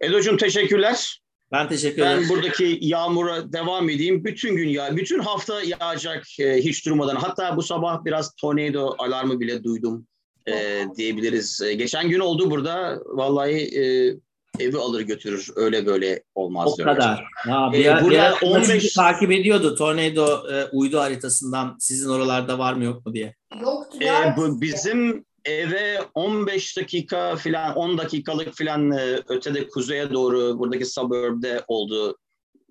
Edo'cum 0.00 0.36
teşekkürler. 0.36 1.20
Ben 1.52 1.68
teşekkür 1.68 2.02
ederim. 2.02 2.22
Ben 2.22 2.28
buradaki 2.28 2.78
yağmura 2.80 3.52
devam 3.52 3.90
edeyim. 3.90 4.24
Bütün 4.24 4.56
gün 4.56 4.68
ya, 4.68 4.96
bütün 4.96 5.18
hafta 5.18 5.62
yağacak 5.62 6.24
e, 6.40 6.56
hiç 6.56 6.86
durmadan. 6.86 7.16
Hatta 7.16 7.56
bu 7.56 7.62
sabah 7.62 8.04
biraz 8.04 8.34
tornado 8.34 8.94
alarmı 8.98 9.40
bile 9.40 9.64
duydum 9.64 10.06
e, 10.48 10.84
diyebiliriz. 10.96 11.60
E, 11.62 11.74
geçen 11.74 12.08
gün 12.10 12.20
oldu 12.20 12.50
burada. 12.50 12.98
Vallahi 13.06 13.80
e, 13.80 14.14
evi 14.64 14.76
alır 14.76 15.00
götürür. 15.00 15.48
Öyle 15.56 15.86
böyle 15.86 16.22
olmaz 16.34 16.72
O 16.72 16.76
diyor 16.76 16.88
kadar. 16.88 17.24
Ha, 17.34 17.70
Ee, 17.70 17.78
bir, 17.78 17.84
yer- 17.84 17.94
burada 18.04 18.10
bir 18.10 18.14
yer 18.16 18.34
15 18.42 18.66
çünkü 18.68 18.92
takip 18.94 19.32
ediyordu 19.32 19.74
tornado 19.74 20.52
e, 20.52 20.64
uydu 20.72 20.98
haritasından 21.00 21.76
sizin 21.80 22.08
oralarda 22.08 22.58
var 22.58 22.72
mı 22.74 22.84
yok 22.84 23.06
mu 23.06 23.14
diye. 23.14 23.34
Yoktu 23.62 23.98
E, 24.00 24.36
bu 24.36 24.60
bizim 24.60 25.24
eve 25.48 26.00
15 26.14 26.76
dakika 26.76 27.36
filan 27.36 27.76
10 27.76 27.98
dakikalık 27.98 28.54
filan 28.54 28.90
e, 28.92 29.20
ötede 29.28 29.68
kuzeye 29.68 30.12
doğru 30.12 30.58
buradaki 30.58 30.86
suburb'de 30.86 31.64
oldu. 31.68 32.18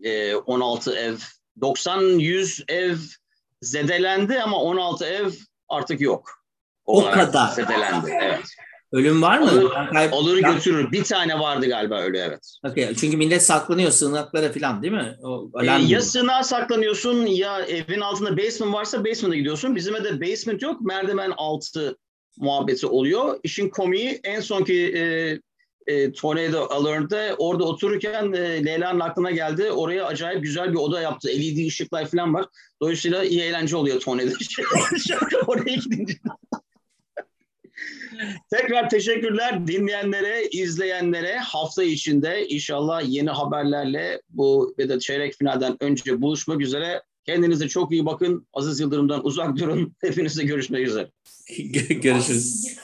E, 0.04 0.36
16 0.36 0.96
ev 0.96 1.16
90-100 1.62 2.64
ev 2.72 2.96
zedelendi 3.62 4.42
ama 4.42 4.58
16 4.62 5.06
ev 5.06 5.30
artık 5.70 6.02
yok. 6.02 6.30
O 6.86 7.02
Olarak 7.02 7.14
kadar. 7.14 7.48
Zedelendi 7.50 8.12
evet. 8.24 8.46
Ölüm 8.92 9.22
var 9.22 9.40
mı? 9.40 9.52
Alır 10.12 10.44
Ben- 10.44 10.54
götürür. 10.54 10.92
Bir 10.92 11.04
tane 11.04 11.40
vardı 11.40 11.68
galiba 11.68 12.00
öyle 12.02 12.20
evet. 12.20 12.40
Okey, 12.66 12.96
Çünkü 12.96 13.18
millet 13.18 13.44
saklanıyor 13.44 13.92
sığınaklara 13.92 14.52
falan 14.52 14.82
değil 14.84 14.94
mi? 14.94 15.16
O 15.24 15.52
E, 15.62 15.66
ya 15.66 15.80
gibi. 15.80 16.02
sığınağa 16.02 16.44
saklanıyorsun 16.44 17.26
ya 17.26 17.62
evin 17.62 18.02
altında 18.02 18.38
basement 18.38 18.74
varsa 18.74 19.06
basement'a 19.06 19.36
gidiyorsun. 19.38 19.76
Bizim 19.76 19.96
evde 19.96 20.22
basement 20.22 20.62
yok. 20.62 20.82
Merdiven 20.82 21.34
altı 21.38 21.98
muhabbeti 22.38 22.88
oluyor. 22.88 23.40
İşin 23.44 23.70
komiği 23.70 24.20
en 24.24 24.40
sonki 24.40 24.98
e, 24.98 25.04
e, 25.88 26.12
Tornado 26.12 26.68
Alert'te 26.70 27.36
orada 27.38 27.64
otururken 27.64 28.34
e, 28.34 28.66
Leyla'nın 28.66 29.00
aklına 29.00 29.32
geldi. 29.32 29.72
Oraya 29.72 30.06
acayip 30.06 30.44
güzel 30.44 30.72
bir 30.72 30.78
oda 30.78 31.02
yaptı. 31.02 31.28
LED 31.28 31.68
ışıklar 31.68 32.06
falan 32.06 32.34
var. 32.34 32.46
Dolayısıyla 32.82 33.24
iyi 33.24 33.42
eğlence 33.42 33.76
oluyor 33.76 34.00
Tornado. 34.00 34.30
Oraya 35.48 35.76
gidince. 35.76 36.14
Tekrar 38.52 38.90
teşekkürler 38.90 39.68
dinleyenlere, 39.68 40.48
izleyenlere. 40.52 41.38
Hafta 41.38 41.84
içinde 41.84 42.48
inşallah 42.48 43.02
yeni 43.08 43.30
haberlerle 43.30 44.22
bu 44.30 44.76
ve 44.80 44.90
de 44.90 45.00
çeyrek 45.00 45.36
finalden 45.40 45.78
önce 45.80 46.22
buluşmak 46.22 46.62
üzere. 46.62 47.02
Kendinize 47.28 47.68
çok 47.68 47.92
iyi 47.92 48.06
bakın. 48.06 48.48
Aziz 48.54 48.80
Yıldırım'dan 48.80 49.26
uzak 49.26 49.58
durun. 49.58 49.96
Hepinizle 50.02 50.44
görüşmek 50.44 50.88
üzere. 50.88 51.12
Görüşürüz. 52.02 52.78